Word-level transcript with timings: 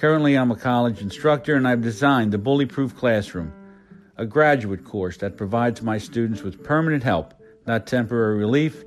Currently, 0.00 0.34
I'm 0.34 0.50
a 0.50 0.56
college 0.56 1.02
instructor 1.02 1.56
and 1.56 1.68
I've 1.68 1.82
designed 1.82 2.32
the 2.32 2.38
Bully 2.38 2.64
Proof 2.64 2.96
Classroom, 2.96 3.52
a 4.16 4.24
graduate 4.24 4.82
course 4.82 5.18
that 5.18 5.36
provides 5.36 5.82
my 5.82 5.98
students 5.98 6.40
with 6.40 6.64
permanent 6.64 7.02
help, 7.02 7.34
not 7.66 7.86
temporary 7.86 8.38
relief, 8.38 8.82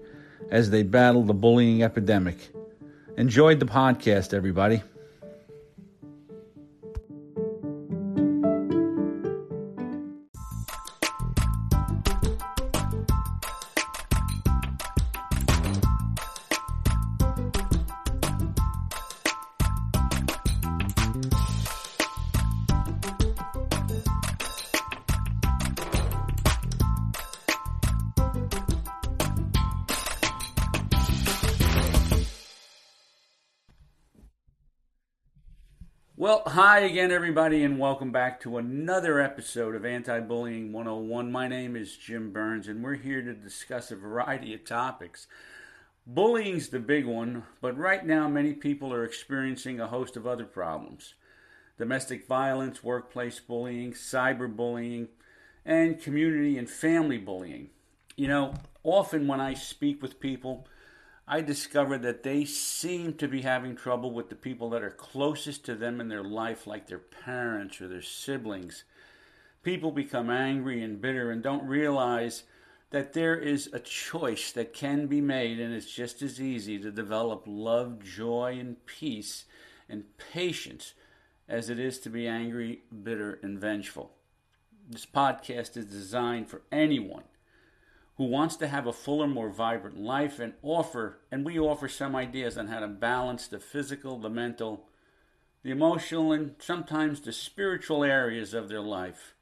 as 0.49 0.71
they 0.71 0.81
battle 0.81 1.21
the 1.21 1.35
bullying 1.35 1.84
epidemic. 1.84 2.52
Enjoyed 3.16 3.59
the 3.59 3.68
podcast, 3.68 4.34
everybody. 4.34 4.81
Well, 36.24 36.43
hi 36.46 36.79
again, 36.79 37.12
everybody, 37.12 37.66
and 37.66 37.77
welcome 37.77 38.13
back 38.13 38.40
to 38.43 38.57
another 38.57 39.20
episode 39.20 39.76
of 39.76 39.84
Anti 39.84 40.21
Bullying 40.21 40.71
101. 40.71 41.29
My 41.29 41.49
name 41.49 41.76
is 41.76 41.98
Jim 41.98 42.32
Burns, 42.32 42.70
and 42.70 42.82
we're 42.82 42.96
here 42.96 43.21
to 43.21 43.34
discuss 43.34 43.91
a 43.91 43.98
variety 43.98 44.54
of 44.54 44.63
topics. 44.63 45.27
Bullying's 46.07 46.70
the 46.70 46.79
big 46.79 47.05
one, 47.05 47.44
but 47.60 47.77
right 47.77 48.05
now, 48.05 48.29
many 48.29 48.54
people 48.54 48.94
are 48.94 49.04
experiencing 49.04 49.82
a 49.82 49.88
host 49.88 50.16
of 50.16 50.26
other 50.26 50.46
problems 50.46 51.16
domestic 51.77 52.26
violence, 52.26 52.82
workplace 52.82 53.41
bullying, 53.41 53.91
cyberbullying, 53.91 55.10
and 55.66 56.01
community 56.01 56.57
and 56.57 56.70
family 56.70 57.18
bullying. 57.18 57.70
You 58.16 58.29
know, 58.29 58.54
often 58.82 59.27
when 59.27 59.41
I 59.41 59.55
speak 59.55 60.01
with 60.01 60.21
people, 60.21 60.68
I 61.27 61.40
discovered 61.41 62.02
that 62.02 62.24
they 62.24 62.43
seem 62.43 63.13
to 63.13 63.27
be 63.27 63.41
having 63.41 63.76
trouble 63.76 64.12
with 64.12 64.29
the 64.29 64.35
people 64.35 64.69
that 64.72 64.84
are 64.84 64.90
closest 64.90 65.66
to 65.66 65.75
them 65.75 66.02
in 66.02 66.09
their 66.09 66.24
life, 66.24 66.68
like 66.68 66.88
their 66.88 67.00
parents 67.00 67.79
or 67.79 67.88
their 67.88 68.02
siblings. 68.02 68.84
People 69.63 69.91
become 69.91 70.29
angry 70.29 70.84
and 70.84 71.00
bitter 71.00 71.31
and 71.31 71.41
don't 71.41 71.66
realize 71.66 72.44
that 72.90 73.13
there 73.13 73.38
is 73.38 73.69
a 73.72 73.79
choice 73.79 74.51
that 74.51 74.74
can 74.74 75.07
be 75.07 75.22
made, 75.22 75.59
and 75.59 75.74
it's 75.74 75.91
just 75.91 76.22
as 76.22 76.41
easy 76.41 76.78
to 76.78 76.91
develop 76.91 77.44
love, 77.47 78.03
joy, 78.03 78.57
and 78.59 78.85
peace 78.85 79.46
and 79.88 80.03
patience 80.18 80.94
as 81.47 81.69
it 81.69 81.79
is 81.79 82.00
to 82.00 82.09
be 82.09 82.28
angry, 82.28 82.81
bitter, 83.03 83.40
and 83.41 83.59
vengeful. 83.59 84.12
This 84.90 85.06
podcast 85.06 85.78
is 85.78 85.85
designed 85.85 86.50
for 86.50 86.62
anyone 86.72 87.24
who 88.18 88.25
wants 88.25 88.56
to 88.58 88.68
have 88.68 88.85
a 88.85 88.94
fuller, 88.94 89.28
more 89.28 89.50
vibrant 89.50 90.00
life 90.00 90.40
and 90.40 90.53
offer, 90.62 91.19
and 91.31 91.44
we 91.44 91.59
offer 91.59 91.88
some 91.88 92.16
ideas 92.16 92.57
on 92.57 92.68
how 92.68 92.79
to 92.79 92.88
balance 92.88 93.47
the 93.47 93.59
physical, 93.59 94.19
the 94.19 94.29
mental, 94.29 94.88
the 95.63 95.72
emotional, 95.72 96.31
and 96.31 96.56
sometimes 96.59 97.22
the 97.22 97.34
spiritual 97.34 98.03
areas 98.03 98.53
of 98.53 98.69
their 98.69 98.81
life. 98.81 99.34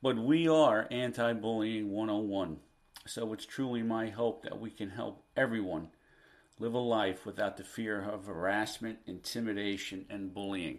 But 0.00 0.16
we 0.16 0.48
are 0.48 0.86
Anti 0.90 1.32
Bullying 1.34 1.90
101. 1.90 2.58
So 3.06 3.32
it's 3.34 3.44
truly 3.44 3.82
my 3.82 4.08
hope 4.08 4.42
that 4.44 4.58
we 4.58 4.70
can 4.70 4.90
help 4.90 5.22
everyone 5.36 5.88
live 6.58 6.74
a 6.74 6.78
life 6.78 7.26
without 7.26 7.56
the 7.56 7.64
fear 7.64 8.00
of 8.02 8.26
harassment, 8.26 8.98
intimidation, 9.06 10.06
and 10.08 10.32
bullying. 10.32 10.78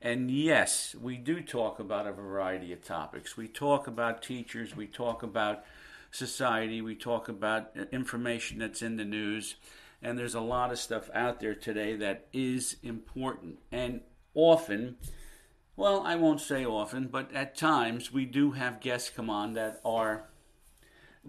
And 0.00 0.30
yes, 0.30 0.96
we 1.00 1.16
do 1.16 1.40
talk 1.40 1.78
about 1.78 2.06
a 2.06 2.12
variety 2.12 2.72
of 2.72 2.84
topics. 2.84 3.36
We 3.36 3.46
talk 3.46 3.86
about 3.86 4.22
teachers, 4.22 4.76
we 4.76 4.86
talk 4.86 5.22
about 5.22 5.64
society. 6.12 6.80
We 6.80 6.94
talk 6.94 7.28
about 7.28 7.72
uh, 7.76 7.86
information 7.90 8.60
that's 8.60 8.82
in 8.82 8.96
the 8.96 9.04
news, 9.04 9.56
and 10.00 10.16
there's 10.16 10.34
a 10.34 10.40
lot 10.40 10.70
of 10.70 10.78
stuff 10.78 11.10
out 11.12 11.40
there 11.40 11.54
today 11.54 11.96
that 11.96 12.28
is 12.32 12.76
important. 12.82 13.58
And 13.72 14.02
often, 14.34 14.96
well, 15.74 16.02
I 16.06 16.14
won't 16.14 16.40
say 16.40 16.64
often, 16.64 17.08
but 17.08 17.34
at 17.34 17.56
times 17.56 18.12
we 18.12 18.24
do 18.24 18.52
have 18.52 18.80
guests 18.80 19.10
come 19.10 19.28
on 19.28 19.54
that 19.54 19.80
are 19.84 20.28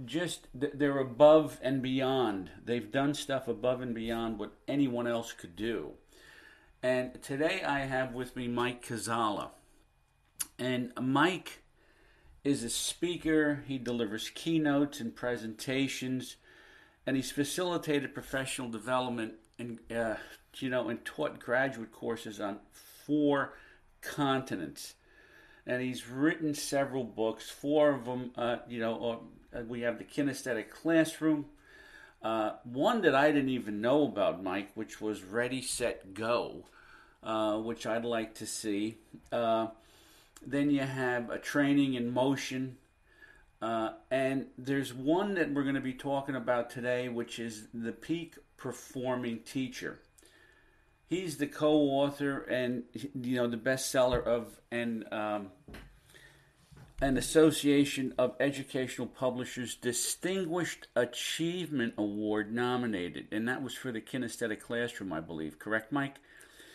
just 0.06 0.48
they're 0.54 1.00
above 1.00 1.60
and 1.62 1.82
beyond. 1.82 2.52
They've 2.64 2.92
done 2.92 3.14
stuff 3.14 3.48
above 3.48 3.82
and 3.82 3.96
beyond 3.96 4.40
what 4.40 4.54
anyone 4.68 5.08
else 5.08 5.34
could 5.34 5.56
do. 5.56 5.92
And 6.82 7.22
today 7.22 7.64
I 7.64 7.82
have 7.82 8.14
with 8.14 8.36
me 8.36 8.48
Mike 8.48 8.86
Kuczala. 8.86 9.52
And 10.60 10.92
Mike 11.00 11.63
is 12.44 12.64
a 12.64 12.70
speaker. 12.70 13.64
He 13.68 13.78
delivers 13.78 14.30
keynotes 14.30 15.00
and 15.00 15.16
presentations, 15.16 16.36
and 17.06 17.16
he's 17.16 17.32
facilitated 17.32 18.14
professional 18.14 18.70
development 18.70 19.36
and 19.58 19.80
uh, 19.96 20.16
you 20.58 20.70
know 20.70 20.90
and 20.90 21.04
taught 21.06 21.40
graduate 21.40 21.92
courses 21.92 22.40
on 22.40 22.60
four 23.06 23.54
continents. 24.02 24.96
And 25.66 25.82
he's 25.82 26.10
written 26.10 26.54
several 26.54 27.06
books. 27.06 27.50
Four 27.50 27.92
of 27.92 28.04
them, 28.04 28.32
uh, 28.36 28.58
you 28.68 28.82
know, 28.82 29.22
uh, 29.56 29.62
we 29.66 29.82
have 29.82 29.98
the 29.98 30.04
Kinesthetic 30.04 30.70
Classroom. 30.70 31.46
Uh, 32.22 32.54
one 32.66 33.02
that 33.02 33.16
I 33.16 33.32
didn't 33.32 33.50
even 33.50 33.80
know 33.80 34.04
about, 34.04 34.44
Mike, 34.44 34.72
which 34.76 35.00
was 35.00 35.24
Ready, 35.24 35.62
Set, 35.62 36.14
Go, 36.14 36.66
uh, 37.22 37.58
which 37.58 37.86
I'd 37.86 38.04
like 38.04 38.36
to 38.36 38.46
see. 38.46 38.98
Then 40.46 40.70
you 40.70 40.82
have 40.82 41.30
a 41.30 41.38
training 41.38 41.94
in 41.96 42.12
motion. 42.12 42.78
Uh, 43.62 43.94
and 44.12 44.48
there's 44.58 44.94
one 44.94 45.36
that 45.36 45.54
we're 45.54 45.64
going 45.64 45.76
to 45.76 45.82
be 45.82 45.94
talking 45.94 46.36
about 46.36 46.70
today, 46.70 47.08
which 47.08 47.40
is 47.40 47.68
the 47.74 47.94
peak 47.94 48.36
performing 48.58 49.40
teacher. 49.40 50.00
He's 51.08 51.38
the 51.38 51.48
co-author 51.48 52.40
and 52.40 52.84
you 52.94 53.36
know 53.36 53.48
the 53.48 53.58
bestseller 53.58 54.24
of 54.24 54.60
an 54.72 55.06
um, 55.12 55.52
an 57.02 57.18
Association 57.18 58.14
of 58.18 58.36
Educational 58.40 59.08
Publishers 59.08 59.76
Distinguished 59.76 60.88
Achievement 60.96 61.94
Award 61.98 62.54
nominated, 62.54 63.28
and 63.32 63.48
that 63.48 63.62
was 63.62 63.76
for 63.76 63.92
the 63.92 64.00
Kinesthetic 64.00 64.62
Classroom, 64.62 65.12
I 65.12 65.20
believe. 65.20 65.60
Correct, 65.60 65.92
Mike? 65.92 66.16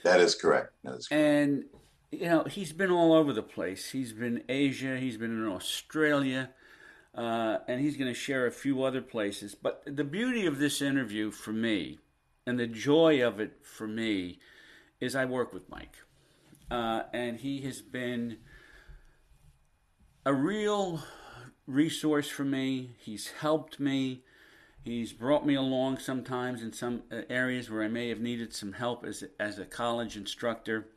That 0.05 0.21
is 0.21 0.35
correct. 0.35 0.73
That 0.85 0.97
is 0.97 1.09
correct. 1.09 1.23
And 1.23 1.65
you 2.11 2.27
know, 2.27 2.45
he's 2.45 2.73
been 2.73 2.91
all 2.91 3.13
over 3.13 3.33
the 3.33 3.43
place. 3.43 3.91
He's 3.91 4.13
been 4.13 4.43
Asia, 4.49 4.99
he's 4.99 5.17
been 5.17 5.31
in 5.31 5.47
Australia, 5.47 6.51
uh, 7.15 7.59
and 7.69 7.81
he's 7.81 7.97
going 7.97 8.13
to 8.13 8.19
share 8.19 8.47
a 8.47 8.53
few 8.53 8.83
other 8.83 9.03
places. 9.03 9.55
But 9.55 9.83
the 9.87 10.05
beauty 10.05 10.47
of 10.47 10.59
this 10.59 10.81
interview 10.81 11.31
for 11.31 11.53
me, 11.53 11.99
and 12.47 12.59
the 12.59 12.67
joy 12.67 13.23
of 13.27 13.41
it 13.41 13.59
for 13.63 13.87
me, 13.87 14.39
is 15.01 15.15
I 15.15 15.27
work 15.27 15.53
with 15.53 15.69
Mike. 15.69 15.97
Uh, 16.71 17.03
and 17.13 17.39
he 17.39 17.61
has 17.63 17.81
been 17.81 18.39
a 20.25 20.33
real 20.35 21.03
resource 21.67 22.29
for 22.29 22.45
me. 22.45 22.97
He's 22.99 23.29
helped 23.41 23.79
me. 23.79 24.25
He's 24.83 25.13
brought 25.13 25.45
me 25.45 25.55
along 25.55 25.99
sometimes 25.99 26.63
in 26.63 26.73
some 26.73 27.03
uh, 27.13 27.23
areas 27.29 27.71
where 27.71 27.83
I 27.83 27.89
may 27.89 28.09
have 28.09 28.21
needed 28.21 28.55
some 28.55 28.73
help 28.73 29.05
as, 29.05 29.25
as 29.39 29.59
a 29.59 29.67
college 29.67 30.17
instructor 30.17 30.89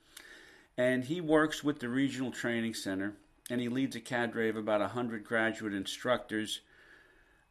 and 0.81 1.04
he 1.04 1.22
works 1.22 1.63
with 1.63 1.80
the 1.80 1.88
Regional 1.88 2.31
Training 2.31 2.74
Center, 2.74 3.13
and 3.51 3.62
he 3.62 3.69
leads 3.69 3.95
a 3.95 4.00
cadre 4.00 4.50
of 4.50 4.56
about 4.56 4.81
100 4.81 5.24
graduate 5.24 5.75
instructors, 5.75 6.62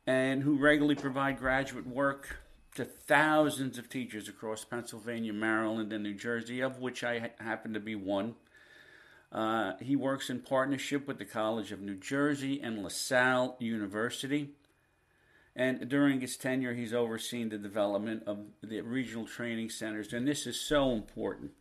and 0.05 0.43
who 0.43 0.57
regularly 0.57 0.97
provide 0.97 1.39
graduate 1.39 1.87
work 1.87 2.41
to 2.75 2.85
thousands 2.85 3.79
of 3.79 3.89
teachers 3.89 4.29
across 4.29 4.65
Pennsylvania, 4.65 5.33
Maryland, 5.33 5.93
and 5.93 6.03
New 6.03 6.15
Jersey, 6.15 6.61
of 6.61 6.81
which 6.81 7.05
I 7.05 7.31
happen 7.39 7.73
to 7.75 7.79
be 7.79 7.95
one. 7.95 8.35
Uh, 9.31 9.75
he 9.81 9.95
works 9.95 10.29
in 10.29 10.41
partnership 10.41 11.07
with 11.07 11.19
the 11.19 11.25
College 11.25 11.71
of 11.71 11.81
New 11.81 11.95
Jersey 11.95 12.61
and 12.61 12.83
LaSalle 12.83 13.57
University. 13.61 14.51
And 15.55 15.89
during 15.89 16.21
his 16.21 16.37
tenure, 16.37 16.75
he's 16.75 16.93
overseen 16.93 17.51
the 17.51 17.59
development 17.59 18.25
of 18.27 18.39
the 18.61 18.81
regional 18.81 19.27
training 19.27 19.71
centers. 19.71 20.13
And 20.13 20.27
this 20.27 20.49
is 20.49 20.61
so 20.61 20.91
important 20.91 21.53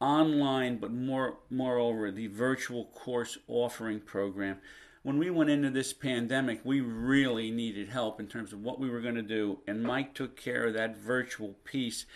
online, 0.00 0.78
but 0.78 0.92
more 0.92 1.38
moreover 1.50 2.10
the 2.10 2.26
virtual 2.26 2.86
course 2.86 3.38
offering 3.48 4.00
program. 4.00 4.58
When 5.02 5.18
we 5.18 5.28
went 5.28 5.50
into 5.50 5.70
this 5.70 5.92
pandemic, 5.92 6.60
we 6.64 6.80
really 6.80 7.50
needed 7.50 7.90
help 7.90 8.18
in 8.18 8.26
terms 8.26 8.52
of 8.52 8.62
what 8.62 8.80
we 8.80 8.88
were 8.88 9.02
going 9.02 9.16
to 9.16 9.22
do, 9.22 9.58
and 9.66 9.82
Mike 9.82 10.14
took 10.14 10.34
care 10.34 10.66
of 10.66 10.74
that 10.74 10.96
virtual 10.96 11.56
piece, 11.64 12.06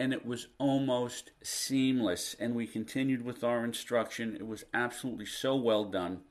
and 0.00 0.12
it 0.12 0.26
was 0.26 0.48
almost 0.58 1.30
seamless. 1.42 2.34
And 2.40 2.56
we 2.56 2.66
continued 2.66 3.24
with 3.24 3.44
our 3.44 3.64
instruction. 3.64 4.34
It 4.34 4.48
was 4.48 4.64
absolutely 4.74 5.26
so 5.26 5.54
well 5.54 5.84
done. 5.84 6.22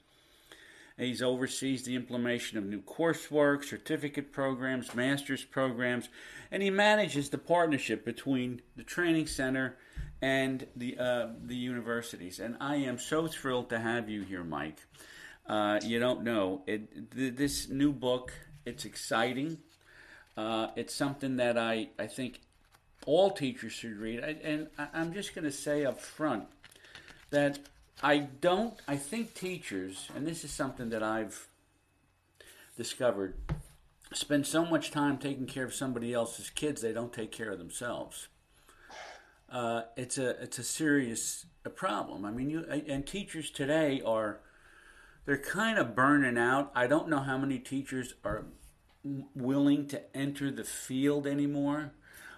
He's 0.98 1.24
oversees 1.24 1.84
the 1.84 1.96
implementation 1.96 2.58
of 2.58 2.66
new 2.66 2.82
coursework, 2.82 3.64
certificate 3.64 4.32
programs, 4.32 4.94
master's 4.94 5.44
programs, 5.44 6.10
and 6.52 6.62
he 6.62 6.70
manages 6.70 7.30
the 7.30 7.38
partnership 7.38 8.06
between 8.06 8.62
the 8.76 8.84
training 8.84 9.28
center 9.28 9.78
and 10.24 10.66
the 10.78 10.98
uh, 10.98 11.28
the 11.44 11.56
universities. 11.56 12.40
And 12.40 12.56
I 12.62 12.78
am 12.78 12.98
so 12.98 13.28
thrilled 13.28 13.70
to 13.72 13.80
have 13.80 14.10
you 14.10 14.22
here, 14.22 14.44
Mike. 14.44 14.78
Uh, 15.46 15.82
you 15.84 16.00
don't 16.00 16.24
know 16.24 16.62
it. 16.66 17.12
Th- 17.12 17.36
this 17.36 17.68
new 17.68 17.92
book. 17.92 18.34
It's 18.66 18.86
exciting. 18.86 19.58
Uh, 20.38 20.68
it's 20.78 20.96
something 20.96 21.36
that 21.36 21.58
I 21.58 21.90
I 22.00 22.08
think 22.08 22.40
all 23.06 23.32
teachers 23.32 23.74
should 23.74 23.98
read. 23.98 24.24
I, 24.24 24.38
and 24.42 24.68
I, 24.78 24.88
I'm 24.94 25.14
just 25.14 25.36
going 25.36 25.44
to 25.44 25.52
say 25.52 25.84
up 25.84 26.00
front 26.00 26.46
that 27.32 27.60
I 28.02 28.20
don't, 28.20 28.76
I 28.88 28.96
think 28.96 29.34
teachers, 29.34 30.08
and 30.16 30.26
this 30.26 30.46
is 30.46 30.52
something 30.52 30.90
that 30.92 31.04
I've 31.04 31.48
discovered, 32.78 33.36
spend 34.14 34.48
so 34.48 34.66
much 34.66 34.92
time 34.92 35.18
taking 35.18 35.48
care 35.48 35.66
of 35.66 35.74
somebody 35.74 36.14
else's 36.14 36.50
kids, 36.50 36.82
they 36.82 36.94
don't 36.94 37.12
take 37.12 37.34
care 37.34 37.52
of 37.52 37.60
themselves. 37.60 38.30
Uh, 39.54 39.84
it's 39.96 40.18
a 40.18 40.42
it's 40.42 40.58
a 40.60 40.64
serious 40.64 41.46
problem. 41.76 42.26
I 42.26 42.32
mean, 42.32 42.50
you 42.50 42.66
and 42.70 43.06
teachers 43.06 43.52
today 43.52 44.02
are 44.04 44.40
they're 45.26 45.38
kind 45.38 45.78
of 45.78 45.96
burning 45.96 46.38
out. 46.38 46.72
I 46.76 46.88
don't 46.88 47.08
know 47.08 47.20
how 47.20 47.38
many 47.38 47.60
teachers 47.60 48.16
are 48.26 48.46
willing 49.36 49.88
to 49.88 50.18
enter 50.18 50.50
the 50.50 50.64
field 50.64 51.28
anymore 51.28 51.94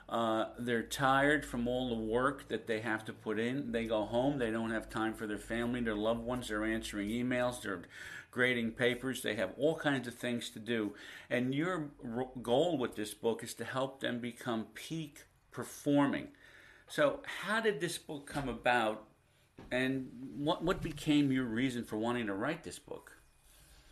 uh, 0.07 0.45
they're 0.59 0.83
tired 0.83 1.45
from 1.45 1.67
all 1.67 1.89
the 1.89 1.95
work 1.95 2.47
that 2.49 2.67
they 2.67 2.79
have 2.81 3.03
to 3.05 3.13
put 3.13 3.39
in. 3.39 3.71
They 3.71 3.85
go 3.85 4.05
home. 4.05 4.37
They 4.37 4.51
don't 4.51 4.69
have 4.69 4.89
time 4.89 5.13
for 5.13 5.25
their 5.25 5.39
family, 5.39 5.81
their 5.81 5.95
loved 5.95 6.21
ones. 6.21 6.47
They're 6.47 6.63
answering 6.63 7.09
emails. 7.09 7.61
They're 7.61 7.81
grading 8.29 8.71
papers. 8.71 9.23
They 9.23 9.35
have 9.35 9.51
all 9.57 9.75
kinds 9.75 10.07
of 10.07 10.13
things 10.13 10.49
to 10.51 10.59
do. 10.59 10.93
And 11.29 11.55
your 11.55 11.89
goal 12.41 12.77
with 12.77 12.95
this 12.95 13.15
book 13.15 13.43
is 13.43 13.55
to 13.55 13.65
help 13.65 13.99
them 13.99 14.19
become 14.19 14.67
peak 14.75 15.23
performing. 15.51 16.27
So, 16.87 17.19
how 17.25 17.59
did 17.59 17.79
this 17.79 17.97
book 17.97 18.27
come 18.27 18.49
about? 18.49 19.05
And 19.71 20.07
what, 20.37 20.63
what 20.63 20.81
became 20.81 21.31
your 21.31 21.45
reason 21.45 21.83
for 21.83 21.97
wanting 21.97 22.27
to 22.27 22.33
write 22.33 22.63
this 22.63 22.77
book? 22.77 23.11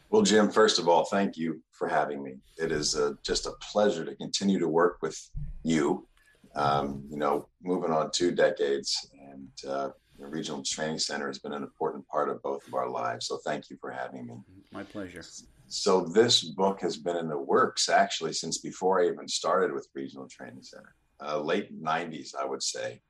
Well, 0.10 0.22
Jim, 0.22 0.52
first 0.52 0.78
of 0.78 0.88
all, 0.88 1.06
thank 1.06 1.38
you 1.38 1.62
for 1.72 1.88
having 1.88 2.22
me. 2.24 2.36
It 2.58 2.72
is 2.72 2.96
a, 2.96 3.18
just 3.24 3.48
a 3.48 3.54
pleasure 3.72 4.06
to 4.06 4.16
continue 4.16 4.60
to 4.60 4.68
work 4.68 5.00
with 5.02 5.20
you. 5.64 6.08
Um, 6.56 7.04
you 7.10 7.18
know, 7.18 7.48
moving 7.64 7.90
on 7.90 8.12
two 8.12 8.32
decades, 8.32 9.10
and 9.20 9.50
uh, 9.68 9.90
the 10.20 10.28
Regional 10.28 10.62
Training 10.64 11.00
Center 11.00 11.26
has 11.26 11.40
been 11.40 11.54
an 11.54 11.64
important 11.64 12.08
part 12.08 12.30
of 12.30 12.44
both 12.44 12.68
of 12.68 12.76
our 12.76 12.88
lives. 12.88 13.26
So, 13.26 13.40
thank 13.44 13.72
you 13.72 13.78
for 13.82 13.90
having 13.90 14.28
me. 14.28 14.36
My 14.72 14.84
pleasure. 14.84 15.24
So, 15.68 16.02
this 16.02 16.44
book 16.44 16.80
has 16.82 16.96
been 16.98 17.18
in 17.18 17.28
the 17.28 17.40
works 17.40 17.90
actually 17.90 18.34
since 18.34 18.60
before 18.60 19.02
I 19.02 19.08
even 19.08 19.28
started 19.28 19.74
with 19.74 19.88
Regional 19.96 20.28
Training 20.28 20.62
Center, 20.62 20.94
uh, 21.26 21.40
late 21.40 21.82
90s, 21.82 22.36
I 22.40 22.46
would 22.46 22.64
say. 22.64 23.02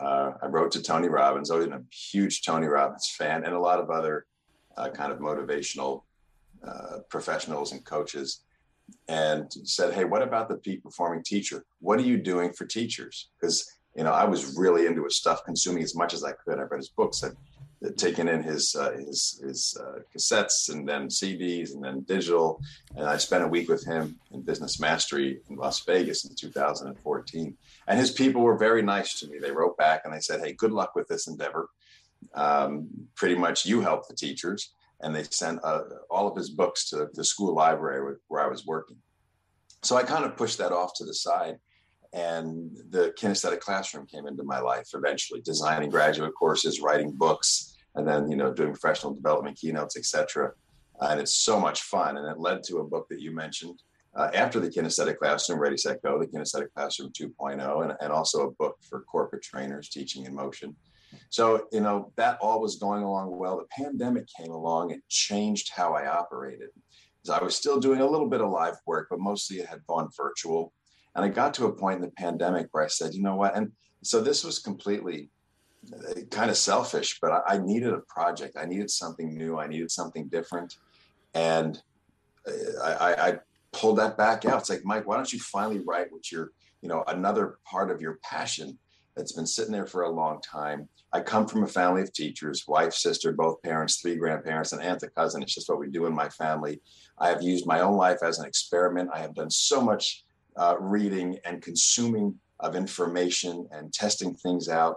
Uh, 0.00 0.32
I 0.42 0.46
wrote 0.46 0.72
to 0.72 0.82
Tony 0.82 1.08
Robbins. 1.08 1.50
I've 1.50 1.60
been 1.60 1.72
a 1.72 1.82
huge 1.90 2.42
Tony 2.42 2.66
Robbins 2.66 3.08
fan 3.16 3.44
and 3.44 3.54
a 3.54 3.58
lot 3.58 3.78
of 3.78 3.90
other 3.90 4.26
uh, 4.76 4.90
kind 4.90 5.12
of 5.12 5.18
motivational 5.18 6.02
uh, 6.66 6.98
professionals 7.08 7.72
and 7.72 7.84
coaches 7.84 8.44
and 9.08 9.50
said, 9.64 9.94
Hey, 9.94 10.04
what 10.04 10.22
about 10.22 10.48
the 10.48 10.56
peak 10.56 10.82
performing 10.82 11.22
teacher? 11.22 11.64
What 11.80 11.98
are 11.98 12.04
you 12.04 12.16
doing 12.16 12.52
for 12.52 12.66
teachers? 12.66 13.30
Because, 13.40 13.70
you 13.96 14.04
know, 14.04 14.12
I 14.12 14.24
was 14.24 14.56
really 14.56 14.86
into 14.86 15.04
his 15.04 15.16
stuff, 15.16 15.44
consuming 15.44 15.82
as 15.82 15.94
much 15.94 16.14
as 16.14 16.24
I 16.24 16.32
could. 16.32 16.58
I 16.58 16.62
read 16.62 16.78
his 16.78 16.90
books. 16.90 17.22
I've 17.22 17.36
taken 17.96 18.28
in 18.28 18.42
his, 18.42 18.74
uh, 18.74 18.92
his, 18.92 19.40
his 19.44 19.76
uh, 19.80 20.00
cassettes 20.14 20.72
and 20.72 20.88
then 20.88 21.08
CDs 21.08 21.74
and 21.74 21.84
then 21.84 22.00
digital. 22.02 22.60
And 22.96 23.06
I 23.06 23.16
spent 23.16 23.44
a 23.44 23.48
week 23.48 23.68
with 23.68 23.84
him 23.84 24.18
in 24.30 24.42
Business 24.42 24.78
Mastery 24.78 25.40
in 25.48 25.56
Las 25.56 25.84
Vegas 25.84 26.24
in 26.24 26.34
2014. 26.34 27.56
And 27.88 27.98
his 27.98 28.10
people 28.10 28.42
were 28.42 28.56
very 28.56 28.82
nice 28.82 29.18
to 29.20 29.28
me. 29.28 29.38
They 29.38 29.50
wrote 29.50 29.76
back 29.76 30.02
and 30.04 30.14
they 30.14 30.20
said, 30.20 30.40
Hey, 30.40 30.52
good 30.52 30.72
luck 30.72 30.94
with 30.94 31.08
this 31.08 31.26
endeavor. 31.26 31.68
Um, 32.34 32.88
pretty 33.16 33.34
much 33.34 33.66
you 33.66 33.80
help 33.80 34.06
the 34.06 34.14
teachers 34.14 34.72
and 35.02 35.14
they 35.14 35.24
sent 35.24 35.60
uh, 35.64 35.82
all 36.10 36.28
of 36.28 36.36
his 36.36 36.50
books 36.50 36.88
to 36.90 37.08
the 37.14 37.24
school 37.24 37.54
library 37.54 38.16
where 38.28 38.44
I 38.44 38.48
was 38.48 38.64
working. 38.64 38.96
So 39.82 39.96
I 39.96 40.04
kind 40.04 40.24
of 40.24 40.36
pushed 40.36 40.58
that 40.58 40.72
off 40.72 40.92
to 40.96 41.04
the 41.04 41.14
side. 41.14 41.58
And 42.12 42.76
the 42.90 43.14
kinesthetic 43.18 43.60
classroom 43.60 44.06
came 44.06 44.26
into 44.26 44.44
my 44.44 44.60
life 44.60 44.88
eventually, 44.94 45.40
designing 45.40 45.90
graduate 45.90 46.34
courses, 46.38 46.80
writing 46.80 47.10
books, 47.10 47.71
and 47.94 48.06
then 48.06 48.30
you 48.30 48.36
know 48.36 48.52
doing 48.52 48.72
professional 48.72 49.14
development 49.14 49.58
keynotes, 49.58 49.96
etc. 49.96 50.52
and 51.00 51.20
it's 51.20 51.34
so 51.34 51.58
much 51.58 51.82
fun. 51.82 52.16
And 52.16 52.26
it 52.26 52.38
led 52.38 52.62
to 52.64 52.78
a 52.78 52.84
book 52.84 53.06
that 53.10 53.20
you 53.20 53.34
mentioned 53.34 53.82
uh, 54.14 54.30
after 54.34 54.60
the 54.60 54.68
kinesthetic 54.68 55.18
classroom, 55.18 55.58
Ready 55.58 55.76
Set 55.76 56.02
Go, 56.02 56.18
the 56.18 56.26
kinesthetic 56.26 56.68
classroom 56.74 57.12
2.0, 57.18 57.82
and, 57.82 57.94
and 58.00 58.12
also 58.12 58.46
a 58.46 58.50
book 58.52 58.76
for 58.88 59.00
corporate 59.02 59.42
trainers, 59.42 59.88
teaching 59.88 60.26
in 60.26 60.34
motion. 60.34 60.76
So, 61.30 61.66
you 61.72 61.80
know, 61.80 62.12
that 62.16 62.38
all 62.40 62.60
was 62.60 62.76
going 62.76 63.02
along 63.02 63.36
well. 63.36 63.58
The 63.58 63.84
pandemic 63.84 64.26
came 64.38 64.50
along 64.50 64.92
and 64.92 65.02
changed 65.08 65.70
how 65.74 65.94
I 65.94 66.06
operated. 66.06 66.68
I 67.30 67.42
was 67.42 67.54
still 67.54 67.78
doing 67.78 68.00
a 68.00 68.06
little 68.06 68.28
bit 68.28 68.40
of 68.40 68.50
live 68.50 68.76
work, 68.86 69.08
but 69.08 69.20
mostly 69.20 69.58
it 69.58 69.66
had 69.66 69.86
gone 69.86 70.08
virtual. 70.16 70.72
And 71.14 71.24
I 71.24 71.28
got 71.28 71.54
to 71.54 71.66
a 71.66 71.72
point 71.72 71.96
in 71.96 72.02
the 72.02 72.10
pandemic 72.12 72.68
where 72.72 72.84
I 72.84 72.88
said, 72.88 73.14
you 73.14 73.22
know 73.22 73.36
what? 73.36 73.54
And 73.54 73.72
so 74.02 74.20
this 74.20 74.42
was 74.44 74.58
completely 74.58 75.30
uh, 75.30 75.41
kind 76.30 76.50
of 76.50 76.56
selfish, 76.56 77.18
but 77.20 77.42
I, 77.46 77.58
needed 77.58 77.92
a 77.92 77.98
project. 77.98 78.56
I 78.58 78.66
needed 78.66 78.90
something 78.90 79.36
new. 79.36 79.58
I 79.58 79.66
needed 79.66 79.90
something 79.90 80.28
different. 80.28 80.76
And 81.34 81.80
uh, 82.46 82.82
I, 82.82 83.14
I 83.28 83.38
pulled 83.72 83.98
that 83.98 84.16
back 84.16 84.44
out. 84.44 84.60
It's 84.60 84.70
like, 84.70 84.84
Mike, 84.84 85.06
why 85.06 85.16
don't 85.16 85.32
you 85.32 85.40
finally 85.40 85.80
write 85.80 86.12
what 86.12 86.30
you're, 86.30 86.52
you 86.82 86.88
know, 86.88 87.04
another 87.08 87.58
part 87.64 87.90
of 87.90 88.00
your 88.00 88.18
passion 88.22 88.78
that's 89.16 89.32
been 89.32 89.46
sitting 89.46 89.72
there 89.72 89.86
for 89.86 90.02
a 90.02 90.10
long 90.10 90.40
time. 90.40 90.88
I 91.12 91.20
come 91.20 91.46
from 91.46 91.64
a 91.64 91.68
family 91.68 92.02
of 92.02 92.12
teachers, 92.12 92.66
wife, 92.66 92.94
sister, 92.94 93.32
both 93.32 93.62
parents, 93.62 94.00
three 94.00 94.16
grandparents, 94.16 94.72
an 94.72 94.80
aunt, 94.80 95.02
a 95.02 95.08
cousin. 95.08 95.42
It's 95.42 95.54
just 95.54 95.68
what 95.68 95.78
we 95.78 95.90
do 95.90 96.06
in 96.06 96.14
my 96.14 96.28
family. 96.30 96.80
I 97.18 97.28
have 97.28 97.42
used 97.42 97.66
my 97.66 97.80
own 97.80 97.96
life 97.96 98.22
as 98.22 98.38
an 98.38 98.46
experiment. 98.46 99.10
I 99.12 99.18
have 99.18 99.34
done 99.34 99.50
so 99.50 99.82
much 99.82 100.24
uh, 100.56 100.76
reading 100.78 101.38
and 101.44 101.60
consuming 101.60 102.38
of 102.60 102.76
information 102.76 103.68
and 103.72 103.92
testing 103.92 104.34
things 104.34 104.68
out. 104.68 104.96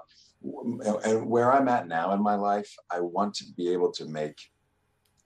And 1.03 1.27
where 1.27 1.51
I'm 1.51 1.67
at 1.67 1.87
now 1.87 2.13
in 2.13 2.21
my 2.21 2.35
life, 2.35 2.71
I 2.91 2.99
want 2.99 3.33
to 3.35 3.45
be 3.57 3.69
able 3.73 3.91
to 3.93 4.05
make 4.05 4.37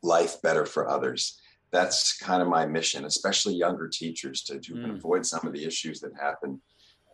life 0.01 0.41
better 0.41 0.65
for 0.65 0.87
others. 0.87 1.39
That's 1.71 2.17
kind 2.17 2.41
of 2.41 2.47
my 2.47 2.65
mission, 2.65 3.05
especially 3.05 3.53
younger 3.55 3.87
teachers 3.87 4.43
to, 4.43 4.59
to 4.59 4.73
mm. 4.73 4.95
avoid 4.95 5.25
some 5.25 5.45
of 5.45 5.53
the 5.53 5.65
issues 5.65 5.99
that 5.99 6.11
happen 6.19 6.61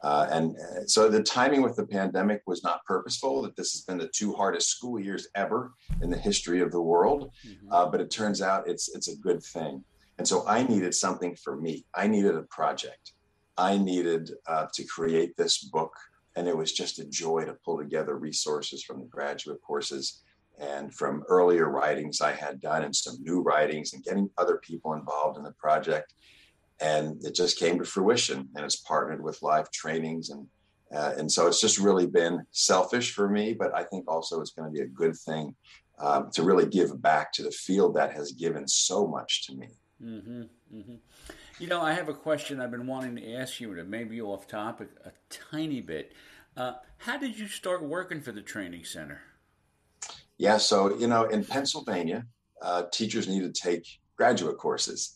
uh, 0.06 0.28
and 0.32 0.56
uh, 0.58 0.86
so 0.86 1.10
the 1.10 1.24
timing 1.24 1.64
with 1.64 1.76
the 1.76 1.86
pandemic 1.86 2.44
was 2.46 2.64
not 2.64 2.86
purposeful, 2.86 3.42
that 3.42 3.56
this 3.56 3.72
has 3.72 3.82
been 3.82 3.98
the 3.98 4.10
two 4.10 4.34
hardest 4.34 4.70
school 4.70 5.00
years 5.00 5.28
ever 5.34 5.74
in 6.04 6.12
the 6.12 6.18
history 6.18 6.62
of 6.62 6.72
the 6.72 6.82
world. 6.82 7.32
Mm-hmm. 7.44 7.72
Uh, 7.72 7.88
but 7.88 8.02
it 8.02 8.12
turns 8.12 8.40
out 8.40 8.68
it's, 8.68 8.94
it's 8.94 9.08
a 9.08 9.18
good 9.18 9.42
thing. 9.42 9.84
And 10.20 10.28
so 10.28 10.48
I 10.48 10.62
needed 10.62 10.94
something 10.94 11.36
for 11.36 11.58
me. 11.58 11.86
I 11.96 12.06
needed 12.06 12.36
a 12.36 12.44
project. 12.44 13.14
I 13.58 13.80
needed 13.80 14.30
uh, 14.48 14.68
to 14.76 14.84
create 14.84 15.36
this 15.38 15.64
book. 15.64 15.94
And 16.36 16.48
it 16.48 16.58
was 16.58 16.74
just 16.74 17.00
a 17.00 17.06
joy 17.06 17.46
to 17.46 17.58
pull 17.66 17.78
together 17.78 18.18
resources 18.18 18.84
from 18.84 19.00
the 19.00 19.06
graduate 19.06 19.62
courses 19.62 20.22
and 20.60 20.94
from 20.94 21.24
earlier 21.28 21.70
writings 21.70 22.22
I 22.22 22.32
had 22.34 22.62
done 22.62 22.84
and 22.84 22.96
some 22.96 23.18
new 23.22 23.42
writings 23.42 23.94
and 23.94 24.04
getting 24.04 24.30
other 24.38 24.58
people 24.58 24.94
involved 24.94 25.38
in 25.38 25.44
the 25.44 25.52
project 25.52 26.14
and 26.80 27.24
it 27.24 27.36
just 27.36 27.58
came 27.58 27.80
to 27.80 27.86
fruition 27.86 28.50
and 28.56 28.66
it's 28.66 28.76
partnered 28.78 29.24
with 29.24 29.42
live 29.42 29.72
trainings 29.72 30.30
and 30.30 30.48
uh, 30.94 31.14
and 31.18 31.32
so 31.32 31.48
it's 31.48 31.60
just 31.60 31.80
really 31.80 32.06
been 32.06 32.46
selfish 32.52 33.14
for 33.14 33.30
me 33.30 33.54
but 33.54 33.74
i 33.76 33.84
think 33.84 34.06
also 34.08 34.42
it's 34.42 34.52
going 34.52 34.68
to 34.68 34.74
be 34.74 34.84
a 34.84 34.88
good 34.88 35.16
thing 35.16 35.56
um, 36.00 36.30
to 36.34 36.44
really 36.44 36.66
give 36.66 37.02
back 37.02 37.32
to 37.32 37.44
the 37.44 37.52
field 37.52 37.96
that 37.96 38.14
has 38.14 38.34
given 38.34 38.68
so 38.68 39.08
much 39.08 39.46
to 39.48 39.56
me 39.56 39.70
mm-hmm, 40.04 40.42
mm-hmm. 40.74 40.96
You 41.60 41.68
know 41.68 41.82
i 41.82 41.94
have 41.94 42.10
a 42.10 42.14
question 42.14 42.60
i've 42.60 42.72
been 42.72 42.88
wanting 42.88 43.16
to 43.16 43.34
ask 43.34 43.60
you 43.60 43.74
to 43.76 43.84
maybe 43.84 44.22
off 44.22 44.48
topic 44.48 44.90
a 45.06 45.12
tiny 45.52 45.82
bit 45.82 46.14
uh, 46.58 46.74
how 46.98 47.18
did 47.18 47.38
you 47.38 47.48
start 47.48 47.84
working 47.84 48.22
for 48.22 48.32
the 48.32 48.42
training 48.42 48.84
center 48.84 49.22
yeah 50.38 50.58
so 50.58 50.98
you 50.98 51.08
know 51.08 51.24
in 51.26 51.44
pennsylvania 51.44 52.26
uh, 52.62 52.84
teachers 52.92 53.28
need 53.28 53.42
to 53.42 53.52
take 53.52 54.00
graduate 54.16 54.58
courses 54.58 55.16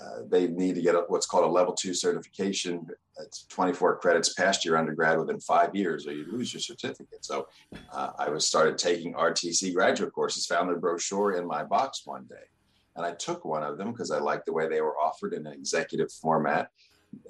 uh, 0.00 0.22
they 0.28 0.48
need 0.48 0.74
to 0.74 0.82
get 0.82 0.94
a, 0.94 1.04
what's 1.08 1.26
called 1.26 1.44
a 1.44 1.52
level 1.52 1.74
two 1.74 1.94
certification 1.94 2.86
it's 3.18 3.44
24 3.46 3.98
credits 3.98 4.32
past 4.34 4.64
your 4.64 4.76
undergrad 4.76 5.18
within 5.18 5.38
five 5.40 5.74
years, 5.74 6.06
or 6.06 6.12
you 6.12 6.24
lose 6.30 6.52
your 6.52 6.60
certificate. 6.60 7.24
So 7.24 7.48
uh, 7.92 8.10
I 8.18 8.30
was 8.30 8.46
started 8.46 8.78
taking 8.78 9.14
RTC 9.14 9.74
graduate 9.74 10.12
courses. 10.12 10.46
Found 10.46 10.68
their 10.68 10.78
brochure 10.78 11.32
in 11.32 11.46
my 11.46 11.62
box 11.62 12.02
one 12.04 12.24
day, 12.24 12.46
and 12.96 13.06
I 13.06 13.12
took 13.12 13.44
one 13.44 13.62
of 13.62 13.78
them 13.78 13.92
because 13.92 14.10
I 14.10 14.18
liked 14.18 14.46
the 14.46 14.52
way 14.52 14.68
they 14.68 14.80
were 14.80 14.98
offered 14.98 15.32
in 15.32 15.46
an 15.46 15.52
executive 15.52 16.12
format, 16.12 16.70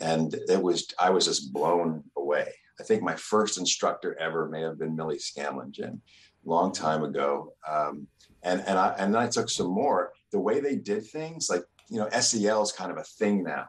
and 0.01 0.35
it 0.49 0.63
was 0.63 0.87
I 0.99 1.11
was 1.11 1.27
just 1.27 1.53
blown 1.53 2.05
away. 2.17 2.49
I 2.81 2.85
think 2.85 3.03
my 3.03 3.15
first 3.17 3.59
instructor 3.59 4.19
ever 4.19 4.49
may 4.49 4.63
have 4.63 4.79
been 4.79 4.97
Millie 4.97 5.19
Scanlon, 5.19 5.73
Jim, 5.73 6.01
long 6.45 6.73
time 6.73 7.05
ago. 7.05 7.55
Um, 7.69 8.07
and 8.43 8.63
and 8.67 8.79
I 8.79 8.95
and 8.99 9.15
then 9.15 9.23
I 9.23 9.29
took 9.29 9.49
some 9.49 9.69
more. 9.69 10.13
The 10.33 10.41
way 10.41 10.61
they 10.61 10.77
did 10.77 11.07
things, 11.07 11.49
like 11.51 11.65
you 11.89 11.99
know, 11.99 12.09
SEL 12.21 12.63
is 12.63 12.73
kind 12.73 12.91
of 12.91 12.99
a 12.99 13.05
thing 13.05 13.43
now. 13.45 13.67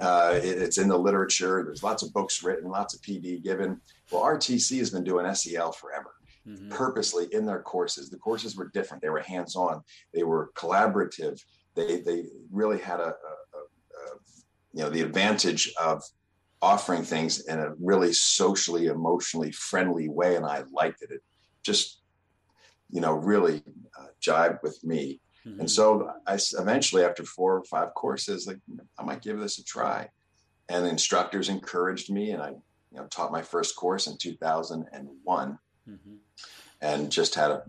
Uh, 0.00 0.38
it, 0.42 0.58
it's 0.58 0.78
in 0.78 0.88
the 0.88 0.98
literature. 0.98 1.62
There's 1.64 1.82
lots 1.82 2.02
of 2.02 2.12
books 2.12 2.42
written, 2.42 2.70
lots 2.70 2.94
of 2.94 3.00
PD 3.02 3.42
given. 3.42 3.80
Well, 4.10 4.22
RTC 4.22 4.78
has 4.78 4.90
been 4.90 5.04
doing 5.04 5.32
SEL 5.34 5.72
forever. 5.72 6.14
Mm-hmm. 6.46 6.70
Purposely 6.70 7.26
in 7.32 7.44
their 7.44 7.62
courses, 7.62 8.08
the 8.08 8.18
courses 8.18 8.56
were 8.56 8.70
different. 8.72 9.02
They 9.02 9.10
were 9.10 9.20
hands-on. 9.20 9.82
They 10.14 10.22
were 10.22 10.50
collaborative. 10.54 11.42
They 11.74 12.00
they 12.00 12.26
really 12.50 12.78
had 12.78 13.00
a, 13.00 13.08
a, 13.08 13.08
a, 13.08 14.08
you 14.72 14.82
know 14.82 14.90
the 14.90 15.02
advantage 15.02 15.72
of 15.80 16.02
offering 16.62 17.02
things 17.02 17.46
in 17.46 17.58
a 17.58 17.74
really 17.80 18.12
socially, 18.12 18.86
emotionally 18.86 19.50
friendly 19.52 20.08
way, 20.08 20.36
and 20.36 20.46
I 20.46 20.62
liked 20.72 21.02
it. 21.02 21.10
It 21.10 21.22
just 21.64 22.02
you 22.90 23.00
know 23.00 23.12
really 23.12 23.64
uh, 23.98 24.06
jibed 24.20 24.60
with 24.62 24.82
me 24.84 25.20
Mm-hmm. 25.46 25.60
And 25.60 25.70
so 25.70 26.10
I 26.26 26.38
eventually, 26.58 27.04
after 27.04 27.24
four 27.24 27.56
or 27.56 27.64
five 27.64 27.94
courses, 27.94 28.46
like 28.46 28.58
I 28.98 29.04
might 29.04 29.22
give 29.22 29.38
this 29.38 29.58
a 29.58 29.64
try. 29.64 30.08
And 30.68 30.84
the 30.84 30.90
instructors 30.90 31.48
encouraged 31.48 32.10
me, 32.10 32.32
and 32.32 32.42
I, 32.42 32.48
you 32.48 32.98
know, 32.98 33.06
taught 33.06 33.30
my 33.30 33.42
first 33.42 33.76
course 33.76 34.08
in 34.08 34.16
2001, 34.18 35.58
mm-hmm. 35.88 36.16
and 36.80 37.10
just 37.10 37.34
had 37.34 37.50
a. 37.50 37.62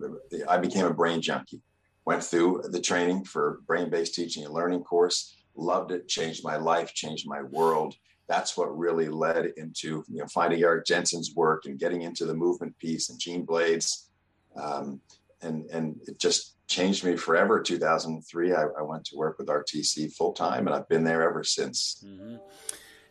I 0.48 0.58
became 0.58 0.86
a 0.86 0.94
brain 0.94 1.22
junkie. 1.22 1.62
Went 2.06 2.24
through 2.24 2.64
the 2.70 2.80
training 2.80 3.26
for 3.26 3.60
brain-based 3.68 4.16
teaching 4.16 4.46
and 4.46 4.54
learning 4.54 4.84
course. 4.84 5.36
Loved 5.56 5.92
it. 5.92 6.08
Changed 6.08 6.44
my 6.44 6.56
life. 6.56 6.94
Changed 6.94 7.28
my 7.28 7.42
world. 7.42 7.96
That's 8.28 8.58
what 8.58 8.78
really 8.78 9.10
led 9.10 9.54
into 9.58 10.04
you 10.08 10.20
know 10.20 10.28
finding 10.28 10.62
Eric 10.62 10.86
Jensen's 10.86 11.34
work 11.36 11.66
and 11.66 11.80
getting 11.80 12.02
into 12.02 12.26
the 12.26 12.36
movement 12.36 12.78
piece 12.78 13.10
and 13.10 13.20
Jean 13.20 13.46
Blaydes. 13.46 14.08
Um, 14.56 15.02
and 15.42 15.66
and 15.72 16.00
it 16.08 16.20
just 16.20 16.56
changed 16.68 17.04
me 17.04 17.16
forever. 17.16 17.62
2003, 17.62 18.54
I, 18.54 18.64
I 18.64 18.82
went 18.82 19.06
to 19.06 19.16
work 19.16 19.38
with 19.38 19.48
RTC 19.48 20.14
full 20.14 20.34
time, 20.34 20.68
and 20.68 20.76
I've 20.76 20.90
been 20.90 21.04
there 21.04 21.28
ever 21.28 21.44
since. 21.44 22.04
Mm-hmm. 22.06 22.36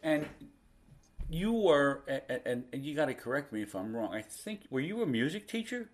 And 0.02 0.26
you 1.28 1.52
were, 1.52 2.04
and, 2.44 2.64
and 2.72 2.84
you 2.84 2.94
got 2.94 3.06
to 3.06 3.14
correct 3.14 3.52
me 3.52 3.62
if 3.62 3.74
I'm 3.74 3.94
wrong. 3.94 4.14
I 4.14 4.22
think 4.22 4.62
were 4.70 4.80
you 4.80 5.02
a 5.02 5.06
music 5.06 5.48
teacher? 5.48 5.90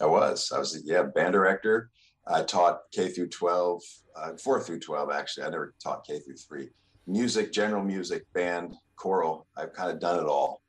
I 0.00 0.06
was. 0.06 0.52
I 0.54 0.58
was, 0.58 0.80
yeah, 0.84 1.02
band 1.02 1.32
director. 1.32 1.90
I 2.26 2.42
taught 2.42 2.80
K 2.92 3.08
through 3.08 3.28
12, 3.28 3.82
uh, 4.16 4.32
four 4.42 4.60
through 4.62 4.80
12, 4.80 5.10
actually. 5.10 5.44
I 5.44 5.50
never 5.50 5.74
taught 5.82 6.06
K 6.06 6.18
through 6.20 6.36
three. 6.36 6.70
Music, 7.06 7.52
general 7.52 7.82
music, 7.82 8.24
band, 8.32 8.74
choral. 8.96 9.46
I've 9.56 9.72
kind 9.72 9.90
of 9.90 10.00
done 10.00 10.18
it 10.18 10.26
all. 10.26 10.62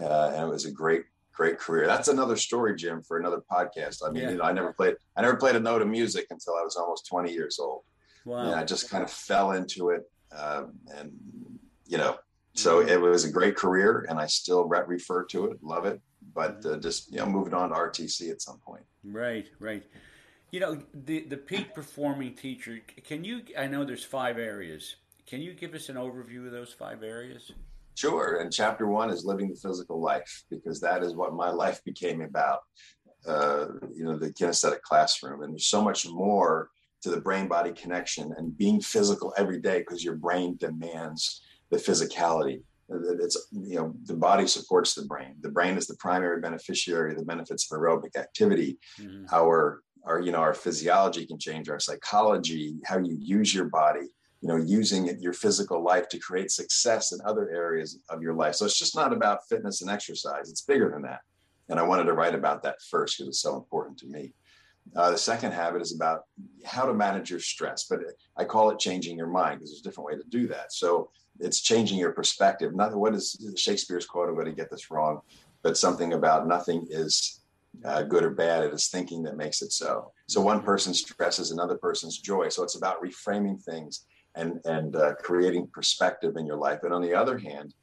Uh, 0.00 0.32
and 0.34 0.44
it 0.44 0.48
was 0.48 0.66
a 0.66 0.70
great, 0.70 1.04
great 1.32 1.58
career. 1.58 1.86
That's 1.86 2.08
another 2.08 2.36
story, 2.36 2.76
Jim, 2.76 3.02
for 3.02 3.18
another 3.18 3.42
podcast. 3.50 4.06
I 4.06 4.10
mean, 4.10 4.24
yeah. 4.24 4.30
you 4.30 4.36
know, 4.36 4.44
I 4.44 4.52
never 4.52 4.72
played, 4.72 4.96
I 5.16 5.22
never 5.22 5.36
played 5.36 5.56
a 5.56 5.60
note 5.60 5.82
of 5.82 5.88
music 5.88 6.26
until 6.30 6.54
I 6.54 6.62
was 6.62 6.76
almost 6.76 7.06
20 7.06 7.32
years 7.32 7.58
old. 7.58 7.82
Wow. 8.24 8.40
And 8.40 8.54
I 8.54 8.64
just 8.64 8.90
kind 8.90 9.02
of 9.02 9.10
fell 9.10 9.52
into 9.52 9.90
it. 9.90 10.02
Um, 10.36 10.74
and, 10.94 11.10
you 11.86 11.96
know, 11.96 12.18
so 12.58 12.80
mm-hmm. 12.80 12.88
it 12.88 13.00
was 13.00 13.24
a 13.24 13.30
great 13.30 13.56
career 13.56 14.04
and 14.08 14.18
I 14.18 14.26
still 14.26 14.64
re- 14.64 14.82
refer 14.86 15.24
to 15.26 15.46
it, 15.46 15.62
love 15.62 15.86
it, 15.86 16.00
but 16.34 16.64
uh, 16.66 16.76
just, 16.78 17.12
you 17.12 17.18
know, 17.18 17.26
moving 17.26 17.54
on 17.54 17.68
to 17.68 17.74
RTC 17.74 18.30
at 18.30 18.42
some 18.42 18.58
point. 18.58 18.82
Right, 19.04 19.48
right. 19.60 19.84
You 20.50 20.60
know, 20.60 20.82
the, 20.92 21.20
the 21.20 21.36
peak 21.36 21.74
performing 21.74 22.34
teacher, 22.34 22.80
can 23.04 23.24
you, 23.24 23.42
I 23.56 23.66
know 23.66 23.84
there's 23.84 24.04
five 24.04 24.38
areas. 24.38 24.96
Can 25.26 25.40
you 25.40 25.54
give 25.54 25.74
us 25.74 25.88
an 25.88 25.96
overview 25.96 26.46
of 26.46 26.52
those 26.52 26.72
five 26.72 27.02
areas? 27.02 27.52
Sure. 27.94 28.38
And 28.40 28.52
chapter 28.52 28.86
one 28.86 29.10
is 29.10 29.24
living 29.24 29.50
the 29.50 29.56
physical 29.56 30.00
life 30.00 30.44
because 30.50 30.80
that 30.80 31.02
is 31.02 31.14
what 31.14 31.34
my 31.34 31.50
life 31.64 31.82
became 31.84 32.22
about. 32.22 32.60
Uh, 33.26 33.66
you 33.94 34.04
know, 34.04 34.16
the 34.16 34.32
kinesthetic 34.32 34.80
classroom. 34.82 35.42
And 35.42 35.52
there's 35.52 35.66
so 35.66 35.82
much 35.82 36.08
more 36.08 36.70
to 37.02 37.10
the 37.10 37.20
brain 37.20 37.46
body 37.46 37.72
connection 37.72 38.32
and 38.36 38.56
being 38.56 38.80
physical 38.80 39.32
every 39.36 39.60
day 39.60 39.78
because 39.78 40.02
your 40.02 40.16
brain 40.16 40.56
demands 40.58 41.42
the 41.70 41.78
physicality. 41.78 42.62
It's, 42.90 43.48
you 43.52 43.76
know, 43.76 43.94
the 44.04 44.14
body 44.14 44.46
supports 44.46 44.94
the 44.94 45.04
brain. 45.04 45.34
The 45.42 45.50
brain 45.50 45.76
is 45.76 45.86
the 45.86 45.96
primary 45.96 46.40
beneficiary 46.40 47.12
of 47.12 47.18
the 47.18 47.24
benefits 47.24 47.70
of 47.70 47.78
aerobic 47.78 48.16
activity. 48.16 48.78
Mm-hmm. 48.98 49.26
Our, 49.30 49.82
our, 50.04 50.20
you 50.20 50.32
know, 50.32 50.38
our 50.38 50.54
physiology 50.54 51.26
can 51.26 51.38
change 51.38 51.68
our 51.68 51.80
psychology, 51.80 52.76
how 52.86 52.98
you 52.98 53.16
use 53.20 53.54
your 53.54 53.66
body 53.66 54.08
you 54.40 54.48
know 54.48 54.56
using 54.56 55.18
your 55.20 55.32
physical 55.32 55.82
life 55.82 56.08
to 56.08 56.18
create 56.18 56.50
success 56.50 57.12
in 57.12 57.18
other 57.24 57.50
areas 57.50 57.98
of 58.08 58.22
your 58.22 58.34
life 58.34 58.54
so 58.54 58.64
it's 58.64 58.78
just 58.78 58.96
not 58.96 59.12
about 59.12 59.46
fitness 59.48 59.82
and 59.82 59.90
exercise 59.90 60.50
it's 60.50 60.62
bigger 60.62 60.90
than 60.90 61.02
that 61.02 61.20
and 61.68 61.78
i 61.78 61.82
wanted 61.82 62.04
to 62.04 62.12
write 62.12 62.34
about 62.34 62.62
that 62.62 62.80
first 62.90 63.18
because 63.18 63.28
it's 63.28 63.40
so 63.40 63.56
important 63.56 63.98
to 63.98 64.06
me 64.06 64.32
uh, 64.96 65.10
the 65.10 65.18
second 65.18 65.52
habit 65.52 65.82
is 65.82 65.94
about 65.94 66.22
how 66.64 66.86
to 66.86 66.94
manage 66.94 67.30
your 67.30 67.40
stress 67.40 67.86
but 67.88 68.00
i 68.36 68.44
call 68.44 68.70
it 68.70 68.78
changing 68.78 69.16
your 69.16 69.26
mind 69.26 69.58
because 69.58 69.70
there's 69.70 69.80
a 69.80 69.84
different 69.84 70.06
way 70.06 70.16
to 70.16 70.24
do 70.28 70.46
that 70.46 70.72
so 70.72 71.10
it's 71.40 71.60
changing 71.60 71.98
your 71.98 72.12
perspective 72.12 72.74
not 72.74 72.94
what 72.94 73.14
is 73.14 73.36
shakespeare's 73.56 74.06
quote 74.06 74.28
i'm 74.28 74.34
going 74.34 74.46
to 74.46 74.52
get 74.52 74.70
this 74.70 74.90
wrong 74.90 75.20
but 75.62 75.76
something 75.76 76.12
about 76.12 76.46
nothing 76.46 76.86
is 76.90 77.40
uh, 77.84 78.02
good 78.02 78.24
or 78.24 78.30
bad. 78.30 78.64
It 78.64 78.72
is 78.72 78.88
thinking 78.88 79.22
that 79.24 79.36
makes 79.36 79.60
it 79.60 79.72
so. 79.72 80.12
So 80.26 80.40
one 80.40 80.62
person's 80.62 81.00
stress 81.00 81.38
is 81.38 81.50
another 81.50 81.76
person's 81.76 82.18
joy. 82.18 82.48
So 82.48 82.62
it's 82.62 82.76
about 82.76 83.02
reframing 83.02 83.62
things 83.62 84.06
and 84.34 84.60
and 84.64 84.96
uh, 84.96 85.14
creating 85.16 85.68
perspective 85.72 86.36
in 86.36 86.46
your 86.46 86.56
life 86.56 86.80
and 86.82 86.92
on 86.92 87.02
the 87.02 87.14
other 87.14 87.38
hand 87.38 87.74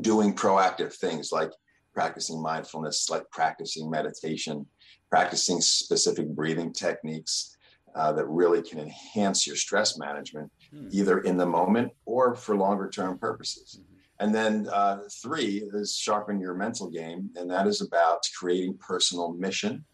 doing 0.00 0.34
proactive 0.34 0.92
things 0.94 1.32
like 1.32 1.50
practicing 1.94 2.40
mindfulness 2.42 3.08
like 3.10 3.24
practicing 3.30 3.90
meditation 3.90 4.66
practicing 5.10 5.60
specific 5.60 6.28
breathing 6.28 6.72
techniques 6.72 7.56
uh, 7.94 8.12
that 8.12 8.26
really 8.26 8.62
can 8.62 8.78
enhance 8.78 9.46
your 9.46 9.56
stress 9.56 9.98
management 9.98 10.50
hmm. 10.70 10.88
either 10.90 11.20
in 11.20 11.36
the 11.36 11.46
moment 11.46 11.92
or 12.04 12.34
for 12.34 12.56
longer 12.56 12.88
term 12.88 13.18
purposes 13.18 13.80
mm-hmm. 13.80 14.24
and 14.24 14.34
then 14.34 14.68
uh, 14.72 15.00
three 15.22 15.68
is 15.72 15.96
sharpen 15.96 16.40
your 16.40 16.54
mental 16.54 16.90
game 16.90 17.30
and 17.36 17.50
that 17.50 17.66
is 17.66 17.80
about 17.80 18.26
creating 18.38 18.76
personal 18.78 19.32
mission 19.32 19.84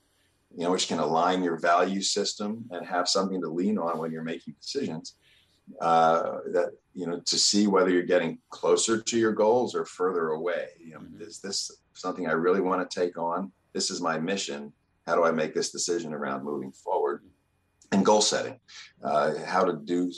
you 0.57 0.65
know 0.65 0.71
which 0.71 0.89
can 0.89 0.99
align 0.99 1.43
your 1.43 1.59
value 1.59 2.03
system 2.03 2.65
and 2.71 2.87
have 2.87 3.09
something 3.09 3.41
to 3.41 3.49
lean 3.49 3.79
on 3.79 3.99
when 3.99 4.13
you're 4.13 4.23
making 4.23 4.55
decisions 4.61 5.17
uh, 5.81 6.39
that 6.53 6.73
you 6.95 7.07
know 7.07 7.21
to 7.21 7.39
see 7.39 7.67
whether 7.67 7.91
you're 7.91 8.03
getting 8.03 8.39
closer 8.51 9.01
to 9.01 9.19
your 9.19 9.33
goals 9.33 9.75
or 9.75 9.85
further 9.85 10.31
away. 10.31 10.69
You 10.79 10.95
know, 10.95 11.01
mm-hmm. 11.01 11.23
is 11.23 11.39
this 11.39 11.71
something 11.95 12.27
I 12.27 12.33
really 12.33 12.61
want 12.61 12.89
to 12.89 13.01
take 13.01 13.19
on? 13.19 13.53
This 13.73 13.91
is 13.91 14.01
my 14.01 14.19
mission. 14.19 14.73
How 15.07 15.15
do 15.15 15.25
I 15.25 15.33
make 15.33 15.55
this 15.55 15.71
decision 15.71 16.13
around 16.13 16.45
moving 16.45 16.73
forward? 16.73 17.23
And 17.91 18.05
goal 18.07 18.23
setting, 18.23 18.59
uh, 19.03 19.35
how 19.45 19.65
to 19.65 19.75
do 19.75 20.11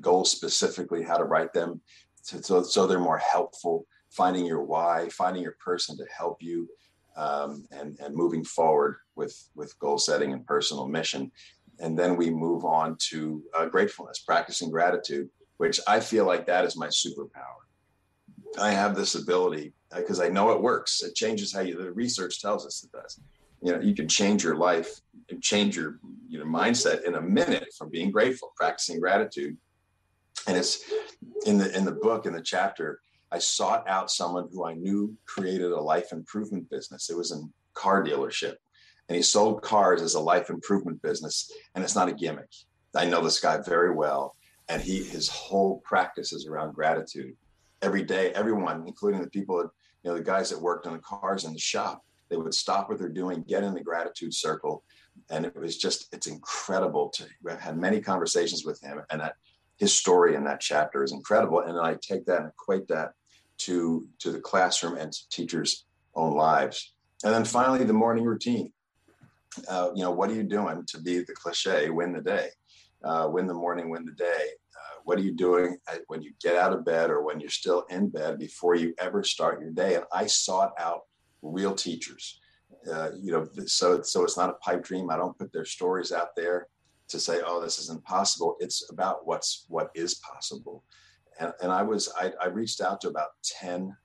goals 0.00 0.30
specifically, 0.30 1.02
how 1.02 1.16
to 1.16 1.24
write 1.24 1.52
them 1.52 1.80
to, 2.28 2.42
so 2.42 2.62
so 2.62 2.86
they're 2.86 2.98
more 2.98 3.18
helpful. 3.18 3.86
Finding 4.10 4.44
your 4.44 4.62
why, 4.62 5.08
finding 5.08 5.42
your 5.42 5.56
person 5.64 5.96
to 5.96 6.04
help 6.16 6.42
you, 6.42 6.68
um, 7.16 7.66
and 7.70 7.98
and 8.00 8.14
moving 8.14 8.44
forward 8.44 8.96
with 9.16 9.48
with 9.54 9.78
goal 9.78 9.98
setting 9.98 10.32
and 10.32 10.46
personal 10.46 10.86
mission 10.86 11.30
and 11.82 11.98
then 11.98 12.16
we 12.16 12.30
move 12.30 12.64
on 12.64 12.96
to 13.10 13.42
uh, 13.56 13.66
gratefulness, 13.66 14.20
practicing 14.20 14.70
gratitude, 14.70 15.28
which 15.56 15.80
I 15.86 16.00
feel 16.00 16.26
like 16.26 16.46
that 16.46 16.64
is 16.64 16.76
my 16.76 16.86
superpower. 16.86 17.62
I 18.58 18.70
have 18.70 18.94
this 18.94 19.14
ability 19.14 19.72
because 19.94 20.20
uh, 20.20 20.24
I 20.24 20.28
know 20.28 20.50
it 20.52 20.62
works. 20.62 21.02
It 21.02 21.14
changes 21.14 21.52
how 21.52 21.60
you. 21.60 21.76
The 21.76 21.92
research 21.92 22.40
tells 22.40 22.66
us 22.66 22.84
it 22.84 22.92
does. 22.92 23.20
You 23.62 23.72
know, 23.72 23.80
you 23.80 23.94
can 23.94 24.08
change 24.08 24.44
your 24.44 24.56
life 24.56 25.00
change 25.40 25.76
your 25.76 25.98
you 26.28 26.38
know 26.38 26.44
mindset 26.44 27.04
in 27.04 27.14
a 27.14 27.20
minute 27.20 27.68
from 27.76 27.90
being 27.90 28.10
grateful, 28.10 28.52
practicing 28.56 29.00
gratitude. 29.00 29.56
And 30.46 30.56
it's 30.56 30.82
in 31.46 31.58
the 31.58 31.76
in 31.76 31.84
the 31.84 31.92
book 31.92 32.26
in 32.26 32.32
the 32.32 32.42
chapter. 32.42 33.00
I 33.30 33.38
sought 33.38 33.88
out 33.88 34.10
someone 34.10 34.48
who 34.52 34.66
I 34.66 34.74
knew 34.74 35.16
created 35.24 35.72
a 35.72 35.80
life 35.80 36.12
improvement 36.12 36.68
business. 36.68 37.08
It 37.08 37.16
was 37.16 37.32
a 37.32 37.40
car 37.74 38.04
dealership 38.04 38.56
and 39.08 39.16
he 39.16 39.22
sold 39.22 39.62
cars 39.62 40.02
as 40.02 40.14
a 40.14 40.20
life 40.20 40.50
improvement 40.50 41.00
business 41.02 41.50
and 41.74 41.84
it's 41.84 41.94
not 41.94 42.08
a 42.08 42.14
gimmick 42.14 42.50
i 42.94 43.04
know 43.04 43.22
this 43.22 43.40
guy 43.40 43.58
very 43.60 43.94
well 43.94 44.36
and 44.68 44.80
he 44.80 45.02
his 45.02 45.28
whole 45.28 45.82
practice 45.84 46.32
is 46.32 46.46
around 46.46 46.74
gratitude 46.74 47.34
every 47.82 48.02
day 48.02 48.30
everyone 48.32 48.84
including 48.86 49.20
the 49.20 49.30
people 49.30 49.58
that 49.58 49.68
you 50.02 50.10
know 50.10 50.16
the 50.16 50.24
guys 50.24 50.50
that 50.50 50.60
worked 50.60 50.86
on 50.86 50.94
the 50.94 50.98
cars 51.00 51.44
in 51.44 51.52
the 51.52 51.58
shop 51.58 52.02
they 52.28 52.36
would 52.36 52.54
stop 52.54 52.88
what 52.88 52.98
they're 52.98 53.08
doing 53.08 53.42
get 53.42 53.64
in 53.64 53.74
the 53.74 53.82
gratitude 53.82 54.32
circle 54.32 54.82
and 55.30 55.46
it 55.46 55.56
was 55.56 55.78
just 55.78 56.12
it's 56.12 56.26
incredible 56.26 57.08
to 57.10 57.24
I've 57.48 57.60
had 57.60 57.76
many 57.76 58.00
conversations 58.00 58.64
with 58.64 58.80
him 58.82 59.00
and 59.10 59.20
that 59.20 59.36
his 59.78 59.94
story 59.94 60.34
in 60.34 60.44
that 60.44 60.60
chapter 60.60 61.02
is 61.02 61.12
incredible 61.12 61.60
and 61.60 61.78
i 61.78 61.96
take 62.00 62.26
that 62.26 62.40
and 62.40 62.48
equate 62.48 62.88
that 62.88 63.12
to 63.62 64.08
to 64.18 64.32
the 64.32 64.40
classroom 64.40 64.96
and 64.96 65.12
to 65.12 65.28
teachers' 65.28 65.84
own 66.14 66.34
lives. 66.34 66.94
And 67.24 67.32
then 67.32 67.44
finally, 67.44 67.84
the 67.84 67.92
morning 67.92 68.24
routine. 68.24 68.72
Uh, 69.68 69.90
you 69.94 70.02
know, 70.02 70.10
what 70.10 70.30
are 70.30 70.34
you 70.34 70.42
doing 70.42 70.82
to 70.86 71.00
be 71.00 71.18
the 71.18 71.34
cliche, 71.34 71.90
win 71.90 72.12
the 72.12 72.22
day, 72.22 72.48
uh, 73.04 73.28
win 73.30 73.46
the 73.46 73.54
morning, 73.54 73.90
win 73.90 74.06
the 74.06 74.12
day? 74.12 74.46
Uh, 74.74 75.00
what 75.04 75.18
are 75.18 75.22
you 75.22 75.34
doing 75.34 75.76
when 76.06 76.22
you 76.22 76.32
get 76.42 76.56
out 76.56 76.72
of 76.72 76.86
bed 76.86 77.10
or 77.10 77.22
when 77.22 77.38
you're 77.38 77.50
still 77.50 77.84
in 77.90 78.08
bed 78.08 78.38
before 78.38 78.74
you 78.74 78.94
ever 78.98 79.22
start 79.22 79.60
your 79.60 79.70
day? 79.70 79.94
And 79.94 80.04
I 80.10 80.26
sought 80.26 80.72
out 80.78 81.02
real 81.42 81.74
teachers. 81.74 82.40
Uh, 82.90 83.10
you 83.20 83.32
know, 83.32 83.48
so 83.66 84.02
so 84.02 84.24
it's 84.24 84.36
not 84.36 84.50
a 84.50 84.54
pipe 84.54 84.82
dream. 84.82 85.10
I 85.10 85.16
don't 85.16 85.38
put 85.38 85.52
their 85.52 85.64
stories 85.64 86.12
out 86.12 86.34
there 86.36 86.66
to 87.08 87.20
say, 87.20 87.40
oh, 87.46 87.60
this 87.60 87.78
isn't 87.78 88.04
possible. 88.04 88.56
It's 88.58 88.90
about 88.90 89.26
what's 89.26 89.66
what 89.68 89.90
is 89.94 90.14
possible. 90.16 90.82
And, 91.38 91.52
and 91.62 91.70
I 91.70 91.82
was 91.82 92.12
I, 92.18 92.32
I 92.42 92.46
reached 92.48 92.80
out 92.80 93.00
to 93.02 93.08
about 93.08 93.30
10, 93.44 93.96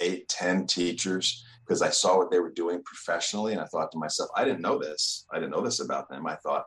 8, 0.00 0.28
10 0.28 0.66
teachers 0.66 1.44
because 1.64 1.82
I 1.82 1.90
saw 1.90 2.18
what 2.18 2.30
they 2.30 2.40
were 2.40 2.50
doing 2.50 2.82
professionally. 2.82 3.52
And 3.52 3.60
I 3.60 3.66
thought 3.66 3.92
to 3.92 3.98
myself, 3.98 4.30
I 4.36 4.44
didn't 4.44 4.60
know 4.60 4.78
this. 4.78 5.26
I 5.32 5.36
didn't 5.36 5.52
know 5.52 5.62
this 5.62 5.80
about 5.80 6.08
them. 6.08 6.26
I 6.26 6.36
thought 6.36 6.66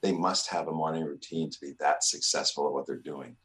they 0.00 0.12
must 0.12 0.48
have 0.48 0.68
a 0.68 0.72
morning 0.72 1.04
routine 1.04 1.50
to 1.50 1.60
be 1.60 1.72
that 1.80 2.04
successful 2.04 2.66
at 2.66 2.72
what 2.72 2.86
they're 2.86 2.96
doing. 2.96 3.36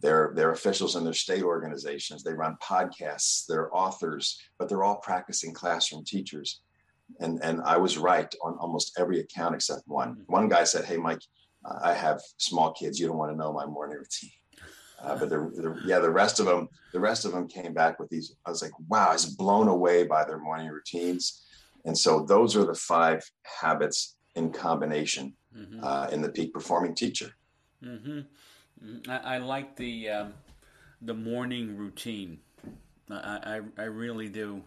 They're, 0.00 0.32
they're 0.34 0.52
officials 0.52 0.96
in 0.96 1.04
their 1.04 1.12
state 1.12 1.42
organizations. 1.42 2.22
They 2.22 2.32
run 2.32 2.56
podcasts. 2.62 3.46
They're 3.46 3.74
authors, 3.74 4.40
but 4.58 4.68
they're 4.68 4.82
all 4.84 4.96
practicing 4.96 5.54
classroom 5.54 6.04
teachers 6.04 6.60
and 7.20 7.42
and 7.42 7.60
I 7.62 7.76
was 7.76 7.98
right 7.98 8.32
on 8.42 8.56
almost 8.58 8.98
every 8.98 9.20
account 9.20 9.54
except 9.54 9.82
one. 9.86 10.12
Mm-hmm. 10.12 10.32
One 10.32 10.48
guy 10.48 10.64
said, 10.64 10.84
"Hey, 10.84 10.96
Mike, 10.96 11.22
I 11.82 11.94
have 11.94 12.20
small 12.38 12.72
kids. 12.72 12.98
You 12.98 13.06
don't 13.06 13.18
want 13.18 13.32
to 13.32 13.36
know 13.36 13.52
my 13.52 13.66
morning 13.66 13.98
routine." 13.98 14.30
Uh, 15.02 15.16
but 15.18 15.28
the, 15.28 15.36
the, 15.36 15.82
yeah, 15.84 15.98
the 15.98 16.10
rest 16.10 16.40
of 16.40 16.46
them, 16.46 16.68
the 16.92 17.00
rest 17.00 17.24
of 17.24 17.32
them 17.32 17.46
came 17.46 17.74
back 17.74 17.98
with 17.98 18.08
these. 18.08 18.34
I 18.46 18.50
was 18.50 18.62
like, 18.62 18.72
wow, 18.88 19.08
I 19.08 19.12
was 19.12 19.26
blown 19.26 19.68
away 19.68 20.04
by 20.04 20.24
their 20.24 20.38
morning 20.38 20.68
routines, 20.68 21.44
and 21.84 21.96
so 21.96 22.24
those 22.24 22.56
are 22.56 22.64
the 22.64 22.74
five 22.74 23.22
habits 23.60 24.16
in 24.34 24.50
combination 24.50 25.34
mm-hmm. 25.56 25.84
uh, 25.84 26.08
in 26.10 26.22
the 26.22 26.30
peak 26.30 26.52
performing 26.52 26.94
teacher. 26.94 27.34
Mm-hmm. 27.84 28.20
mm-hmm. 28.82 29.10
I, 29.10 29.34
I, 29.34 29.38
like 29.38 29.76
the 29.76 30.08
um, 30.08 30.34
the 31.02 31.14
morning 31.14 31.76
routine. 31.76 32.38
I, 33.10 33.60
I, 33.78 33.82
I 33.82 33.84
really 33.84 34.28
do. 34.28 34.62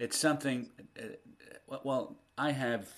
Uh, 0.00 0.04
it's 0.04 0.18
something. 0.18 0.68
Uh, 0.98 1.76
well, 1.84 2.16
I 2.36 2.52
have 2.52 2.88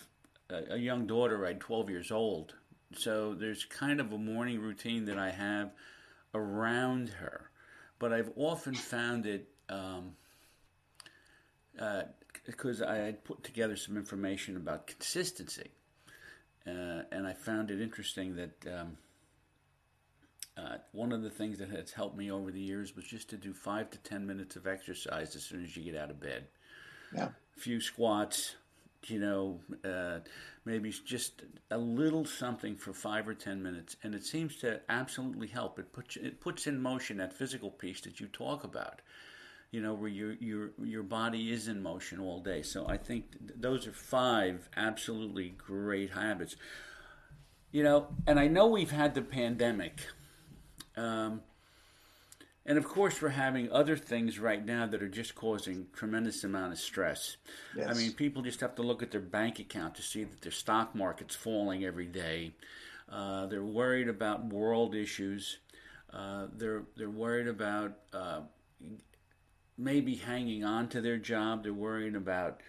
a, 0.50 0.76
young 0.76 1.06
daughter, 1.06 1.38
right, 1.38 1.58
12 1.58 1.90
years 1.90 2.10
old. 2.10 2.54
So 2.96 3.34
there's 3.34 3.64
kind 3.64 4.00
of 4.00 4.12
a 4.12 4.18
morning 4.18 4.60
routine 4.60 5.04
that 5.06 5.18
I 5.18 5.30
have 5.30 5.72
around 6.34 7.08
her. 7.08 7.50
But 7.98 8.12
I've 8.12 8.30
often 8.36 8.74
found 8.74 9.26
it 9.26 9.48
um, 9.68 10.12
uh, 11.78 12.02
because 12.46 12.82
I 12.82 12.96
had 12.96 13.24
put 13.24 13.42
together 13.42 13.76
some 13.76 13.96
information 13.96 14.56
about 14.56 14.86
consistency. 14.86 15.70
Uh, 16.66 17.02
and 17.12 17.26
I 17.26 17.32
found 17.32 17.70
it 17.70 17.80
interesting 17.80 18.36
that 18.36 18.66
um, 18.78 18.96
uh, 20.56 20.76
one 20.92 21.12
of 21.12 21.22
the 21.22 21.30
things 21.30 21.58
that 21.58 21.68
has 21.70 21.92
helped 21.92 22.16
me 22.16 22.30
over 22.30 22.50
the 22.50 22.60
years 22.60 22.96
was 22.96 23.04
just 23.04 23.28
to 23.30 23.36
do 23.36 23.52
five 23.52 23.90
to 23.90 23.98
ten 23.98 24.26
minutes 24.26 24.56
of 24.56 24.66
exercise 24.66 25.36
as 25.36 25.42
soon 25.42 25.64
as 25.64 25.76
you 25.76 25.82
get 25.82 26.00
out 26.00 26.10
of 26.10 26.20
bed 26.20 26.46
yeah. 27.14 27.28
a 27.56 27.60
few 27.60 27.80
squats, 27.80 28.56
you 29.06 29.20
know, 29.20 29.60
uh, 29.84 30.20
maybe 30.64 30.90
just 31.04 31.42
a 31.70 31.78
little 31.78 32.24
something 32.24 32.76
for 32.76 32.92
five 32.92 33.28
or 33.28 33.34
ten 33.34 33.62
minutes, 33.62 33.96
and 34.02 34.14
it 34.14 34.24
seems 34.24 34.56
to 34.56 34.80
absolutely 34.88 35.46
help. 35.46 35.78
It 35.78 35.92
puts 35.92 36.16
it 36.16 36.40
puts 36.40 36.66
in 36.66 36.80
motion 36.80 37.18
that 37.18 37.32
physical 37.32 37.70
piece 37.70 38.00
that 38.02 38.20
you 38.20 38.26
talk 38.26 38.64
about, 38.64 39.02
you 39.70 39.80
know, 39.80 39.94
where 39.94 40.08
your 40.08 40.32
your 40.34 40.70
your 40.82 41.02
body 41.02 41.52
is 41.52 41.68
in 41.68 41.82
motion 41.82 42.20
all 42.20 42.40
day. 42.40 42.62
So 42.62 42.86
I 42.88 42.96
think 42.96 43.32
th- 43.38 43.52
those 43.56 43.86
are 43.86 43.92
five 43.92 44.68
absolutely 44.76 45.50
great 45.50 46.10
habits. 46.10 46.56
You 47.72 47.82
know, 47.82 48.06
and 48.26 48.38
I 48.38 48.46
know 48.46 48.68
we've 48.68 48.92
had 48.92 49.14
the 49.14 49.22
pandemic. 49.22 50.00
Um, 50.96 51.42
and 52.66 52.78
of 52.78 52.84
course, 52.86 53.20
we're 53.20 53.28
having 53.28 53.70
other 53.70 53.96
things 53.96 54.38
right 54.38 54.64
now 54.64 54.86
that 54.86 55.02
are 55.02 55.08
just 55.08 55.34
causing 55.34 55.86
tremendous 55.92 56.44
amount 56.44 56.72
of 56.72 56.78
stress. 56.78 57.36
Yes. 57.76 57.88
I 57.90 57.94
mean, 57.94 58.12
people 58.12 58.42
just 58.42 58.60
have 58.60 58.74
to 58.76 58.82
look 58.82 59.02
at 59.02 59.10
their 59.10 59.20
bank 59.20 59.58
account 59.58 59.96
to 59.96 60.02
see 60.02 60.24
that 60.24 60.40
their 60.40 60.52
stock 60.52 60.94
market's 60.94 61.34
falling 61.34 61.84
every 61.84 62.06
day. 62.06 62.54
Uh, 63.10 63.46
they're 63.46 63.62
worried 63.62 64.08
about 64.08 64.46
world 64.46 64.94
issues. 64.94 65.58
Uh, 66.10 66.46
they're 66.56 66.84
they're 66.96 67.10
worried 67.10 67.48
about 67.48 67.98
uh, 68.12 68.40
maybe 69.76 70.14
hanging 70.14 70.64
on 70.64 70.88
to 70.88 71.02
their 71.02 71.18
job. 71.18 71.64
They're 71.64 71.74
worried 71.74 72.16
about 72.16 72.60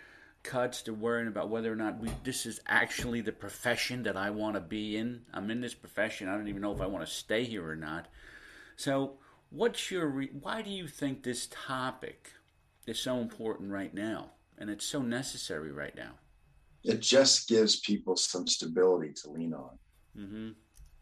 cuts. 0.44 0.82
They're 0.82 0.94
worrying 0.94 1.28
about 1.28 1.50
whether 1.50 1.72
or 1.72 1.76
not 1.76 2.00
we, 2.00 2.10
this 2.24 2.46
is 2.46 2.60
actually 2.68 3.22
the 3.22 3.32
profession 3.32 4.04
that 4.04 4.18
I 4.18 4.30
want 4.30 4.56
to 4.56 4.62
be 4.62 4.98
in. 4.98 5.22
I'm 5.34 5.50
in 5.52 5.62
this 5.62 5.74
profession. 5.74 6.28
I 6.28 6.36
don't 6.36 6.48
even 6.48 6.62
know 6.62 6.74
if 6.74 6.82
I 6.82 6.88
want 6.88 7.06
to 7.06 7.12
stay 7.12 7.46
here 7.46 7.68
or 7.68 7.76
not. 7.76 8.08
So 8.76 9.14
What's 9.56 9.90
your 9.90 10.08
re- 10.08 10.32
why 10.42 10.62
do 10.62 10.70
you 10.70 10.86
think 10.86 11.24
this 11.24 11.48
topic 11.50 12.34
is 12.86 13.00
so 13.00 13.20
important 13.20 13.72
right 13.72 13.94
now 13.94 14.32
and 14.58 14.70
it's 14.70 14.86
so 14.86 15.02
necessary 15.02 15.72
right 15.72 15.96
now? 15.96 16.12
It 16.84 17.00
just 17.00 17.48
gives 17.48 17.80
people 17.80 18.18
some 18.18 18.48
stability 18.48 19.14
to 19.24 19.30
lean 19.30 19.54
on. 19.54 19.78
Mm-hmm. 20.18 20.50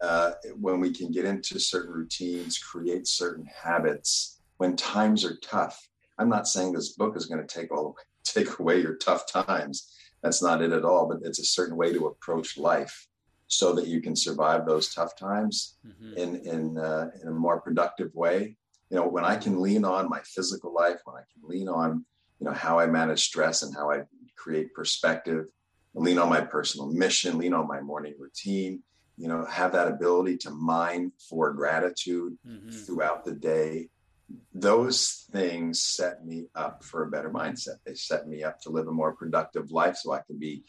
Uh, 0.00 0.30
when 0.60 0.78
we 0.78 0.92
can 0.92 1.10
get 1.10 1.24
into 1.24 1.58
certain 1.58 1.92
routines, 1.92 2.56
create 2.58 3.08
certain 3.08 3.44
habits 3.60 4.38
when 4.58 4.76
times 4.76 5.24
are 5.24 5.36
tough. 5.42 5.88
I'm 6.18 6.28
not 6.28 6.46
saying 6.46 6.74
this 6.74 6.90
book 6.90 7.16
is 7.16 7.26
going 7.26 7.44
to 7.44 7.52
take 7.52 7.72
all 7.72 7.96
take 8.22 8.60
away 8.60 8.80
your 8.80 8.94
tough 8.94 9.26
times. 9.26 9.92
That's 10.22 10.44
not 10.44 10.62
it 10.62 10.70
at 10.70 10.84
all. 10.84 11.08
But 11.08 11.26
it's 11.26 11.40
a 11.40 11.44
certain 11.44 11.76
way 11.76 11.92
to 11.92 12.06
approach 12.06 12.56
life 12.56 13.08
so 13.54 13.72
that 13.74 13.86
you 13.86 14.00
can 14.00 14.16
survive 14.16 14.66
those 14.66 14.92
tough 14.92 15.16
times 15.16 15.76
mm-hmm. 15.86 16.16
in 16.16 16.36
in, 16.36 16.78
uh, 16.78 17.10
in 17.22 17.28
a 17.28 17.32
more 17.32 17.60
productive 17.60 18.14
way. 18.14 18.56
You 18.90 18.96
know, 18.96 19.08
when 19.08 19.24
I 19.24 19.36
can 19.36 19.60
lean 19.60 19.84
on 19.84 20.08
my 20.08 20.20
physical 20.24 20.72
life, 20.72 21.00
when 21.04 21.16
I 21.16 21.24
can 21.32 21.48
lean 21.48 21.68
on 21.68 22.04
you 22.40 22.46
know 22.46 22.52
how 22.52 22.78
I 22.78 22.86
manage 22.86 23.22
stress 23.22 23.62
and 23.62 23.74
how 23.74 23.90
I 23.90 24.02
create 24.36 24.74
perspective, 24.74 25.46
lean 25.94 26.18
on 26.18 26.28
my 26.28 26.40
personal 26.40 26.88
mission, 26.92 27.38
lean 27.38 27.54
on 27.54 27.68
my 27.68 27.80
morning 27.80 28.14
routine. 28.18 28.82
You 29.16 29.28
know, 29.28 29.44
have 29.44 29.72
that 29.72 29.86
ability 29.86 30.38
to 30.38 30.50
mine 30.50 31.12
for 31.28 31.52
gratitude 31.52 32.36
mm-hmm. 32.46 32.70
throughout 32.70 33.24
the 33.24 33.32
day. 33.32 33.88
Those 34.52 35.28
things 35.30 35.86
set 35.86 36.24
me 36.26 36.46
up 36.56 36.82
for 36.82 37.04
a 37.04 37.10
better 37.10 37.30
mindset. 37.30 37.76
They 37.86 37.94
set 37.94 38.26
me 38.26 38.42
up 38.42 38.60
to 38.62 38.70
live 38.70 38.88
a 38.88 38.92
more 38.92 39.12
productive 39.12 39.70
life 39.70 39.96
so 39.96 40.12
I 40.12 40.22
can 40.26 40.38
be 40.40 40.64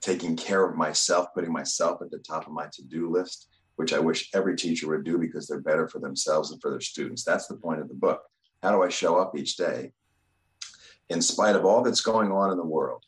taking 0.00 0.36
care 0.36 0.64
of 0.64 0.76
myself, 0.76 1.28
putting 1.34 1.52
myself 1.52 2.02
at 2.02 2.10
the 2.10 2.18
top 2.18 2.46
of 2.46 2.52
my 2.52 2.68
to 2.72 2.82
do 2.82 3.10
list, 3.10 3.48
which 3.76 3.92
I 3.92 3.98
wish 3.98 4.30
every 4.34 4.56
teacher 4.56 4.88
would 4.88 5.04
do 5.04 5.18
because 5.18 5.46
they're 5.46 5.60
better 5.60 5.88
for 5.88 5.98
themselves 5.98 6.50
and 6.50 6.60
for 6.60 6.70
their 6.70 6.80
students. 6.80 7.24
That's 7.24 7.46
the 7.46 7.56
point 7.56 7.80
of 7.80 7.88
the 7.88 7.94
book. 7.94 8.22
How 8.62 8.70
do 8.70 8.82
I 8.82 8.88
show 8.88 9.18
up 9.18 9.36
each 9.36 9.56
day 9.56 9.92
in 11.08 11.20
spite 11.20 11.56
of 11.56 11.64
all 11.64 11.82
that's 11.82 12.00
going 12.00 12.30
on 12.30 12.50
in 12.50 12.56
the 12.56 12.64
world 12.64 13.04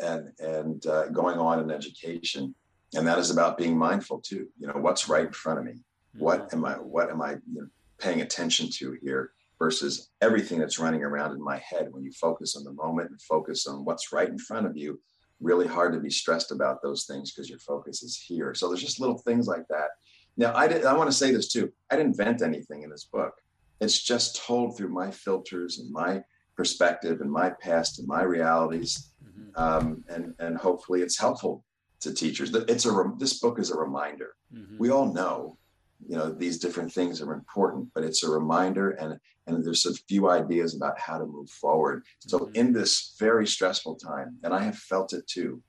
and, 0.00 0.30
and 0.38 0.86
uh, 0.86 1.08
going 1.08 1.38
on 1.38 1.60
in 1.60 1.70
education? 1.70 2.54
And 2.94 3.06
that 3.06 3.18
is 3.18 3.30
about 3.30 3.58
being 3.58 3.76
mindful 3.76 4.20
too. 4.20 4.48
You 4.58 4.68
know, 4.68 4.78
what's 4.78 5.08
right 5.08 5.26
in 5.26 5.32
front 5.32 5.58
of 5.58 5.64
me? 5.64 5.80
What 6.18 6.48
mm-hmm. 6.48 6.58
am 6.58 6.64
I, 6.64 6.74
what 6.74 7.10
am 7.10 7.22
I 7.22 7.32
you 7.32 7.62
know, 7.62 7.66
paying 7.98 8.20
attention 8.20 8.68
to 8.78 8.96
here? 9.02 9.32
versus 9.58 10.10
everything 10.20 10.58
that's 10.58 10.80
running 10.80 11.04
around 11.04 11.30
in 11.30 11.40
my 11.40 11.56
head 11.58 11.86
when 11.92 12.02
you 12.02 12.10
focus 12.10 12.56
on 12.56 12.64
the 12.64 12.72
moment 12.72 13.08
and 13.10 13.22
focus 13.22 13.68
on 13.68 13.84
what's 13.84 14.12
right 14.12 14.28
in 14.28 14.36
front 14.36 14.66
of 14.66 14.76
you 14.76 15.00
really 15.42 15.66
hard 15.66 15.92
to 15.92 16.00
be 16.00 16.10
stressed 16.10 16.52
about 16.52 16.82
those 16.82 17.04
things 17.04 17.32
because 17.32 17.50
your 17.50 17.58
focus 17.58 18.02
is 18.02 18.16
here. 18.16 18.54
So 18.54 18.68
there's 18.68 18.82
just 18.82 19.00
little 19.00 19.18
things 19.18 19.46
like 19.46 19.66
that. 19.68 19.88
Now, 20.36 20.54
I, 20.54 20.66
did, 20.66 20.84
I 20.84 20.94
want 20.94 21.10
to 21.10 21.16
say 21.16 21.32
this 21.32 21.48
too. 21.48 21.70
I 21.90 21.96
didn't 21.96 22.18
invent 22.18 22.42
anything 22.42 22.82
in 22.82 22.90
this 22.90 23.04
book. 23.04 23.34
It's 23.80 24.00
just 24.00 24.44
told 24.44 24.76
through 24.76 24.88
my 24.88 25.10
filters 25.10 25.78
and 25.78 25.90
my 25.90 26.22
perspective 26.56 27.20
and 27.20 27.30
my 27.30 27.50
past 27.50 27.98
and 27.98 28.08
my 28.08 28.22
realities. 28.22 29.10
Mm-hmm. 29.24 29.62
Um, 29.62 30.04
and, 30.08 30.34
and 30.38 30.56
hopefully 30.56 31.02
it's 31.02 31.18
helpful 31.18 31.64
to 32.00 32.14
teachers. 32.14 32.54
It's 32.54 32.86
a, 32.86 33.04
this 33.18 33.40
book 33.40 33.58
is 33.58 33.70
a 33.70 33.76
reminder. 33.76 34.34
Mm-hmm. 34.54 34.78
We 34.78 34.90
all 34.90 35.12
know 35.12 35.58
you 36.08 36.16
know 36.16 36.30
these 36.30 36.58
different 36.58 36.92
things 36.92 37.20
are 37.20 37.32
important 37.32 37.88
but 37.94 38.04
it's 38.04 38.22
a 38.22 38.30
reminder 38.30 38.90
and 38.92 39.18
and 39.46 39.64
there's 39.64 39.86
a 39.86 39.94
few 40.08 40.30
ideas 40.30 40.76
about 40.76 40.96
how 41.00 41.18
to 41.18 41.26
move 41.26 41.50
forward. 41.50 42.04
So 42.20 42.38
mm-hmm. 42.38 42.54
in 42.54 42.72
this 42.72 43.16
very 43.18 43.46
stressful 43.46 43.96
time 43.96 44.38
and 44.42 44.54
i 44.54 44.62
have 44.62 44.78
felt 44.78 45.12
it 45.12 45.26
too 45.26 45.62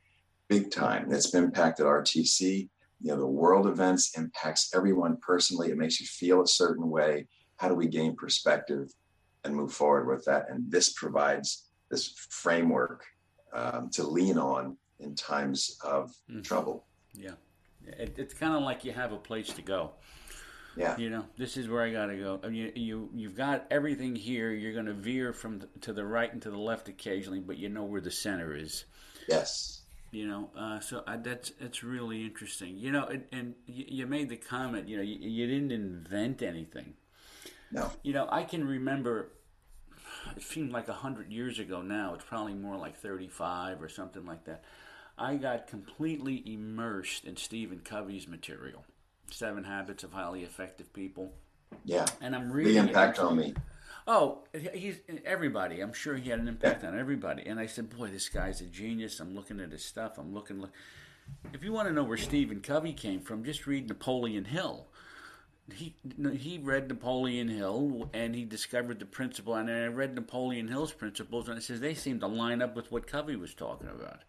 big 0.49 0.71
time 0.71 1.11
it's 1.11 1.33
impacted 1.33 1.85
rtc 1.85 2.69
you 3.01 3.11
know 3.11 3.17
the 3.17 3.27
world 3.27 3.67
events 3.67 4.17
impacts 4.17 4.73
everyone 4.75 5.17
personally 5.21 5.69
it 5.71 5.77
makes 5.77 5.99
you 5.99 6.07
feel 6.07 6.41
a 6.41 6.47
certain 6.47 6.89
way. 6.89 7.27
How 7.57 7.69
do 7.69 7.75
we 7.75 7.87
gain 7.87 8.15
perspective 8.15 8.91
and 9.43 9.55
move 9.55 9.71
forward 9.71 10.07
with 10.07 10.25
that? 10.25 10.49
And 10.49 10.69
this 10.69 10.91
provides 10.93 11.69
this 11.91 12.13
framework 12.29 13.05
um, 13.53 13.89
to 13.91 14.03
lean 14.03 14.37
on 14.37 14.77
in 14.99 15.15
times 15.15 15.77
of 15.83 16.09
mm-hmm. 16.29 16.41
trouble. 16.41 16.87
Yeah 17.13 17.35
it, 17.87 18.15
it's 18.17 18.33
kind 18.33 18.55
of 18.55 18.63
like 18.63 18.83
you 18.85 18.91
have 18.91 19.11
a 19.11 19.17
place 19.17 19.47
to 19.53 19.61
go 19.61 19.91
Yeah. 20.75 20.97
You 20.97 21.09
know, 21.09 21.25
this 21.37 21.55
is 21.57 21.69
where 21.69 21.83
I 21.83 21.91
got 21.91 22.07
to 22.07 22.17
go. 22.17 22.39
I 22.43 22.47
mean, 22.47 22.55
you, 22.55 22.71
you 22.75 23.09
you've 23.13 23.35
got 23.35 23.65
everything 23.69 24.15
here. 24.15 24.51
You're 24.51 24.73
going 24.73 24.87
to 24.87 24.93
veer 24.93 25.31
from 25.33 25.59
the, 25.59 25.67
to 25.81 25.93
the 25.93 26.03
right 26.03 26.31
and 26.31 26.41
to 26.41 26.49
the 26.49 26.57
left 26.57 26.87
occasionally, 26.89 27.39
but 27.39 27.57
you 27.57 27.69
know 27.69 27.83
where 27.83 28.01
the 28.01 28.11
center 28.11 28.55
is. 28.55 28.85
Yes. 29.27 29.81
You 30.11 30.27
know, 30.27 30.49
uh, 30.57 30.79
so 30.79 31.03
I, 31.07 31.17
that's 31.17 31.51
that's 31.59 31.83
really 31.83 32.23
interesting. 32.23 32.77
You 32.77 32.91
know, 32.91 33.05
and, 33.05 33.23
and 33.31 33.55
you, 33.65 33.85
you 33.87 34.07
made 34.07 34.29
the 34.29 34.37
comment. 34.37 34.87
You 34.87 34.97
know, 34.97 35.03
you, 35.03 35.17
you 35.19 35.47
didn't 35.47 35.71
invent 35.71 36.41
anything. 36.41 36.93
No. 37.71 37.91
You 38.03 38.13
know, 38.13 38.27
I 38.31 38.43
can 38.43 38.67
remember. 38.67 39.31
It 40.37 40.43
seemed 40.43 40.71
like 40.71 40.87
a 40.87 40.93
hundred 40.93 41.31
years 41.31 41.59
ago 41.59 41.81
now. 41.81 42.13
It's 42.13 42.23
probably 42.23 42.53
more 42.53 42.77
like 42.77 42.97
thirty-five 42.97 43.81
or 43.81 43.89
something 43.89 44.25
like 44.25 44.45
that. 44.45 44.63
I 45.17 45.35
got 45.35 45.67
completely 45.67 46.41
immersed 46.45 47.25
in 47.25 47.37
Stephen 47.37 47.79
Covey's 47.79 48.27
material, 48.27 48.85
Seven 49.31 49.63
Habits 49.63 50.03
of 50.03 50.13
Highly 50.13 50.43
Effective 50.43 50.93
People. 50.93 51.33
Yeah. 51.85 52.05
And 52.21 52.35
I'm 52.35 52.51
reading 52.51 52.73
The 52.73 52.79
impact 52.79 53.19
on 53.19 53.37
me. 53.37 53.53
Oh, 54.05 54.43
he's 54.73 54.97
everybody. 55.23 55.79
I'm 55.79 55.93
sure 55.93 56.15
he 56.15 56.29
had 56.29 56.39
an 56.39 56.47
impact 56.47 56.83
on 56.83 56.97
everybody. 56.97 57.43
And 57.45 57.59
I 57.59 57.67
said, 57.67 57.89
"Boy, 57.95 58.09
this 58.09 58.27
guy's 58.27 58.59
a 58.59 58.65
genius." 58.65 59.19
I'm 59.19 59.33
looking 59.33 59.59
at 59.59 59.71
his 59.71 59.85
stuff. 59.85 60.17
I'm 60.17 60.33
looking. 60.33 60.59
Look. 60.59 60.71
If 61.53 61.63
you 61.63 61.71
want 61.71 61.87
to 61.87 61.93
know 61.93 62.03
where 62.03 62.17
Stephen 62.17 62.59
Covey 62.59 62.91
came 62.91 63.21
from, 63.21 63.45
just 63.45 63.65
read 63.65 63.87
Napoleon 63.87 64.45
Hill. 64.45 64.87
He 65.73 65.95
he 66.37 66.59
read 66.61 66.89
Napoleon 66.89 67.47
Hill 67.47 68.09
and 68.13 68.35
he 68.35 68.43
discovered 68.43 68.99
the 68.99 69.05
principle. 69.05 69.55
And 69.55 69.71
I 69.71 69.85
read 69.85 70.15
Napoleon 70.15 70.67
Hill's 70.67 70.91
principles, 70.91 71.47
and 71.47 71.57
it 71.57 71.61
says 71.61 71.79
they 71.79 71.93
seem 71.93 72.19
to 72.19 72.27
line 72.27 72.61
up 72.61 72.75
with 72.75 72.91
what 72.91 73.07
Covey 73.07 73.37
was 73.37 73.53
talking 73.53 73.87
about. 73.87 74.23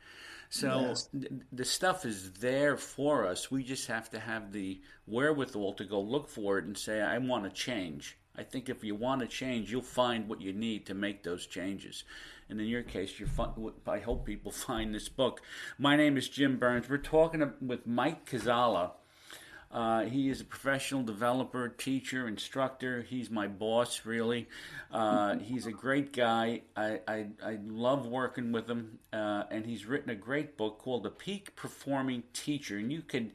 So 0.55 0.81
Yes. 0.83 1.09
th- 1.09 1.33
the 1.51 1.65
stuff 1.65 2.05
is 2.05 2.31
there 2.35 2.77
for 2.77 3.27
us. 3.27 3.51
We 3.51 3.65
just 3.65 3.89
have 3.89 4.09
to 4.11 4.21
have 4.21 4.53
the 4.53 4.81
wherewithal 5.05 5.73
to 5.75 5.85
go 5.85 6.01
look 6.01 6.29
for 6.29 6.59
it 6.59 6.65
and 6.65 6.79
say, 6.79 7.03
I 7.03 7.19
want 7.19 7.43
to 7.43 7.51
change. 7.51 8.17
I 8.37 8.45
think 8.45 8.69
if 8.69 8.85
you 8.85 8.95
want 8.95 9.21
to 9.23 9.27
change, 9.27 9.73
you'll 9.73 9.83
find 9.83 10.29
what 10.29 10.41
you 10.41 10.53
need 10.53 10.87
to 10.87 10.95
make 10.95 11.25
those 11.25 11.47
changes. 11.49 12.05
And 12.49 12.61
in 12.61 12.69
your 12.69 12.85
case, 12.85 13.19
you 13.19 13.27
I 13.89 13.99
hope 13.99 14.25
people 14.25 14.53
find 14.69 14.95
this 14.95 15.09
book. 15.09 15.41
My 15.77 15.97
name 15.97 16.17
is 16.17 16.29
Jim 16.29 16.57
Burns. 16.57 16.89
We're 16.89 16.99
talking 16.99 17.53
with 17.61 17.85
Mike 17.85 18.25
Kuczala. 18.31 18.93
Uh, 19.75 20.05
he 20.05 20.31
is 20.31 20.41
a 20.41 20.45
professional 20.45 21.03
developer, 21.03 21.69
teacher, 21.69 22.27
instructor. 22.29 23.03
He's 23.03 23.29
my 23.29 23.49
boss, 23.49 24.03
really. 24.05 24.49
Uh, 24.93 25.39
he's 25.39 25.67
a 25.67 25.73
great 25.73 26.13
guy. 26.13 26.63
I, 26.77 27.01
I, 27.09 27.27
I 27.45 27.59
love 27.67 28.07
working 28.07 28.53
with 28.53 28.71
him. 28.71 29.01
Uh, 29.13 29.43
and 29.51 29.67
he's 29.67 29.85
written 29.85 30.11
a 30.11 30.15
great 30.15 30.57
book 30.57 30.79
called 30.79 31.03
The 31.03 31.11
Peak 31.11 31.57
Performing 31.57 32.23
Teacher. 32.33 32.79
And 32.79 32.93
you 32.93 33.03
can 33.03 33.33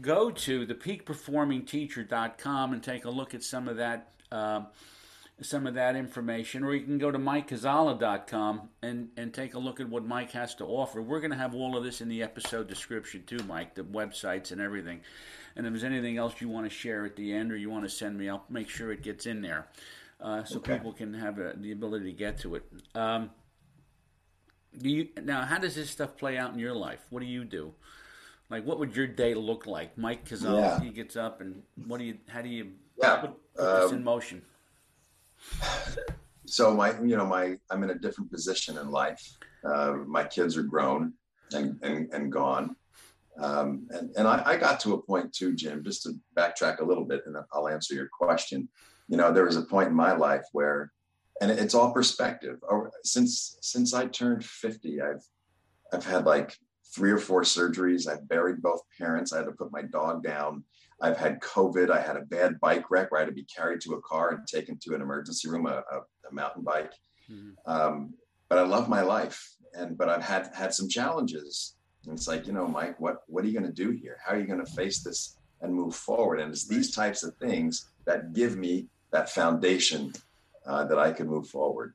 go 0.00 0.30
to 0.30 0.64
thepeakperformingteacher.com 0.64 2.72
and 2.72 2.80
take 2.80 3.04
a 3.04 3.10
look 3.10 3.34
at 3.34 3.42
some 3.42 3.66
of 3.66 3.78
that. 3.78 4.12
Uh, 4.30 4.66
some 5.42 5.66
of 5.66 5.74
that 5.74 5.96
information, 5.96 6.62
or 6.62 6.74
you 6.74 6.84
can 6.84 6.96
go 6.96 7.10
to 7.10 7.18
mikekuczala.com 7.18 8.68
and, 8.82 9.08
and 9.16 9.34
take 9.34 9.54
a 9.54 9.58
look 9.58 9.80
at 9.80 9.88
what 9.88 10.04
Mike 10.04 10.30
has 10.30 10.54
to 10.54 10.64
offer. 10.64 11.02
We're 11.02 11.18
going 11.18 11.32
to 11.32 11.36
have 11.36 11.56
all 11.56 11.76
of 11.76 11.82
this 11.82 12.00
in 12.00 12.08
the 12.08 12.22
episode 12.22 12.68
description 12.68 13.24
too, 13.26 13.40
Mike, 13.48 13.74
the 13.74 13.82
websites 13.82 14.52
and 14.52 14.60
everything. 14.60 15.00
And 15.56 15.66
if 15.66 15.72
there's 15.72 15.84
anything 15.84 16.16
else 16.16 16.40
you 16.40 16.48
want 16.48 16.66
to 16.66 16.70
share 16.70 17.04
at 17.04 17.16
the 17.16 17.32
end 17.32 17.52
or 17.52 17.56
you 17.56 17.70
want 17.70 17.84
to 17.84 17.90
send 17.90 18.18
me, 18.18 18.28
I'll 18.28 18.44
make 18.48 18.68
sure 18.68 18.90
it 18.92 19.02
gets 19.02 19.26
in 19.26 19.40
there 19.40 19.68
uh, 20.20 20.44
so 20.44 20.58
Okay. 20.58 20.76
people 20.76 20.92
can 20.92 21.14
have 21.14 21.38
uh 21.38 21.52
the 21.56 21.72
ability 21.72 22.06
to 22.06 22.12
get 22.16 22.38
to 22.40 22.56
it. 22.56 22.64
Um, 22.94 23.30
do 24.76 24.88
you 24.90 25.08
now? 25.22 25.44
How 25.44 25.58
does 25.58 25.76
this 25.76 25.90
stuff 25.90 26.16
play 26.16 26.36
out 26.36 26.52
in 26.52 26.58
your 26.58 26.74
life? 26.74 27.06
What 27.10 27.20
do 27.20 27.26
you 27.26 27.44
do? 27.44 27.72
Like, 28.50 28.64
what 28.66 28.78
would 28.78 28.94
your 28.96 29.06
day 29.06 29.34
look 29.34 29.66
like? 29.66 29.96
Mike 29.96 30.28
Kuczala, 30.28 30.80
Yeah. 30.80 30.80
he 30.80 30.90
gets 30.90 31.16
up, 31.16 31.40
and 31.40 31.62
what 31.86 31.98
do 31.98 32.04
you? 32.04 32.18
How 32.28 32.42
do 32.42 32.48
you 32.48 32.72
Yeah. 33.00 33.16
put, 33.16 33.30
put 33.56 33.74
this 33.76 33.90
Um, 33.92 33.98
in 33.98 34.04
motion? 34.04 34.42
so 36.46 36.74
my 36.74 36.90
you 37.00 37.16
know 37.16 37.24
my 37.24 37.56
i'm 37.70 37.82
in 37.82 37.90
a 37.90 37.94
different 37.94 38.30
position 38.30 38.76
in 38.78 38.90
life 38.90 39.22
uh, 39.66 39.94
my 40.06 40.22
kids 40.24 40.56
are 40.58 40.62
grown 40.62 41.12
and 41.54 41.78
and, 41.82 42.12
and 42.12 42.30
gone 42.30 42.76
um, 43.40 43.86
and 43.90 44.10
and 44.16 44.28
I, 44.28 44.42
I 44.44 44.56
got 44.56 44.80
to 44.80 44.94
a 44.94 45.02
point 45.02 45.32
too 45.32 45.54
jim 45.54 45.82
just 45.82 46.02
to 46.04 46.12
backtrack 46.36 46.80
a 46.80 46.84
little 46.84 47.04
bit 47.04 47.22
and 47.26 47.36
i'll 47.52 47.68
answer 47.68 47.94
your 47.94 48.08
question 48.08 48.68
you 49.08 49.16
know 49.16 49.32
there 49.32 49.44
was 49.44 49.56
a 49.56 49.62
point 49.62 49.88
in 49.88 49.94
my 49.94 50.12
life 50.12 50.44
where 50.52 50.92
and 51.40 51.50
it's 51.50 51.74
all 51.74 51.92
perspective 51.92 52.58
since 53.02 53.58
since 53.60 53.92
i 53.92 54.06
turned 54.06 54.44
50 54.44 55.00
i've 55.02 55.24
i've 55.92 56.06
had 56.06 56.26
like 56.26 56.56
three 56.94 57.10
or 57.10 57.18
four 57.18 57.42
surgeries 57.42 58.08
i've 58.08 58.28
buried 58.28 58.62
both 58.62 58.82
parents 58.98 59.32
i 59.32 59.38
had 59.38 59.46
to 59.46 59.52
put 59.52 59.72
my 59.72 59.82
dog 59.82 60.22
down 60.22 60.64
I've 61.00 61.16
had 61.16 61.40
COVID. 61.40 61.90
I 61.90 62.00
had 62.00 62.16
a 62.16 62.22
bad 62.22 62.60
bike 62.60 62.90
wreck 62.90 63.10
where 63.10 63.20
I 63.20 63.24
had 63.24 63.28
to 63.28 63.34
be 63.34 63.44
carried 63.44 63.80
to 63.82 63.94
a 63.94 64.02
car 64.02 64.30
and 64.30 64.46
taken 64.46 64.78
to 64.82 64.94
an 64.94 65.02
emergency 65.02 65.48
room, 65.48 65.66
a, 65.66 65.82
a, 65.90 65.98
a 66.30 66.32
mountain 66.32 66.62
bike. 66.62 66.92
Mhm. 67.30 67.54
Um, 67.66 68.14
but 68.48 68.58
I 68.58 68.62
love 68.62 68.88
my 68.88 69.00
life, 69.00 69.56
and 69.74 69.98
but 69.98 70.08
I've 70.08 70.22
had 70.22 70.50
had 70.54 70.74
some 70.74 70.88
challenges. 70.88 71.76
And 72.06 72.16
it's 72.16 72.28
like, 72.28 72.46
you 72.46 72.52
know, 72.52 72.66
Mike, 72.66 73.00
what 73.00 73.22
what 73.26 73.44
are 73.44 73.48
you 73.48 73.58
going 73.58 73.70
to 73.70 73.84
do 73.84 73.90
here? 73.90 74.18
How 74.24 74.34
are 74.34 74.38
you 74.38 74.46
going 74.46 74.64
to 74.64 74.72
face 74.72 75.02
this 75.02 75.36
and 75.60 75.72
move 75.72 75.94
forward? 75.94 76.40
And 76.40 76.52
it's 76.52 76.66
these 76.66 76.94
types 76.94 77.22
of 77.22 77.36
things 77.36 77.90
that 78.04 78.32
give 78.32 78.56
me 78.56 78.88
that 79.10 79.30
foundation 79.30 80.12
uh, 80.66 80.84
that 80.84 80.98
I 80.98 81.12
can 81.12 81.28
move 81.28 81.48
forward. 81.48 81.94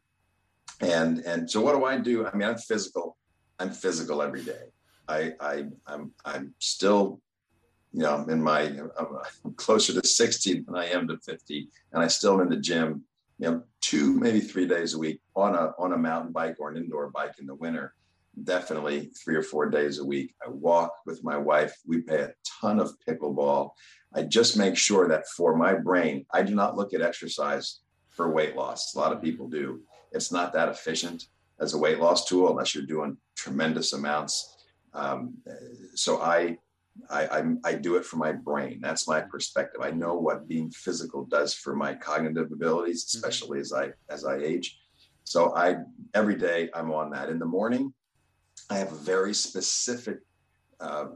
And 0.81 1.19
and 1.19 1.49
so, 1.49 1.61
what 1.61 1.75
do 1.75 1.85
I 1.85 1.97
do? 1.97 2.25
I 2.25 2.35
mean, 2.35 2.47
I'm 2.47 2.57
physical. 2.57 3.17
I'm 3.59 3.71
physical 3.71 4.21
every 4.21 4.43
day. 4.43 4.71
I, 5.07 5.33
I 5.39 5.65
I'm 5.87 6.11
I'm 6.23 6.53
still 6.59 7.21
you 7.91 8.01
know, 8.01 8.15
I'm 8.15 8.29
in 8.29 8.41
my, 8.41 8.61
I'm 9.43 9.53
closer 9.55 9.99
to 9.99 10.07
60 10.07 10.61
than 10.61 10.75
I 10.75 10.85
am 10.89 11.07
to 11.07 11.17
50, 11.17 11.69
and 11.91 12.03
I 12.03 12.07
still 12.07 12.35
am 12.35 12.41
in 12.41 12.49
the 12.49 12.57
gym, 12.57 13.03
you 13.39 13.49
know, 13.49 13.63
two, 13.81 14.13
maybe 14.19 14.39
three 14.39 14.67
days 14.67 14.93
a 14.93 14.99
week 14.99 15.21
on 15.35 15.55
a, 15.55 15.73
on 15.79 15.93
a 15.93 15.97
mountain 15.97 16.31
bike 16.31 16.57
or 16.59 16.69
an 16.69 16.77
indoor 16.77 17.09
bike 17.09 17.33
in 17.39 17.47
the 17.47 17.55
winter, 17.55 17.95
definitely 18.43 19.11
three 19.23 19.35
or 19.35 19.43
four 19.43 19.69
days 19.69 19.99
a 19.99 20.05
week. 20.05 20.33
I 20.45 20.49
walk 20.49 20.91
with 21.05 21.23
my 21.23 21.37
wife. 21.37 21.75
We 21.85 22.01
play 22.01 22.21
a 22.21 22.33
ton 22.61 22.79
of 22.79 22.93
pickleball. 23.07 23.71
I 24.13 24.23
just 24.23 24.57
make 24.57 24.75
sure 24.75 25.07
that 25.07 25.27
for 25.27 25.55
my 25.55 25.73
brain, 25.73 26.25
I 26.33 26.43
do 26.43 26.55
not 26.55 26.75
look 26.75 26.93
at 26.93 27.01
exercise 27.01 27.79
for 28.09 28.31
weight 28.31 28.55
loss. 28.55 28.95
A 28.95 28.99
lot 28.99 29.13
of 29.13 29.21
people 29.21 29.47
do. 29.47 29.81
It's 30.11 30.31
not 30.31 30.53
that 30.53 30.69
efficient 30.69 31.27
as 31.59 31.73
a 31.73 31.77
weight 31.77 31.99
loss 31.99 32.25
tool 32.25 32.49
unless 32.49 32.73
you're 32.73 32.85
doing 32.85 33.17
tremendous 33.35 33.93
amounts. 33.93 34.57
Um, 34.93 35.35
so 35.93 36.21
I, 36.21 36.57
I, 37.09 37.27
I 37.27 37.43
I 37.63 37.73
do 37.75 37.95
it 37.95 38.05
for 38.05 38.17
my 38.17 38.31
brain. 38.31 38.79
That's 38.81 39.07
my 39.07 39.21
perspective. 39.21 39.81
I 39.81 39.91
know 39.91 40.15
what 40.15 40.47
being 40.47 40.69
physical 40.71 41.25
does 41.25 41.53
for 41.53 41.75
my 41.75 41.93
cognitive 41.93 42.51
abilities, 42.51 43.05
especially 43.13 43.59
as 43.59 43.71
I 43.71 43.91
as 44.09 44.25
I 44.25 44.37
age. 44.37 44.77
So 45.23 45.55
I 45.55 45.77
every 46.13 46.35
day 46.35 46.69
I'm 46.73 46.91
on 46.91 47.11
that. 47.11 47.29
In 47.29 47.39
the 47.39 47.45
morning, 47.45 47.93
I 48.69 48.77
have 48.77 48.91
a 48.91 48.95
very 48.95 49.33
specific 49.33 50.19
uh, 50.79 51.07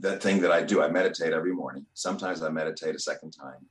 that 0.00 0.22
thing 0.22 0.40
that 0.40 0.50
I 0.50 0.62
do. 0.62 0.82
I 0.82 0.88
meditate 0.88 1.32
every 1.32 1.52
morning. 1.52 1.86
Sometimes 1.94 2.42
I 2.42 2.48
meditate 2.48 2.94
a 2.94 2.98
second 2.98 3.30
time. 3.32 3.64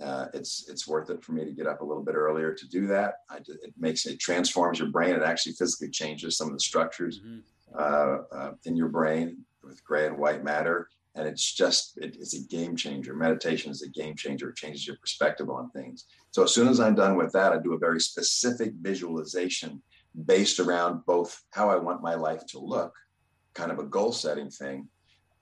Uh, 0.00 0.26
it's 0.32 0.66
it's 0.68 0.86
worth 0.88 1.10
it 1.10 1.22
for 1.22 1.32
me 1.32 1.44
to 1.44 1.52
get 1.52 1.66
up 1.66 1.80
a 1.82 1.84
little 1.84 2.02
bit 2.02 2.14
earlier 2.14 2.54
to 2.54 2.68
do 2.68 2.86
that. 2.86 3.14
Do- 3.44 3.58
it 3.62 3.74
makes 3.78 4.06
it 4.06 4.18
transforms 4.20 4.78
your 4.78 4.88
brain. 4.88 5.14
It 5.14 5.22
actually 5.22 5.52
physically 5.54 5.90
changes 5.90 6.36
some 6.36 6.46
of 6.48 6.54
the 6.54 6.60
structures 6.60 7.20
Mhm. 7.20 7.42
uh, 7.74 8.18
uh, 8.34 8.52
in 8.64 8.76
your 8.76 8.88
brain 8.88 9.44
with 9.62 9.82
gray 9.84 10.06
and 10.06 10.16
white 10.16 10.42
matter. 10.44 10.88
And 11.16 11.26
it's 11.26 11.52
just, 11.52 11.98
it, 11.98 12.16
it's 12.20 12.34
a 12.34 12.42
game 12.46 12.76
changer. 12.76 13.14
Meditation 13.14 13.72
is 13.72 13.82
a 13.82 13.88
game 13.88 14.14
changer. 14.14 14.50
It 14.50 14.56
changes 14.56 14.86
your 14.86 14.96
perspective 14.98 15.50
on 15.50 15.68
things. 15.72 16.06
So 16.30 16.44
as 16.44 16.54
soon 16.54 16.68
as 16.68 16.78
I'm 16.78 16.94
done 16.94 17.16
with 17.16 17.32
that, 17.32 17.52
I 17.52 17.58
do 17.58 17.74
a 17.74 17.78
very 17.78 18.00
specific 18.00 18.72
visualization 18.80 19.82
based 20.26 20.60
around 20.60 21.04
both 21.06 21.42
how 21.50 21.70
I 21.70 21.76
want 21.76 22.02
my 22.02 22.14
life 22.14 22.44
to 22.48 22.58
look, 22.58 22.94
kind 23.54 23.70
of 23.70 23.78
a 23.78 23.84
goal 23.84 24.12
setting 24.12 24.50
thing, 24.50 24.88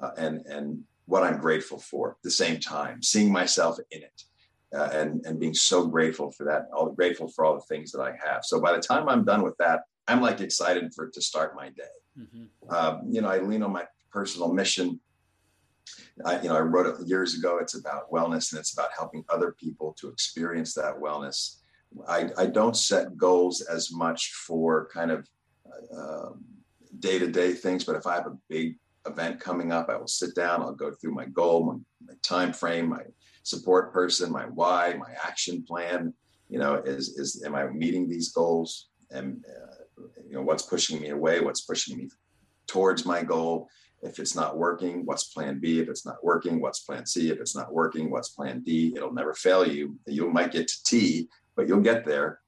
uh, 0.00 0.10
and, 0.16 0.44
and 0.46 0.84
what 1.06 1.22
I'm 1.22 1.40
grateful 1.40 1.78
for 1.78 2.10
at 2.12 2.22
the 2.22 2.30
same 2.30 2.60
time, 2.60 3.02
seeing 3.02 3.32
myself 3.32 3.78
in 3.90 4.02
it. 4.02 4.22
Uh, 4.76 4.90
and 4.92 5.24
and 5.24 5.40
being 5.40 5.54
so 5.54 5.86
grateful 5.86 6.30
for 6.30 6.44
that, 6.44 6.68
all 6.76 6.90
grateful 6.92 7.26
for 7.28 7.46
all 7.46 7.54
the 7.54 7.74
things 7.74 7.90
that 7.90 8.02
I 8.02 8.10
have. 8.22 8.44
So 8.44 8.60
by 8.60 8.72
the 8.72 8.82
time 8.82 9.08
I'm 9.08 9.24
done 9.24 9.42
with 9.42 9.56
that, 9.56 9.80
I'm 10.06 10.20
like 10.20 10.42
excited 10.42 10.92
for 10.94 11.06
it 11.06 11.14
to 11.14 11.22
start 11.22 11.56
my 11.56 11.70
day 11.70 11.84
Mhm. 12.18 12.48
um, 12.68 13.02
you 13.10 13.20
know, 13.20 13.28
I 13.28 13.38
lean 13.38 13.62
on 13.62 13.72
my 13.72 13.86
personal 14.10 14.52
mission. 14.52 15.00
I, 16.24 16.40
you 16.42 16.48
know, 16.48 16.56
I 16.56 16.60
wrote 16.60 16.86
it 16.86 17.06
years 17.06 17.34
ago. 17.38 17.58
It's 17.58 17.74
about 17.74 18.10
wellness 18.10 18.52
and 18.52 18.58
it's 18.58 18.72
about 18.72 18.90
helping 18.96 19.24
other 19.28 19.52
people 19.58 19.94
to 20.00 20.08
experience 20.08 20.74
that 20.74 20.98
wellness. 20.98 21.57
I, 22.06 22.30
I 22.36 22.46
don't 22.46 22.76
set 22.76 23.16
goals 23.16 23.60
as 23.62 23.92
much 23.92 24.32
for 24.32 24.88
kind 24.92 25.10
of 25.10 25.28
day 26.98 27.18
to 27.18 27.26
day 27.26 27.52
things, 27.52 27.84
but 27.84 27.96
if 27.96 28.06
I 28.06 28.14
have 28.14 28.26
a 28.26 28.38
big 28.48 28.76
event 29.06 29.40
coming 29.40 29.72
up, 29.72 29.88
I 29.88 29.96
will 29.96 30.08
sit 30.08 30.34
down. 30.34 30.60
I'll 30.62 30.72
go 30.72 30.92
through 30.92 31.14
my 31.14 31.26
goal, 31.26 31.64
my, 31.64 31.74
my 32.06 32.14
time 32.22 32.52
frame, 32.52 32.88
my 32.88 33.02
support 33.42 33.92
person, 33.92 34.30
my 34.30 34.44
why, 34.44 34.94
my 34.98 35.12
action 35.24 35.62
plan. 35.62 36.12
You 36.48 36.58
know, 36.58 36.76
is 36.76 37.18
is 37.18 37.42
am 37.44 37.54
I 37.54 37.66
meeting 37.68 38.08
these 38.08 38.30
goals? 38.30 38.88
And 39.10 39.44
uh, 39.46 40.02
you 40.26 40.34
know, 40.34 40.42
what's 40.42 40.62
pushing 40.62 41.00
me 41.00 41.10
away? 41.10 41.40
What's 41.40 41.62
pushing 41.62 41.98
me 41.98 42.08
towards 42.66 43.04
my 43.04 43.22
goal. 43.22 43.68
If 44.00 44.20
it's 44.20 44.36
not 44.36 44.56
working, 44.56 45.04
what's 45.04 45.24
plan 45.24 45.58
B? 45.58 45.80
If 45.80 45.88
it's 45.88 46.06
not 46.06 46.22
working, 46.22 46.60
what's 46.60 46.80
plan 46.80 47.04
C? 47.04 47.30
If 47.30 47.40
it's 47.40 47.56
not 47.56 47.72
working, 47.72 48.10
what's 48.10 48.28
plan 48.28 48.60
D? 48.60 48.92
It'll 48.94 49.12
never 49.12 49.34
fail 49.34 49.66
you. 49.66 49.98
You 50.06 50.30
might 50.30 50.52
get 50.52 50.68
to 50.68 50.82
T, 50.84 51.28
but 51.58 51.66
you'll 51.66 51.80
get 51.80 52.06
there. 52.06 52.38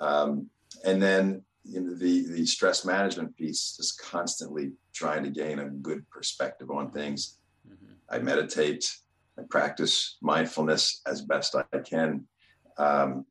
Um, 0.00 0.50
and 0.84 1.00
then 1.00 1.44
you 1.62 1.80
know, 1.80 1.94
the 1.94 2.26
the 2.26 2.44
stress 2.44 2.84
management 2.84 3.36
piece, 3.36 3.76
just 3.76 4.02
constantly 4.02 4.72
trying 4.92 5.22
to 5.22 5.30
gain 5.30 5.60
a 5.60 5.70
good 5.70 6.08
perspective 6.10 6.70
on 6.70 6.90
things. 6.90 7.38
Mm-hmm. 7.66 7.94
I 8.10 8.18
meditate. 8.18 8.84
I 9.38 9.42
practice 9.48 10.16
mindfulness 10.20 11.00
as 11.06 11.22
best 11.22 11.54
I 11.54 11.78
can. 11.78 12.26
Um, 12.76 13.24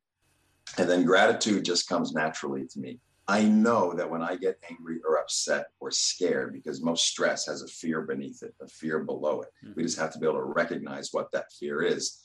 and 0.77 0.89
then 0.89 1.03
gratitude 1.03 1.65
just 1.65 1.89
comes 1.89 2.13
naturally 2.13 2.65
to 2.67 2.79
me. 2.79 2.99
I 3.27 3.43
know 3.43 3.93
that 3.93 4.09
when 4.09 4.21
I 4.21 4.35
get 4.35 4.63
angry 4.69 4.99
or 5.07 5.17
upset 5.17 5.67
or 5.79 5.91
scared, 5.91 6.53
because 6.53 6.81
most 6.81 7.07
stress 7.07 7.47
has 7.47 7.61
a 7.61 7.67
fear 7.67 8.01
beneath 8.03 8.43
it, 8.43 8.53
a 8.61 8.67
fear 8.67 8.99
below 8.99 9.41
it. 9.41 9.49
Mm-hmm. 9.63 9.73
We 9.75 9.83
just 9.83 9.99
have 9.99 10.13
to 10.13 10.19
be 10.19 10.27
able 10.27 10.39
to 10.39 10.43
recognize 10.43 11.09
what 11.11 11.31
that 11.31 11.51
fear 11.59 11.81
is. 11.81 12.21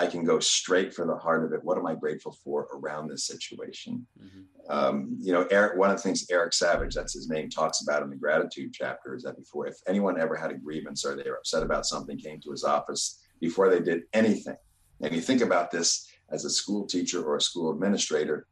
I 0.00 0.06
can 0.06 0.24
go 0.24 0.40
straight 0.40 0.94
for 0.94 1.06
the 1.06 1.14
heart 1.14 1.44
of 1.44 1.52
it. 1.52 1.62
What 1.62 1.76
am 1.76 1.86
I 1.86 1.94
grateful 1.94 2.32
for 2.42 2.68
around 2.72 3.08
this 3.08 3.26
situation? 3.26 4.06
Mm-hmm. 4.18 4.72
Um, 4.72 5.18
you 5.20 5.30
know, 5.30 5.46
Eric, 5.50 5.76
one 5.76 5.90
of 5.90 5.98
the 5.98 6.02
things 6.02 6.24
Eric 6.30 6.54
Savage, 6.54 6.94
that's 6.94 7.12
his 7.12 7.28
name, 7.28 7.50
talks 7.50 7.82
about 7.82 8.02
in 8.02 8.08
the 8.08 8.16
gratitude 8.16 8.72
chapter 8.72 9.14
is 9.14 9.24
that 9.24 9.36
before, 9.36 9.66
if 9.66 9.76
anyone 9.86 10.18
ever 10.18 10.34
had 10.34 10.50
a 10.50 10.54
grievance 10.54 11.04
or 11.04 11.14
they 11.14 11.28
were 11.28 11.36
upset 11.36 11.62
about 11.62 11.84
something, 11.84 12.16
came 12.16 12.40
to 12.40 12.50
his 12.50 12.64
office 12.64 13.20
before 13.42 13.68
they 13.68 13.80
did 13.80 14.04
anything. 14.14 14.56
And 15.02 15.14
you 15.14 15.20
think 15.20 15.42
about 15.42 15.70
this 15.70 16.08
as 16.30 16.46
a 16.46 16.50
school 16.50 16.86
teacher 16.86 17.22
or 17.22 17.36
a 17.36 17.40
school 17.42 17.70
administrator, 17.70 18.46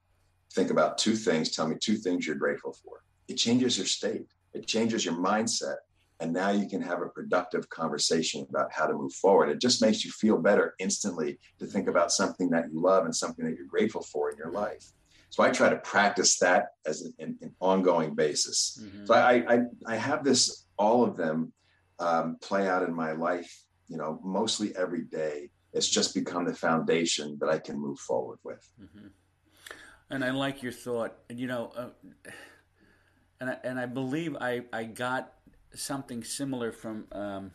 think 0.52 0.70
about 0.70 0.98
two 0.98 1.14
things. 1.14 1.56
Tell 1.56 1.66
me 1.66 1.76
two 1.80 1.96
things 1.96 2.26
you're 2.26 2.36
grateful 2.36 2.74
for. 2.84 3.00
It 3.26 3.38
changes 3.38 3.78
your 3.78 3.86
state, 3.86 4.26
it 4.52 4.66
changes 4.66 5.02
your 5.02 5.14
mindset. 5.14 5.76
And 6.20 6.32
now 6.32 6.50
you 6.50 6.68
can 6.68 6.82
have 6.82 7.00
a 7.00 7.08
productive 7.08 7.68
conversation 7.68 8.46
about 8.48 8.72
how 8.72 8.86
to 8.86 8.94
move 8.94 9.12
forward. 9.14 9.48
It 9.48 9.60
just 9.60 9.80
makes 9.80 10.04
you 10.04 10.10
feel 10.10 10.38
better 10.38 10.74
instantly 10.78 11.38
to 11.58 11.66
think 11.66 11.88
about 11.88 12.10
something 12.10 12.50
that 12.50 12.72
you 12.72 12.80
love 12.80 13.04
and 13.04 13.14
something 13.14 13.44
that 13.44 13.54
you're 13.56 13.66
grateful 13.66 14.02
for 14.02 14.30
in 14.30 14.36
your 14.36 14.50
life. 14.50 14.84
So 15.30 15.42
I 15.42 15.50
try 15.50 15.68
to 15.68 15.76
practice 15.76 16.38
that 16.38 16.68
as 16.86 17.02
an, 17.02 17.14
an, 17.18 17.38
an 17.42 17.54
ongoing 17.60 18.14
basis. 18.14 18.80
Mm-hmm. 18.82 19.06
So 19.06 19.14
I, 19.14 19.54
I, 19.54 19.60
I 19.86 19.96
have 19.96 20.24
this, 20.24 20.64
all 20.78 21.04
of 21.04 21.16
them 21.16 21.52
um, 21.98 22.38
play 22.40 22.66
out 22.66 22.82
in 22.82 22.94
my 22.94 23.12
life, 23.12 23.64
you 23.88 23.98
know, 23.98 24.20
mostly 24.24 24.74
every 24.76 25.02
day. 25.02 25.50
It's 25.72 25.88
just 25.88 26.14
become 26.14 26.46
the 26.46 26.54
foundation 26.54 27.36
that 27.40 27.50
I 27.50 27.58
can 27.58 27.78
move 27.78 27.98
forward 27.98 28.38
with. 28.42 28.66
Mm-hmm 28.82 29.08
and 30.10 30.24
I 30.24 30.30
like 30.30 30.62
your 30.62 30.72
thought. 30.72 31.16
And 31.28 31.38
you 31.38 31.46
know, 31.46 31.72
uh, 31.76 31.88
and 33.40 33.50
I, 33.50 33.56
and 33.64 33.78
I 33.78 33.86
believe 33.86 34.36
I 34.40 34.62
I 34.72 34.84
got 34.84 35.32
something 35.74 36.24
similar 36.24 36.72
from 36.72 37.06
um, 37.12 37.50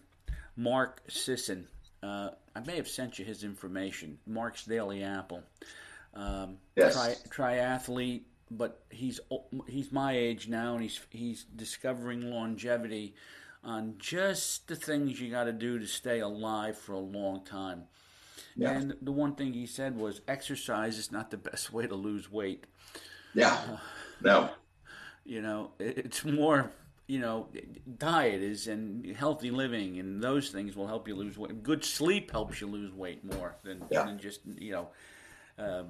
Mark 0.55 1.01
Sisson. 1.07 1.67
Uh, 2.01 2.29
I 2.55 2.59
may 2.61 2.75
have 2.75 2.87
sent 2.87 3.19
you 3.19 3.25
his 3.25 3.43
information. 3.43 4.19
Mark's 4.27 4.65
Daily 4.65 5.03
Apple. 5.03 5.43
Um, 6.13 6.57
yes. 6.75 6.93
Tri- 6.93 7.15
triathlete, 7.29 8.23
but 8.51 8.83
he's 8.89 9.19
he's 9.67 9.91
my 9.91 10.15
age 10.15 10.47
now, 10.47 10.73
and 10.73 10.83
he's 10.83 10.99
he's 11.09 11.43
discovering 11.43 12.29
longevity 12.29 13.15
on 13.63 13.95
just 13.97 14.67
the 14.67 14.75
things 14.75 15.19
you 15.19 15.31
got 15.31 15.45
to 15.45 15.53
do 15.53 15.79
to 15.79 15.87
stay 15.87 16.19
alive 16.19 16.77
for 16.77 16.93
a 16.93 16.99
long 16.99 17.43
time. 17.45 17.85
Yeah. 18.55 18.71
And 18.71 18.95
the 19.01 19.11
one 19.11 19.35
thing 19.35 19.53
he 19.53 19.65
said 19.65 19.97
was 19.97 20.21
exercise 20.27 20.97
is 20.97 21.11
not 21.11 21.31
the 21.31 21.37
best 21.37 21.71
way 21.73 21.87
to 21.87 21.95
lose 21.95 22.31
weight. 22.31 22.65
Yeah. 23.33 23.53
Uh, 23.53 23.77
no. 24.21 24.49
You 25.25 25.41
know, 25.41 25.71
it's 25.79 26.25
more, 26.25 26.69
you 27.07 27.19
know, 27.19 27.47
diet 27.97 28.41
is 28.41 28.67
and 28.67 29.05
healthy 29.15 29.51
living 29.51 29.99
and 29.99 30.21
those 30.21 30.49
things 30.49 30.75
will 30.75 30.87
help 30.87 31.07
you 31.07 31.15
lose 31.15 31.37
weight. 31.37 31.63
Good 31.63 31.83
sleep 31.83 32.31
helps 32.31 32.61
you 32.61 32.67
lose 32.67 32.93
weight 32.93 33.23
more 33.23 33.55
than, 33.63 33.83
yeah. 33.91 34.03
than 34.03 34.19
just, 34.19 34.41
you 34.45 34.71
know, 34.71 34.87
um, 35.57 35.89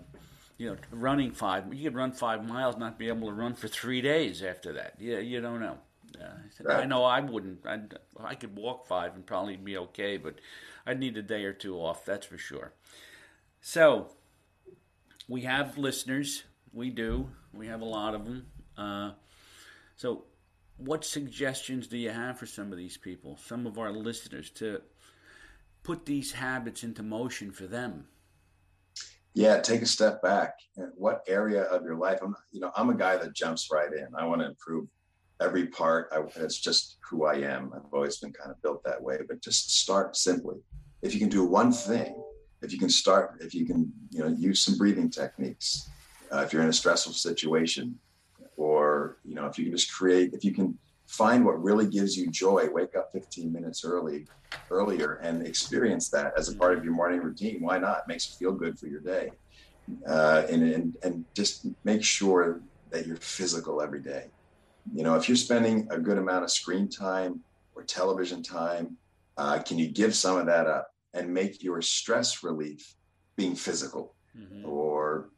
you 0.57 0.69
know, 0.69 0.77
running 0.91 1.31
five. 1.31 1.73
You 1.73 1.83
could 1.83 1.95
run 1.95 2.11
five 2.11 2.47
miles, 2.47 2.77
not 2.77 2.97
be 2.97 3.07
able 3.07 3.27
to 3.27 3.33
run 3.33 3.53
for 3.53 3.67
three 3.67 4.01
days 4.01 4.43
after 4.43 4.73
that. 4.73 4.95
Yeah, 4.99 5.19
you 5.19 5.41
don't 5.41 5.59
know. 5.59 5.77
Uh, 6.19 6.27
right. 6.63 6.83
I 6.83 6.85
know 6.85 7.03
I 7.03 7.19
wouldn't. 7.21 7.65
I'd, 7.65 7.95
I 8.19 8.35
could 8.35 8.55
walk 8.55 8.87
five 8.87 9.15
and 9.15 9.25
probably 9.25 9.55
be 9.57 9.77
okay, 9.77 10.17
but 10.17 10.35
I'd 10.85 10.99
need 10.99 11.17
a 11.17 11.23
day 11.23 11.43
or 11.45 11.53
two 11.53 11.75
off, 11.77 12.05
that's 12.05 12.25
for 12.25 12.37
sure. 12.37 12.73
So, 13.61 14.11
we 15.27 15.41
have 15.41 15.77
listeners. 15.77 16.43
We 16.71 16.89
do. 16.89 17.29
We 17.53 17.67
have 17.67 17.81
a 17.81 17.85
lot 17.85 18.13
of 18.13 18.25
them. 18.25 18.45
Uh, 18.77 19.11
so, 19.95 20.25
what 20.77 21.05
suggestions 21.05 21.87
do 21.87 21.97
you 21.97 22.09
have 22.09 22.37
for 22.37 22.45
some 22.45 22.71
of 22.71 22.77
these 22.77 22.97
people, 22.97 23.37
some 23.37 23.65
of 23.65 23.77
our 23.77 23.91
listeners, 23.91 24.49
to 24.51 24.81
put 25.83 26.05
these 26.05 26.31
habits 26.31 26.83
into 26.83 27.03
motion 27.03 27.51
for 27.51 27.67
them? 27.67 28.07
Yeah, 29.35 29.59
take 29.59 29.81
a 29.81 29.87
step 29.87 30.21
back. 30.21 30.53
What 30.95 31.23
area 31.27 31.63
of 31.63 31.83
your 31.83 31.95
life? 31.95 32.19
I'm, 32.21 32.35
you 32.51 32.59
know, 32.59 32.71
I'm 32.75 32.89
a 32.89 32.95
guy 32.95 33.17
that 33.17 33.33
jumps 33.33 33.69
right 33.71 33.91
in. 33.91 34.07
I 34.17 34.25
want 34.25 34.41
to 34.41 34.47
improve 34.47 34.87
every 35.41 35.67
part. 35.67 36.09
I, 36.11 36.21
it's 36.41 36.59
just 36.59 36.97
who 37.01 37.25
I 37.25 37.35
am. 37.35 37.71
I've 37.75 37.91
always 37.91 38.17
been 38.17 38.31
kind 38.31 38.51
of 38.51 38.61
built 38.61 38.83
that 38.83 39.01
way. 39.01 39.17
But 39.27 39.41
just 39.41 39.79
start 39.79 40.15
simply. 40.15 40.57
If 41.01 41.13
you 41.13 41.19
can 41.19 41.29
do 41.29 41.43
one 41.43 41.71
thing, 41.71 42.15
if 42.61 42.71
you 42.71 42.79
can 42.79 42.89
start, 42.89 43.39
if 43.41 43.53
you 43.53 43.65
can, 43.65 43.91
you 44.11 44.19
know, 44.19 44.27
use 44.27 44.63
some 44.63 44.77
breathing 44.77 45.09
techniques. 45.09 45.89
Uh, 46.31 46.39
if 46.39 46.53
you're 46.53 46.61
in 46.61 46.69
a 46.69 46.73
stressful 46.73 47.13
situation, 47.13 47.97
if 49.53 49.59
you 49.59 49.65
can 49.65 49.77
just 49.77 49.93
create, 49.93 50.33
if 50.33 50.43
you 50.43 50.53
can 50.53 50.77
find 51.07 51.45
what 51.45 51.61
really 51.63 51.87
gives 51.87 52.17
you 52.17 52.29
joy, 52.29 52.67
wake 52.71 52.95
up 52.95 53.11
15 53.11 53.51
minutes 53.51 53.85
early, 53.85 54.25
earlier, 54.71 55.15
and 55.15 55.45
experience 55.45 56.09
that 56.09 56.33
as 56.37 56.49
a 56.49 56.55
part 56.55 56.77
of 56.77 56.83
your 56.83 56.93
morning 56.93 57.21
routine. 57.21 57.61
Why 57.61 57.77
not? 57.77 57.99
It 57.99 58.07
makes 58.07 58.29
you 58.29 58.35
feel 58.37 58.57
good 58.57 58.77
for 58.77 58.87
your 58.87 58.99
day, 58.99 59.31
uh, 60.07 60.43
and 60.49 60.63
and 60.63 60.97
and 61.03 61.25
just 61.33 61.67
make 61.83 62.03
sure 62.03 62.61
that 62.89 63.07
you're 63.07 63.17
physical 63.17 63.81
every 63.81 64.01
day 64.01 64.29
you 64.91 65.03
know, 65.03 65.15
if 65.15 65.29
you're 65.29 65.37
spending 65.37 65.87
a 65.91 65.97
good 65.97 66.17
amount 66.17 66.43
of 66.43 66.51
screen 66.51 66.89
time 66.89 67.39
or 67.75 67.83
television 67.83 68.43
time, 68.43 68.97
uh, 69.37 69.59
can 69.59 69.77
you 69.77 69.87
give 69.87 70.15
some 70.15 70.37
of 70.37 70.45
that 70.47 70.67
up 70.67 70.89
and 71.13 71.33
make 71.33 71.63
your 71.63 71.81
stress 71.81 72.43
relief 72.43 72.95
being 73.35 73.55
physical 73.55 74.15
mm-hmm. 74.37 74.67
or 74.67 75.29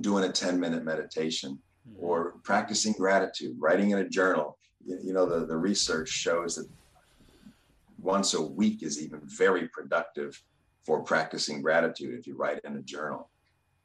doing 0.00 0.24
a 0.24 0.32
10 0.32 0.60
minute 0.60 0.84
meditation 0.84 1.58
mm-hmm. 1.88 2.04
or 2.04 2.34
practicing 2.42 2.92
gratitude, 2.92 3.56
writing 3.58 3.90
in 3.90 3.98
a 3.98 4.08
journal? 4.08 4.58
You, 4.84 4.98
you 5.02 5.12
know, 5.12 5.26
the, 5.26 5.46
the 5.46 5.56
research 5.56 6.08
shows 6.08 6.56
that 6.56 6.68
once 8.00 8.34
a 8.34 8.42
week 8.42 8.82
is 8.82 9.02
even 9.02 9.20
very 9.24 9.68
productive 9.68 10.42
for 10.84 11.02
practicing 11.02 11.62
gratitude 11.62 12.18
if 12.18 12.26
you 12.26 12.36
write 12.36 12.60
in 12.64 12.76
a 12.76 12.82
journal. 12.82 13.30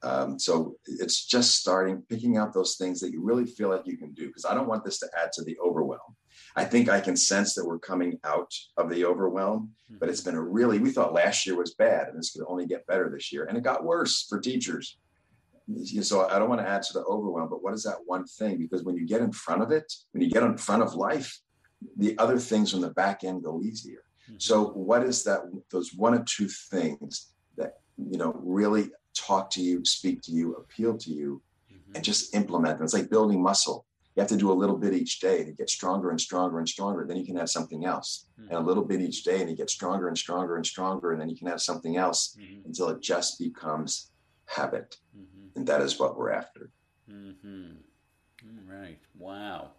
Um, 0.03 0.37
so 0.37 0.75
it's 0.85 1.25
just 1.25 1.55
starting, 1.55 2.03
picking 2.07 2.37
out 2.37 2.53
those 2.53 2.75
things 2.75 2.99
that 2.99 3.11
you 3.11 3.21
really 3.21 3.45
feel 3.45 3.69
like 3.69 3.87
you 3.87 3.97
can 3.97 4.13
do, 4.13 4.27
because 4.27 4.45
I 4.45 4.53
don't 4.53 4.67
want 4.67 4.83
this 4.83 4.99
to 4.99 5.09
add 5.19 5.31
to 5.33 5.43
the 5.43 5.57
overwhelm. 5.59 6.15
I 6.55 6.65
think 6.65 6.87
I 6.87 6.99
can 6.99 7.15
sense 7.15 7.55
that 7.55 7.65
we're 7.65 7.79
coming 7.79 8.19
out 8.23 8.53
of 8.77 8.89
the 8.89 9.05
overwhelm, 9.05 9.71
but 9.99 10.09
it's 10.09 10.21
mm-hmm. 10.21 10.31
been 10.31 10.37
a 10.37 10.43
really, 10.43 10.79
we 10.79 10.91
thought 10.91 11.13
last 11.13 11.45
year 11.45 11.55
was 11.55 11.73
bad 11.73 12.07
and 12.07 12.17
this 12.17 12.31
could 12.31 12.45
only 12.47 12.67
get 12.67 12.85
better 12.87 13.09
this 13.09 13.31
year. 13.31 13.45
And 13.45 13.57
it 13.57 13.63
got 13.63 13.83
worse 13.83 14.25
for 14.27 14.39
teachers. 14.39 14.97
So 16.01 16.27
I 16.29 16.39
don't 16.39 16.49
want 16.49 16.61
to 16.61 16.67
add 16.67 16.83
to 16.83 16.93
the 16.93 17.03
overwhelm, 17.03 17.49
but 17.49 17.61
what 17.61 17.73
is 17.73 17.83
that 17.83 17.97
one 18.05 18.25
thing? 18.25 18.57
Because 18.57 18.83
when 18.83 18.95
you 18.95 19.05
get 19.05 19.21
in 19.21 19.31
front 19.31 19.61
of 19.61 19.71
it, 19.71 19.91
when 20.11 20.21
you 20.21 20.29
get 20.29 20.43
in 20.43 20.57
front 20.57 20.81
of 20.81 20.95
life, 20.95 21.41
the 21.97 22.17
other 22.17 22.39
things 22.39 22.73
on 22.73 22.81
the 22.81 22.89
back 22.91 23.23
end 23.23 23.43
go 23.43 23.61
easier. 23.61 24.03
Mm-hmm. 24.29 24.35
So 24.39 24.69
what 24.69 25.03
is 25.03 25.23
that, 25.25 25.41
those 25.69 25.93
one 25.93 26.13
or 26.13 26.23
two 26.23 26.47
things 26.47 27.33
that, 27.57 27.79
you 27.97 28.17
know, 28.17 28.39
really 28.43 28.89
talk 29.13 29.49
to 29.51 29.61
you, 29.61 29.83
speak 29.83 30.21
to 30.23 30.31
you, 30.31 30.53
appeal 30.55 30.97
to 30.97 31.11
you, 31.11 31.41
mm-hmm. 31.71 31.95
and 31.95 32.03
just 32.03 32.33
implement 32.33 32.77
them. 32.77 32.85
It's 32.85 32.93
like 32.93 33.09
building 33.09 33.41
muscle. 33.41 33.85
You 34.15 34.21
have 34.21 34.29
to 34.29 34.37
do 34.37 34.51
a 34.51 34.53
little 34.53 34.77
bit 34.77 34.93
each 34.93 35.19
day 35.19 35.43
to 35.43 35.51
get 35.51 35.69
stronger 35.69 36.09
and 36.09 36.19
stronger 36.19 36.57
and 36.57 36.67
stronger. 36.67 37.05
Then 37.05 37.17
you 37.17 37.25
can 37.25 37.35
have 37.35 37.49
something 37.49 37.85
else. 37.85 38.27
Mm-hmm. 38.39 38.49
And 38.49 38.57
a 38.57 38.67
little 38.67 38.83
bit 38.83 39.01
each 39.01 39.23
day, 39.23 39.41
and 39.41 39.49
you 39.49 39.55
get 39.55 39.69
stronger 39.69 40.07
and 40.07 40.17
stronger 40.17 40.55
and 40.55 40.65
stronger. 40.65 41.11
And 41.11 41.21
then 41.21 41.29
you 41.29 41.37
can 41.37 41.47
have 41.47 41.61
something 41.61 41.97
else 41.97 42.35
mm-hmm. 42.39 42.65
until 42.65 42.89
it 42.89 43.01
just 43.01 43.37
becomes 43.37 44.09
habit. 44.47 44.97
Mm-hmm. 45.15 45.59
And 45.59 45.67
that 45.67 45.81
is 45.81 45.99
what 45.99 46.17
we're 46.17 46.31
after. 46.31 46.71
Mm-hmm. 47.11 47.73
All 48.43 48.75
right. 48.75 48.99
Wow. 49.17 49.71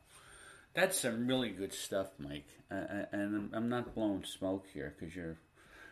That's 0.74 1.00
some 1.00 1.26
really 1.26 1.50
good 1.50 1.72
stuff, 1.72 2.08
Mike. 2.18 2.46
Uh, 2.70 3.04
and 3.12 3.50
I'm 3.52 3.68
not 3.68 3.94
blowing 3.94 4.24
smoke 4.24 4.66
here 4.72 4.94
because 4.96 5.16
you're, 5.16 5.38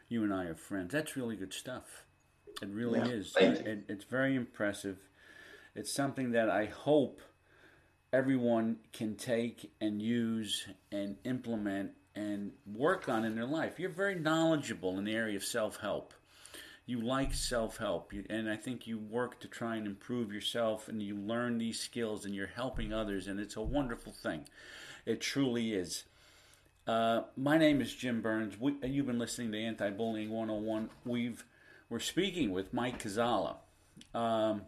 you 0.08 0.22
and 0.22 0.32
I 0.32 0.44
are 0.44 0.54
friends. 0.54 0.92
That's 0.92 1.16
really 1.16 1.36
good 1.36 1.52
stuff. 1.52 2.04
It 2.62 2.68
really 2.68 3.00
yeah, 3.00 3.06
is. 3.06 3.34
It, 3.38 3.84
it's 3.88 4.04
very 4.04 4.36
impressive. 4.36 4.98
It's 5.74 5.92
something 5.92 6.32
that 6.32 6.48
I 6.48 6.66
hope 6.66 7.20
everyone 8.12 8.76
can 8.92 9.14
take 9.16 9.72
and 9.80 10.00
use 10.00 10.66
and 10.90 11.16
implement 11.24 11.90
and 12.14 12.52
work 12.74 13.08
on 13.08 13.24
in 13.24 13.34
their 13.34 13.46
life. 13.46 13.78
You're 13.78 13.90
very 13.90 14.14
knowledgeable 14.14 14.98
in 14.98 15.04
the 15.04 15.14
area 15.14 15.36
of 15.36 15.44
self 15.44 15.78
help. 15.78 16.14
You 16.86 17.00
like 17.00 17.34
self 17.34 17.78
help, 17.78 18.12
and 18.30 18.48
I 18.48 18.56
think 18.56 18.86
you 18.86 18.96
work 18.96 19.40
to 19.40 19.48
try 19.48 19.74
and 19.74 19.86
improve 19.86 20.32
yourself, 20.32 20.88
and 20.88 21.02
you 21.02 21.16
learn 21.16 21.58
these 21.58 21.80
skills, 21.80 22.24
and 22.24 22.32
you're 22.32 22.46
helping 22.46 22.92
others, 22.92 23.26
and 23.26 23.40
it's 23.40 23.56
a 23.56 23.60
wonderful 23.60 24.12
thing. 24.12 24.44
It 25.04 25.20
truly 25.20 25.74
is. 25.74 26.04
Uh, 26.86 27.22
my 27.36 27.58
name 27.58 27.80
is 27.80 27.92
Jim 27.92 28.22
Burns. 28.22 28.54
We, 28.60 28.74
you've 28.84 29.06
been 29.06 29.18
listening 29.18 29.50
to 29.50 29.58
Anti 29.58 29.90
Bullying 29.90 30.30
101. 30.30 30.90
We've 31.04 31.44
we're 31.88 31.98
speaking 31.98 32.52
with 32.52 32.72
Mike 32.72 33.02
Kuczala. 33.02 33.56
Um, 34.14 34.62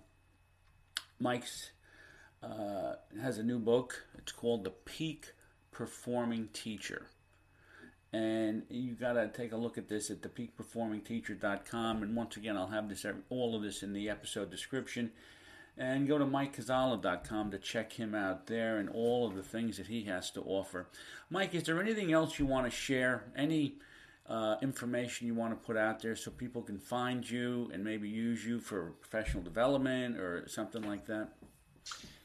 Mike's 1.21 1.71
uh, 2.43 2.95
has 3.21 3.39
a 3.39 3.43
new 3.43 3.59
book. 3.59 4.07
It's 4.17 4.33
called 4.33 4.65
The 4.65 4.71
Peak 4.71 5.35
Performing 5.71 6.49
Teacher. 6.53 7.07
And 8.13 8.63
you 8.71 8.95
got 8.95 9.15
to 9.15 9.29
take 9.29 9.53
a 9.53 9.57
look 9.57 9.77
at 9.77 9.89
this 9.89 10.11
at 10.11 10.23
thepeakperformingteacher.com. 10.23 12.03
And 12.03 12.17
once 12.17 12.37
again, 12.37 12.57
I'll 12.57 12.69
have 12.69 12.89
this 12.89 13.05
all 13.29 13.55
of 13.55 13.63
this 13.63 13.83
in 13.83 13.93
the 13.93 14.09
episode 14.09 14.51
description. 14.51 15.11
And 15.77 16.09
go 16.09 16.19
to 16.19 16.25
MikeKuczala.com 16.25 17.53
to 17.53 17.59
check 17.59 17.93
him 17.93 18.15
out 18.15 18.47
there 18.47 18.79
and 18.79 18.89
all 18.89 19.27
of 19.27 19.37
the 19.37 19.43
things 19.43 19.77
that 19.77 19.87
he 19.87 20.05
has 20.05 20.31
to 20.33 20.41
offer. 20.41 20.89
Mike, 21.31 21.55
is 21.55 21.65
there 21.65 21.81
anything 21.81 22.13
else 22.13 22.39
you 22.39 22.47
want 22.47 22.65
to 22.67 22.71
share? 22.71 23.31
Any 23.37 23.75
uh, 24.29 24.57
information 24.61 25.27
you 25.27 25.35
want 25.35 25.53
to 25.53 25.67
put 25.67 25.77
out 25.77 26.03
there 26.03 26.17
so 26.17 26.31
people 26.31 26.63
can 26.63 26.79
find 26.79 27.29
you 27.29 27.71
and 27.73 27.85
maybe 27.85 28.09
use 28.09 28.45
you 28.45 28.59
for 28.59 28.93
professional 29.01 29.43
development 29.43 30.19
or 30.19 30.49
something 30.49 30.83
like 30.83 31.07
that? 31.07 31.29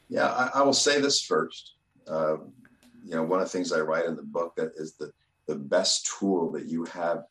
Yeah, 0.08 0.28
I, 0.28 0.60
I 0.60 0.62
will 0.62 0.72
say 0.72 1.00
this 1.00 1.22
first. 1.22 1.74
Uh, 2.08 2.36
you 3.04 3.14
know, 3.14 3.22
one 3.22 3.40
of 3.40 3.46
the 3.46 3.50
things 3.50 3.72
I 3.72 3.80
write 3.80 4.06
in 4.06 4.16
the 4.16 4.22
book 4.22 4.54
that 4.56 4.72
is 4.76 4.94
the 4.94 5.12
the 5.46 5.56
best 5.56 6.10
tool 6.18 6.50
that 6.52 6.66
you 6.66 6.84
have 6.84 7.24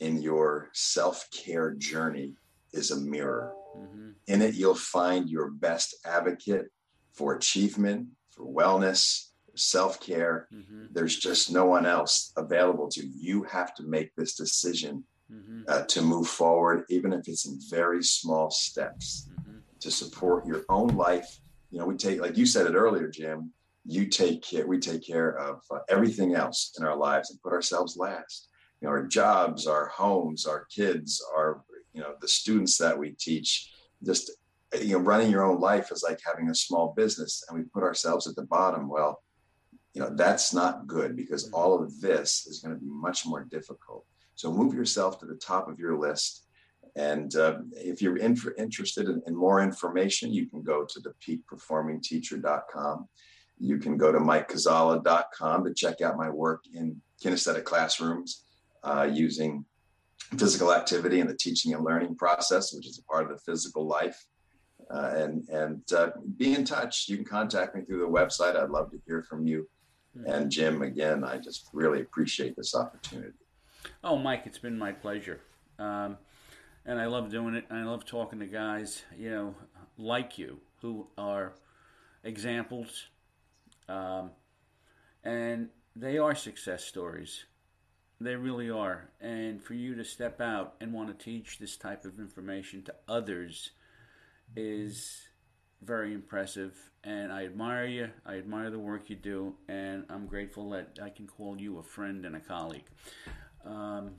in 0.00 0.20
your 0.22 0.70
self 0.72 1.28
care 1.30 1.72
journey 1.72 2.34
is 2.72 2.90
a 2.90 3.00
mirror. 3.00 3.52
Mm-hmm. 3.76 4.10
In 4.28 4.42
it, 4.42 4.54
you'll 4.54 4.74
find 4.74 5.28
your 5.28 5.50
best 5.50 5.96
advocate 6.04 6.66
for 7.12 7.34
achievement, 7.34 8.08
for 8.30 8.44
wellness, 8.46 9.30
self 9.54 10.00
care. 10.00 10.48
Mm-hmm. 10.52 10.86
There's 10.92 11.16
just 11.18 11.52
no 11.52 11.66
one 11.66 11.86
else 11.86 12.32
available 12.36 12.88
to 12.90 13.06
you. 13.06 13.12
You 13.14 13.42
have 13.44 13.74
to 13.76 13.82
make 13.82 14.14
this 14.16 14.34
decision 14.34 15.04
mm-hmm. 15.32 15.62
uh, 15.68 15.82
to 15.82 16.02
move 16.02 16.28
forward, 16.28 16.84
even 16.88 17.12
if 17.12 17.28
it's 17.28 17.46
in 17.46 17.58
very 17.68 18.02
small 18.02 18.50
steps 18.50 19.28
mm-hmm. 19.32 19.58
to 19.80 19.90
support 19.90 20.46
your 20.46 20.64
own 20.68 20.88
life. 20.88 21.40
You 21.70 21.78
know, 21.78 21.86
we 21.86 21.96
take, 21.96 22.20
like 22.20 22.36
you 22.36 22.46
said 22.46 22.66
it 22.66 22.74
earlier, 22.74 23.08
Jim, 23.08 23.52
you 23.90 24.06
take 24.06 24.42
care, 24.42 24.66
we 24.66 24.78
take 24.78 25.06
care 25.06 25.36
of 25.38 25.62
uh, 25.70 25.78
everything 25.88 26.34
else 26.34 26.74
in 26.78 26.84
our 26.84 26.96
lives 26.96 27.30
and 27.30 27.42
put 27.42 27.52
ourselves 27.52 27.96
last. 27.96 28.48
You 28.80 28.86
know, 28.86 28.92
our 28.92 29.06
jobs, 29.06 29.66
our 29.66 29.88
homes, 29.88 30.46
our 30.46 30.66
kids, 30.74 31.22
our, 31.36 31.62
you 31.92 32.00
know, 32.00 32.14
the 32.20 32.28
students 32.28 32.78
that 32.78 32.98
we 32.98 33.10
teach, 33.10 33.70
just, 34.04 34.30
you 34.80 34.96
know, 34.96 35.04
running 35.04 35.30
your 35.30 35.44
own 35.44 35.60
life 35.60 35.90
is 35.90 36.02
like 36.02 36.20
having 36.24 36.48
a 36.50 36.54
small 36.54 36.94
business 36.96 37.44
and 37.48 37.58
we 37.58 37.64
put 37.64 37.82
ourselves 37.82 38.26
at 38.26 38.36
the 38.36 38.46
bottom. 38.46 38.88
Well, 38.88 39.22
you 39.94 40.00
know 40.00 40.10
that's 40.14 40.54
not 40.54 40.86
good 40.86 41.16
because 41.16 41.46
mm-hmm. 41.46 41.54
all 41.54 41.82
of 41.82 42.00
this 42.00 42.46
is 42.46 42.60
going 42.60 42.74
to 42.74 42.80
be 42.80 42.90
much 42.90 43.26
more 43.26 43.44
difficult 43.44 44.04
so 44.34 44.52
move 44.52 44.74
yourself 44.74 45.18
to 45.18 45.26
the 45.26 45.34
top 45.36 45.68
of 45.68 45.78
your 45.78 45.98
list 45.98 46.46
and 46.96 47.36
uh, 47.36 47.58
if 47.72 48.02
you're 48.02 48.16
in 48.16 48.34
for, 48.34 48.52
interested 48.54 49.08
in, 49.08 49.22
in, 49.26 49.34
more 49.34 49.62
information 49.62 50.32
you 50.32 50.46
can 50.46 50.62
go 50.62 50.84
to 50.84 51.00
the 51.00 51.12
peakperformingteacher.com 51.24 53.08
you 53.60 53.78
can 53.78 53.96
go 53.96 54.10
to 54.10 54.18
mikekuczala.com 54.18 55.64
to 55.64 55.74
check 55.74 56.00
out 56.00 56.16
my 56.16 56.28
work 56.28 56.64
in 56.74 57.00
kinesthetic 57.22 57.64
classrooms 57.64 58.44
uh, 58.82 59.08
using 59.10 59.64
physical 60.38 60.72
activity 60.72 61.20
in 61.20 61.26
the 61.26 61.36
teaching 61.36 61.74
and 61.74 61.84
learning 61.84 62.16
process 62.16 62.72
which 62.72 62.86
is 62.86 62.98
a 62.98 63.02
part 63.12 63.24
of 63.24 63.30
the 63.30 63.38
physical 63.38 63.86
life 63.86 64.24
uh, 64.90 65.12
and 65.14 65.48
and 65.48 65.82
uh, 65.92 66.10
be 66.36 66.54
in 66.54 66.64
touch 66.64 67.08
you 67.08 67.16
can 67.16 67.24
contact 67.24 67.74
me 67.74 67.82
through 67.82 67.98
the 67.98 68.06
website 68.06 68.56
i'd 68.56 68.70
love 68.70 68.90
to 68.90 69.00
hear 69.06 69.22
from 69.22 69.46
you 69.46 69.66
and 70.26 70.50
Jim, 70.50 70.82
again, 70.82 71.24
I 71.24 71.38
just 71.38 71.68
really 71.72 72.00
appreciate 72.00 72.56
this 72.56 72.74
opportunity. 72.74 73.32
Oh, 74.02 74.16
Mike, 74.16 74.42
it's 74.44 74.58
been 74.58 74.78
my 74.78 74.92
pleasure. 74.92 75.40
Um, 75.78 76.18
and 76.84 77.00
I 77.00 77.06
love 77.06 77.30
doing 77.30 77.54
it. 77.54 77.64
I 77.70 77.82
love 77.82 78.04
talking 78.04 78.40
to 78.40 78.46
guys, 78.46 79.02
you 79.16 79.30
know, 79.30 79.54
like 79.96 80.38
you, 80.38 80.58
who 80.80 81.06
are 81.16 81.54
examples. 82.24 83.06
Um, 83.90 84.30
and 85.24 85.68
they 85.96 86.18
are 86.18 86.34
success 86.34 86.84
stories. 86.84 87.44
They 88.20 88.36
really 88.36 88.70
are. 88.70 89.10
And 89.20 89.62
for 89.62 89.74
you 89.74 89.94
to 89.96 90.04
step 90.04 90.40
out 90.40 90.74
and 90.80 90.92
want 90.92 91.08
to 91.08 91.24
teach 91.24 91.58
this 91.58 91.76
type 91.76 92.04
of 92.04 92.18
information 92.18 92.82
to 92.84 92.94
others 93.08 93.70
is 94.54 95.26
very 95.82 96.12
impressive, 96.12 96.76
and 97.04 97.32
I 97.32 97.46
admire 97.46 97.86
you. 97.86 98.10
I 98.26 98.36
admire 98.36 98.70
the 98.70 98.78
work 98.78 99.08
you 99.08 99.16
do, 99.16 99.54
and 99.68 100.04
I'm 100.10 100.26
grateful 100.26 100.68
that 100.70 100.98
I 101.02 101.08
can 101.08 101.26
call 101.26 101.58
you 101.58 101.78
a 101.78 101.82
friend 101.82 102.26
and 102.26 102.36
a 102.36 102.40
colleague. 102.40 102.84
Um, 103.64 104.16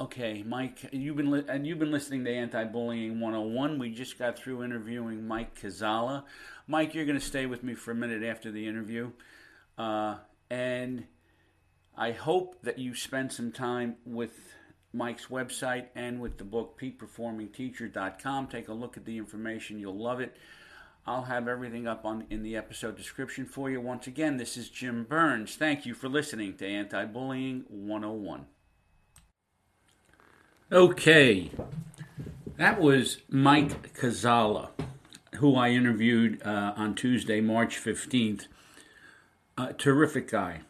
okay, 0.00 0.42
Mike, 0.46 0.88
you've 0.92 1.16
been 1.16 1.30
li- 1.30 1.44
and 1.48 1.66
you've 1.66 1.78
been 1.78 1.90
listening 1.90 2.24
to 2.24 2.30
Anti-Bullying 2.30 3.20
101. 3.20 3.78
We 3.78 3.90
just 3.90 4.18
got 4.18 4.38
through 4.38 4.62
interviewing 4.62 5.26
Mike 5.26 5.60
Kuczala. 5.60 6.24
Mike, 6.66 6.94
you're 6.94 7.04
going 7.04 7.18
to 7.18 7.24
stay 7.24 7.46
with 7.46 7.62
me 7.62 7.74
for 7.74 7.90
a 7.90 7.94
minute 7.94 8.22
after 8.22 8.50
the 8.50 8.66
interview, 8.66 9.10
uh, 9.76 10.16
and 10.50 11.06
I 11.96 12.12
hope 12.12 12.62
that 12.62 12.78
you 12.78 12.94
spend 12.94 13.32
some 13.32 13.52
time 13.52 13.96
with 14.04 14.54
Mike's 14.92 15.26
website 15.26 15.86
and 15.94 16.20
with 16.20 16.38
the 16.38 16.44
book 16.44 16.78
peakperformingteacher.com. 16.80 18.46
Take 18.48 18.68
a 18.68 18.74
look 18.74 18.96
at 18.96 19.04
the 19.04 19.18
information. 19.18 19.78
You'll 19.78 19.98
love 19.98 20.20
it. 20.20 20.36
I'll 21.06 21.24
have 21.24 21.48
everything 21.48 21.86
up 21.86 22.04
on 22.04 22.26
in 22.28 22.42
the 22.42 22.56
episode 22.56 22.96
description 22.96 23.46
for 23.46 23.70
you. 23.70 23.80
Once 23.80 24.06
again, 24.06 24.36
this 24.36 24.56
is 24.56 24.68
Jim 24.68 25.04
Burns. 25.04 25.56
Thank 25.56 25.86
you 25.86 25.94
for 25.94 26.08
listening 26.08 26.56
to 26.58 26.66
Anti 26.66 27.06
Bullying 27.06 27.64
101. 27.68 28.46
Okay, 30.70 31.50
that 32.58 32.78
was 32.78 33.22
Mike 33.30 33.94
Kuczala, 33.94 34.68
who 35.36 35.56
I 35.56 35.70
interviewed 35.70 36.42
uh, 36.42 36.74
on 36.76 36.94
Tuesday, 36.94 37.40
March 37.40 37.82
15th. 37.82 38.48
A 39.56 39.72
terrific 39.72 40.30
guy 40.30 40.60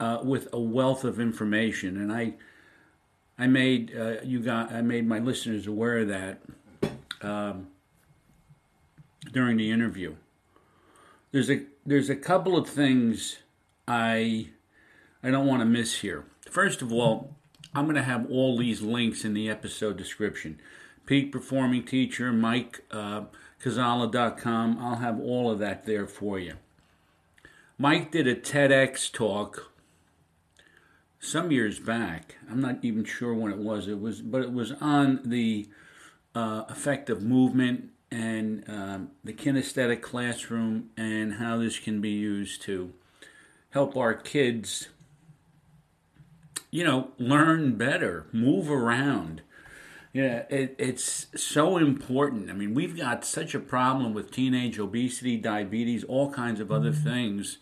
uh, 0.00 0.20
with 0.24 0.48
a 0.50 0.58
wealth 0.58 1.04
of 1.04 1.20
information, 1.20 1.98
and 1.98 2.10
I 2.10 2.36
I 3.38 3.46
made 3.46 3.94
uh, 3.94 4.22
you 4.24 4.40
got 4.40 4.72
I 4.72 4.80
made 4.80 5.06
my 5.06 5.18
listeners 5.18 5.66
aware 5.66 5.98
of 5.98 6.08
that 6.08 6.40
um, 7.20 7.66
during 9.30 9.58
the 9.58 9.70
interview. 9.70 10.14
There's 11.32 11.50
a 11.50 11.64
there's 11.84 12.08
a 12.08 12.16
couple 12.16 12.56
of 12.56 12.66
things 12.66 13.40
I 13.86 14.48
I 15.22 15.30
don't 15.30 15.46
want 15.46 15.60
to 15.60 15.66
miss 15.66 16.00
here. 16.00 16.24
First 16.50 16.80
of 16.80 16.90
all, 16.90 17.36
I'm 17.74 17.84
going 17.84 17.96
to 17.96 18.02
have 18.02 18.30
all 18.30 18.56
these 18.56 18.82
links 18.82 19.24
in 19.24 19.34
the 19.34 19.50
episode 19.50 19.96
description. 19.96 20.60
Peak 21.06 21.32
Performing 21.32 21.84
Teacher, 21.84 22.32
Mike 22.32 22.84
uh, 22.90 23.24
Kuczala.com. 23.62 24.78
I'll 24.80 24.96
have 24.96 25.20
all 25.20 25.50
of 25.50 25.58
that 25.58 25.84
there 25.84 26.06
for 26.06 26.38
you. 26.38 26.54
Mike 27.76 28.12
did 28.12 28.26
a 28.26 28.36
TEDx 28.36 29.10
talk 29.10 29.72
some 31.18 31.50
years 31.50 31.80
back. 31.80 32.36
I'm 32.50 32.60
not 32.60 32.78
even 32.82 33.04
sure 33.04 33.34
when 33.34 33.50
it 33.50 33.58
was. 33.58 33.88
It 33.88 34.00
was, 34.00 34.22
but 34.22 34.42
it 34.42 34.52
was 34.52 34.72
on 34.80 35.20
the 35.24 35.68
uh, 36.34 36.64
effect 36.68 37.10
of 37.10 37.22
movement 37.22 37.90
and 38.10 38.64
um, 38.68 39.10
the 39.24 39.32
kinesthetic 39.32 40.00
classroom 40.00 40.90
and 40.96 41.34
how 41.34 41.56
this 41.56 41.78
can 41.78 42.00
be 42.00 42.10
used 42.10 42.62
to 42.62 42.92
help 43.70 43.96
our 43.96 44.14
kids, 44.14 44.88
you 46.74 46.82
know, 46.82 47.12
learn 47.18 47.76
better, 47.76 48.26
move 48.32 48.68
around. 48.68 49.42
Yeah, 50.12 50.42
it, 50.50 50.74
it's 50.76 51.28
so 51.36 51.76
important. 51.76 52.50
I 52.50 52.52
mean, 52.52 52.74
we've 52.74 52.96
got 52.96 53.24
such 53.24 53.54
a 53.54 53.60
problem 53.60 54.12
with 54.12 54.32
teenage 54.32 54.80
obesity, 54.80 55.36
diabetes, 55.36 56.02
all 56.02 56.32
kinds 56.32 56.58
of 56.58 56.72
other 56.72 56.90
things. 56.90 57.58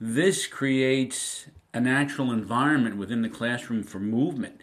This 0.00 0.48
creates 0.48 1.46
a 1.72 1.80
natural 1.80 2.32
environment 2.32 2.96
within 2.96 3.22
the 3.22 3.28
classroom 3.28 3.84
for 3.84 4.00
movement. 4.00 4.60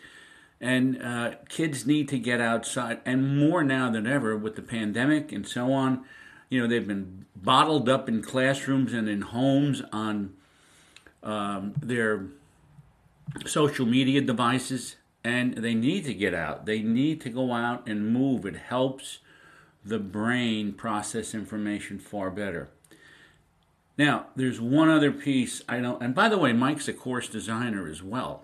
And 0.59 1.01
uh, 1.01 1.35
kids 1.47 1.85
need 1.85 2.09
to 2.09 2.19
get 2.19 2.41
outside, 2.41 2.99
and 3.05 3.37
more 3.37 3.63
now 3.63 3.89
than 3.89 4.05
ever 4.05 4.35
with 4.35 4.57
the 4.57 4.61
pandemic 4.61 5.31
and 5.31 5.47
so 5.47 5.71
on. 5.71 6.03
You 6.49 6.61
know, 6.61 6.67
they've 6.67 6.85
been 6.85 7.27
bottled 7.33 7.87
up 7.87 8.09
in 8.09 8.21
classrooms 8.21 8.91
and 8.91 9.07
in 9.07 9.21
homes 9.21 9.81
on 9.93 10.33
um, 11.23 11.75
their 11.81 12.25
social 13.45 13.85
media 13.85 14.21
devices, 14.21 14.95
and 15.23 15.55
they 15.55 15.73
need 15.73 16.05
to 16.05 16.13
get 16.13 16.33
out. 16.33 16.65
They 16.65 16.81
need 16.81 17.21
to 17.21 17.29
go 17.29 17.53
out 17.53 17.87
and 17.87 18.13
move. 18.13 18.45
It 18.45 18.55
helps 18.55 19.19
the 19.83 19.99
brain 19.99 20.73
process 20.73 21.33
information 21.33 21.99
far 21.99 22.31
better. 22.31 22.69
Now, 23.97 24.27
there's 24.35 24.59
one 24.59 24.89
other 24.89 25.11
piece 25.11 25.61
I 25.69 25.79
don't, 25.79 26.01
and 26.01 26.13
by 26.13 26.27
the 26.27 26.37
way, 26.37 26.53
Mike's 26.53 26.87
a 26.87 26.93
course 26.93 27.29
designer 27.29 27.87
as 27.87 28.03
well. 28.03 28.43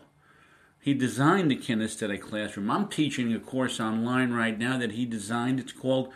He 0.80 0.94
designed 0.94 1.52
the 1.52 1.58
kinesthetic 1.58 2.22
classroom. 2.22 2.72
I'm 2.72 2.88
teaching 2.88 3.34
a 3.34 3.40
course 3.40 3.80
online 3.80 4.32
right 4.32 4.58
now 4.58 4.78
that 4.78 4.94
he 4.94 5.06
designed. 5.06 5.60
It's 5.60 5.74
called 5.74 6.12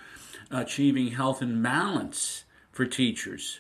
Achieving 0.50 1.12
Health 1.12 1.42
and 1.42 1.62
Balance 1.62 2.46
for 2.72 2.86
Teachers. 2.86 3.60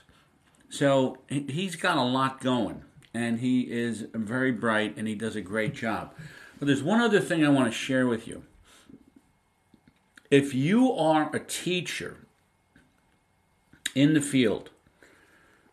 So 0.70 1.20
he's 1.28 1.76
got 1.76 1.97
a 1.97 2.03
lot 2.03 2.41
going. 2.41 2.84
And 3.16 3.39
he 3.39 3.61
is 3.61 4.07
very 4.13 4.51
bright 4.51 4.97
and 4.97 5.07
he 5.07 5.16
does 5.16 5.38
a 5.38 5.41
great 5.41 5.74
job. 5.74 6.13
But 6.59 6.68
there's 6.68 6.84
one 6.84 6.99
other 6.99 7.22
thing 7.22 7.45
I 7.45 7.49
want 7.49 7.72
to 7.72 7.72
share 7.72 8.05
with 8.05 8.28
you. 8.28 8.43
If 10.30 10.53
you 10.53 10.91
are 10.91 11.34
a 11.34 11.39
teacher 11.39 12.18
in 13.95 14.16
the 14.16 14.22
field 14.22 14.70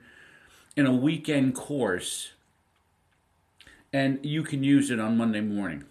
in 0.75 0.85
a 0.85 0.93
weekend 0.93 1.55
course 1.55 2.31
and 3.91 4.19
you 4.23 4.43
can 4.43 4.63
use 4.63 4.91
it 4.91 4.99
on 4.99 5.17
Monday 5.17 5.41
morning. 5.41 5.85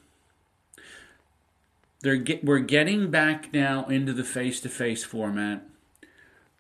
Get, 2.03 2.45
we're 2.45 2.59
getting 2.59 3.11
back 3.11 3.53
now 3.53 3.87
into 3.87 4.13
the 4.13 4.25
face 4.25 4.61
to 4.61 4.69
face 4.69 5.03
format. 5.03 5.63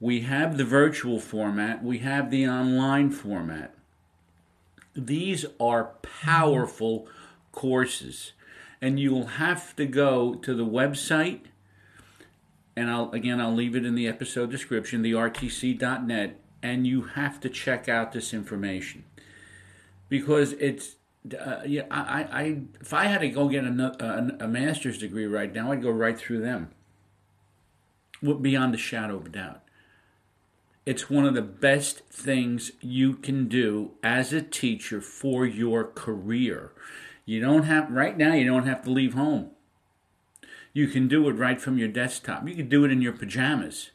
We 0.00 0.22
have 0.22 0.56
the 0.56 0.64
virtual 0.64 1.20
format, 1.20 1.84
we 1.84 1.98
have 1.98 2.30
the 2.30 2.48
online 2.48 3.10
format. 3.10 3.74
These 4.96 5.44
are 5.60 5.90
powerful 6.02 7.06
courses 7.52 8.32
and 8.84 9.00
you'll 9.00 9.26
have 9.26 9.74
to 9.74 9.86
go 9.86 10.34
to 10.34 10.54
the 10.54 10.66
website 10.66 11.40
and 12.76 12.90
I'll 12.90 13.10
again 13.12 13.40
I'll 13.40 13.54
leave 13.54 13.74
it 13.74 13.86
in 13.86 13.94
the 13.94 14.06
episode 14.06 14.50
description 14.50 15.00
the 15.00 15.12
rtc.net 15.12 16.38
and 16.62 16.86
you 16.86 17.02
have 17.02 17.40
to 17.40 17.48
check 17.48 17.88
out 17.88 18.12
this 18.12 18.34
information. 18.34 19.04
Because 20.10 20.52
it's 20.52 20.96
uh, 21.34 21.62
yeah 21.64 21.84
I, 21.90 22.24
I 22.30 22.58
if 22.78 22.92
I 22.92 23.04
had 23.04 23.22
to 23.22 23.30
go 23.30 23.48
get 23.48 23.64
a, 23.64 24.36
a, 24.40 24.44
a 24.44 24.48
master's 24.48 24.98
degree 24.98 25.24
right 25.24 25.52
now 25.54 25.72
I'd 25.72 25.80
go 25.80 25.90
right 25.90 26.18
through 26.18 26.42
them. 26.42 26.68
Beyond 28.22 28.74
a 28.74 28.78
shadow 28.78 29.16
of 29.16 29.26
a 29.26 29.30
doubt. 29.30 29.62
It's 30.84 31.08
one 31.08 31.24
of 31.24 31.32
the 31.32 31.40
best 31.40 32.00
things 32.10 32.72
you 32.82 33.14
can 33.14 33.48
do 33.48 33.92
as 34.02 34.34
a 34.34 34.42
teacher 34.42 35.00
for 35.00 35.46
your 35.46 35.84
career 35.84 36.72
you 37.24 37.40
don't 37.40 37.64
have, 37.64 37.90
right 37.90 38.16
now, 38.16 38.34
you 38.34 38.44
don't 38.44 38.66
have 38.66 38.82
to 38.84 38.90
leave 38.90 39.14
home. 39.14 39.50
You 40.72 40.88
can 40.88 41.08
do 41.08 41.28
it 41.28 41.32
right 41.32 41.60
from 41.60 41.78
your 41.78 41.88
desktop. 41.88 42.48
You 42.48 42.54
can 42.54 42.68
do 42.68 42.84
it 42.84 42.90
in 42.90 43.00
your 43.00 43.12
pajamas. 43.12 43.90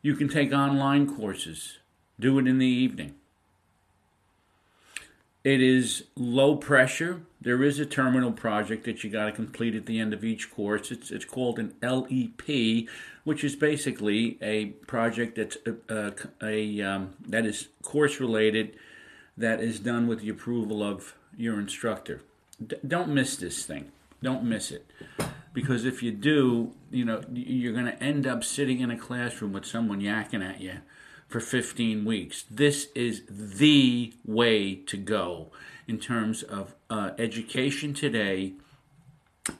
You 0.00 0.14
can 0.14 0.28
take 0.28 0.52
online 0.52 1.12
courses, 1.12 1.78
do 2.20 2.38
it 2.38 2.46
in 2.46 2.58
the 2.58 2.66
evening. 2.66 3.16
It 5.44 5.60
is 5.60 6.04
low 6.14 6.56
pressure. 6.56 7.22
There 7.40 7.62
is 7.62 7.78
a 7.78 7.86
terminal 7.86 8.32
project 8.32 8.84
that 8.84 9.02
you 9.02 9.10
got 9.10 9.26
to 9.26 9.32
complete 9.32 9.74
at 9.74 9.86
the 9.86 9.98
end 9.98 10.12
of 10.12 10.24
each 10.24 10.50
course. 10.50 10.90
It's, 10.90 11.10
it's 11.10 11.24
called 11.24 11.58
an 11.58 11.74
LEP, 11.82 12.88
which 13.24 13.42
is 13.42 13.56
basically 13.56 14.38
a 14.40 14.66
project 14.86 15.36
that's 15.36 15.56
a, 15.66 15.94
a, 15.94 16.12
a 16.42 16.82
um, 16.82 17.14
that 17.26 17.44
is 17.44 17.68
course 17.82 18.20
related 18.20 18.76
that 19.38 19.60
is 19.60 19.78
done 19.78 20.06
with 20.06 20.20
the 20.20 20.28
approval 20.28 20.82
of 20.82 21.14
your 21.36 21.58
instructor. 21.58 22.22
D- 22.64 22.76
don't 22.86 23.08
miss 23.08 23.36
this 23.36 23.64
thing. 23.64 23.92
Don't 24.22 24.42
miss 24.42 24.70
it. 24.72 24.90
Because 25.52 25.84
if 25.84 26.02
you 26.02 26.10
do, 26.10 26.72
you 26.90 27.04
know, 27.04 27.22
you're 27.32 27.72
going 27.72 27.86
to 27.86 28.02
end 28.02 28.26
up 28.26 28.42
sitting 28.42 28.80
in 28.80 28.90
a 28.90 28.98
classroom 28.98 29.52
with 29.52 29.64
someone 29.64 30.00
yakking 30.00 30.46
at 30.46 30.60
you 30.60 30.78
for 31.28 31.40
15 31.40 32.04
weeks. 32.04 32.44
This 32.50 32.88
is 32.94 33.22
the 33.28 34.12
way 34.24 34.74
to 34.74 34.96
go 34.96 35.52
in 35.86 35.98
terms 35.98 36.42
of 36.42 36.74
uh, 36.90 37.10
education 37.18 37.94
today 37.94 38.54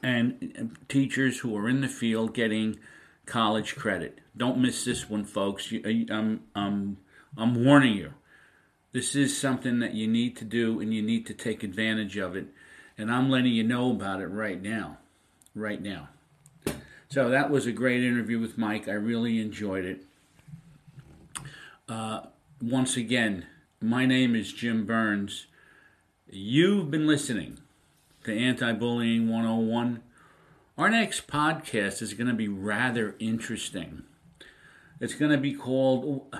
and 0.03 0.77
teachers 0.87 1.39
who 1.39 1.55
are 1.57 1.69
in 1.69 1.81
the 1.81 1.87
field 1.87 2.33
getting 2.33 2.77
college 3.25 3.75
credit. 3.75 4.19
Don't 4.35 4.59
miss 4.59 4.83
this 4.83 5.09
one, 5.09 5.23
folks. 5.23 5.71
I'm, 5.71 6.41
I'm, 6.53 6.97
I'm 7.37 7.63
warning 7.63 7.93
you. 7.93 8.13
This 8.91 9.15
is 9.15 9.39
something 9.39 9.79
that 9.79 9.93
you 9.93 10.07
need 10.07 10.35
to 10.37 10.45
do 10.45 10.79
and 10.79 10.93
you 10.93 11.01
need 11.01 11.27
to 11.27 11.33
take 11.33 11.63
advantage 11.63 12.17
of 12.17 12.35
it. 12.35 12.47
And 12.97 13.11
I'm 13.11 13.29
letting 13.29 13.53
you 13.53 13.63
know 13.63 13.91
about 13.91 14.21
it 14.21 14.27
right 14.27 14.61
now. 14.61 14.97
Right 15.53 15.81
now. 15.81 16.09
So 17.09 17.29
that 17.29 17.49
was 17.49 17.65
a 17.65 17.71
great 17.71 18.03
interview 18.03 18.39
with 18.39 18.57
Mike. 18.57 18.87
I 18.87 18.93
really 18.93 19.39
enjoyed 19.39 19.85
it. 19.85 20.05
Uh, 21.87 22.21
once 22.61 22.97
again, 22.97 23.45
my 23.81 24.05
name 24.05 24.35
is 24.35 24.53
Jim 24.53 24.85
Burns. 24.85 25.47
You've 26.29 26.91
been 26.91 27.07
listening 27.07 27.59
to 28.23 28.37
Anti 28.37 28.73
Bullying 28.73 29.29
101. 29.29 30.01
Our 30.77 30.89
next 30.89 31.27
podcast 31.27 32.01
is 32.01 32.13
going 32.13 32.27
to 32.27 32.33
be 32.33 32.47
rather 32.47 33.15
interesting. 33.19 34.03
It's 34.99 35.15
going 35.15 35.31
to 35.31 35.37
be 35.37 35.53
called 35.53 36.33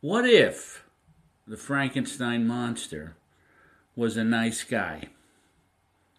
What 0.00 0.26
If? 0.26 0.81
The 1.46 1.56
Frankenstein 1.56 2.46
monster 2.46 3.16
was 3.96 4.16
a 4.16 4.24
nice 4.24 4.64
guy. 4.64 5.08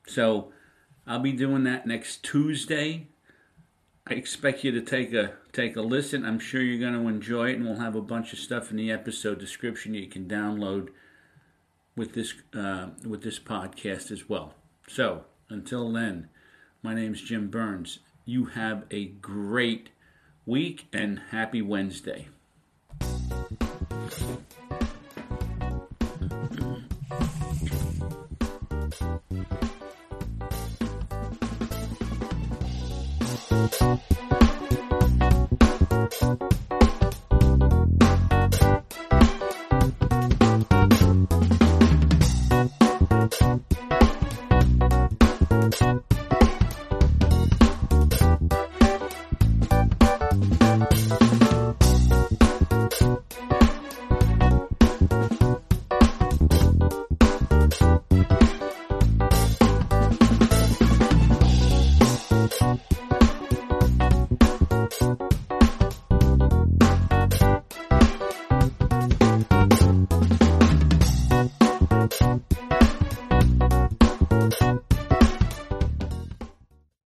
So 0.08 0.52
I'll 1.08 1.20
be 1.20 1.32
doing 1.32 1.64
that 1.64 1.88
next 1.88 2.24
Tuesday. 2.24 3.08
I 4.06 4.16
expect 4.16 4.64
you 4.64 4.72
to 4.72 4.82
take 4.82 5.14
a 5.14 5.34
take 5.54 5.78
a 5.78 5.82
listen. 5.82 6.26
I'm 6.26 6.40
sure 6.40 6.62
you're 6.62 6.80
going 6.80 7.02
to 7.02 7.08
enjoy 7.08 7.52
it, 7.52 7.56
and 7.56 7.66
we'll 7.66 7.80
have 7.80 7.96
a 7.96 8.02
bunch 8.02 8.34
of 8.34 8.40
stuff 8.40 8.70
in 8.70 8.78
the 8.78 8.92
episode 8.92 9.40
description 9.40 9.94
you 9.94 10.08
can 10.08 10.28
download 10.28 10.90
with 11.96 12.14
this 12.14 12.34
uh, 12.54 12.88
with 13.06 13.24
this 13.24 13.40
podcast 13.40 14.12
as 14.12 14.28
well. 14.28 14.56
So 14.88 15.24
until 15.50 15.92
then, 15.92 16.30
my 16.82 16.94
name 16.94 17.14
is 17.14 17.22
Jim 17.22 17.50
Burns. 17.50 18.00
You 18.26 18.46
have 18.46 18.84
a 18.92 19.06
great 19.06 19.90
week 20.46 20.88
and 20.92 21.22
happy 21.32 21.62
Wednesday. 21.62 22.28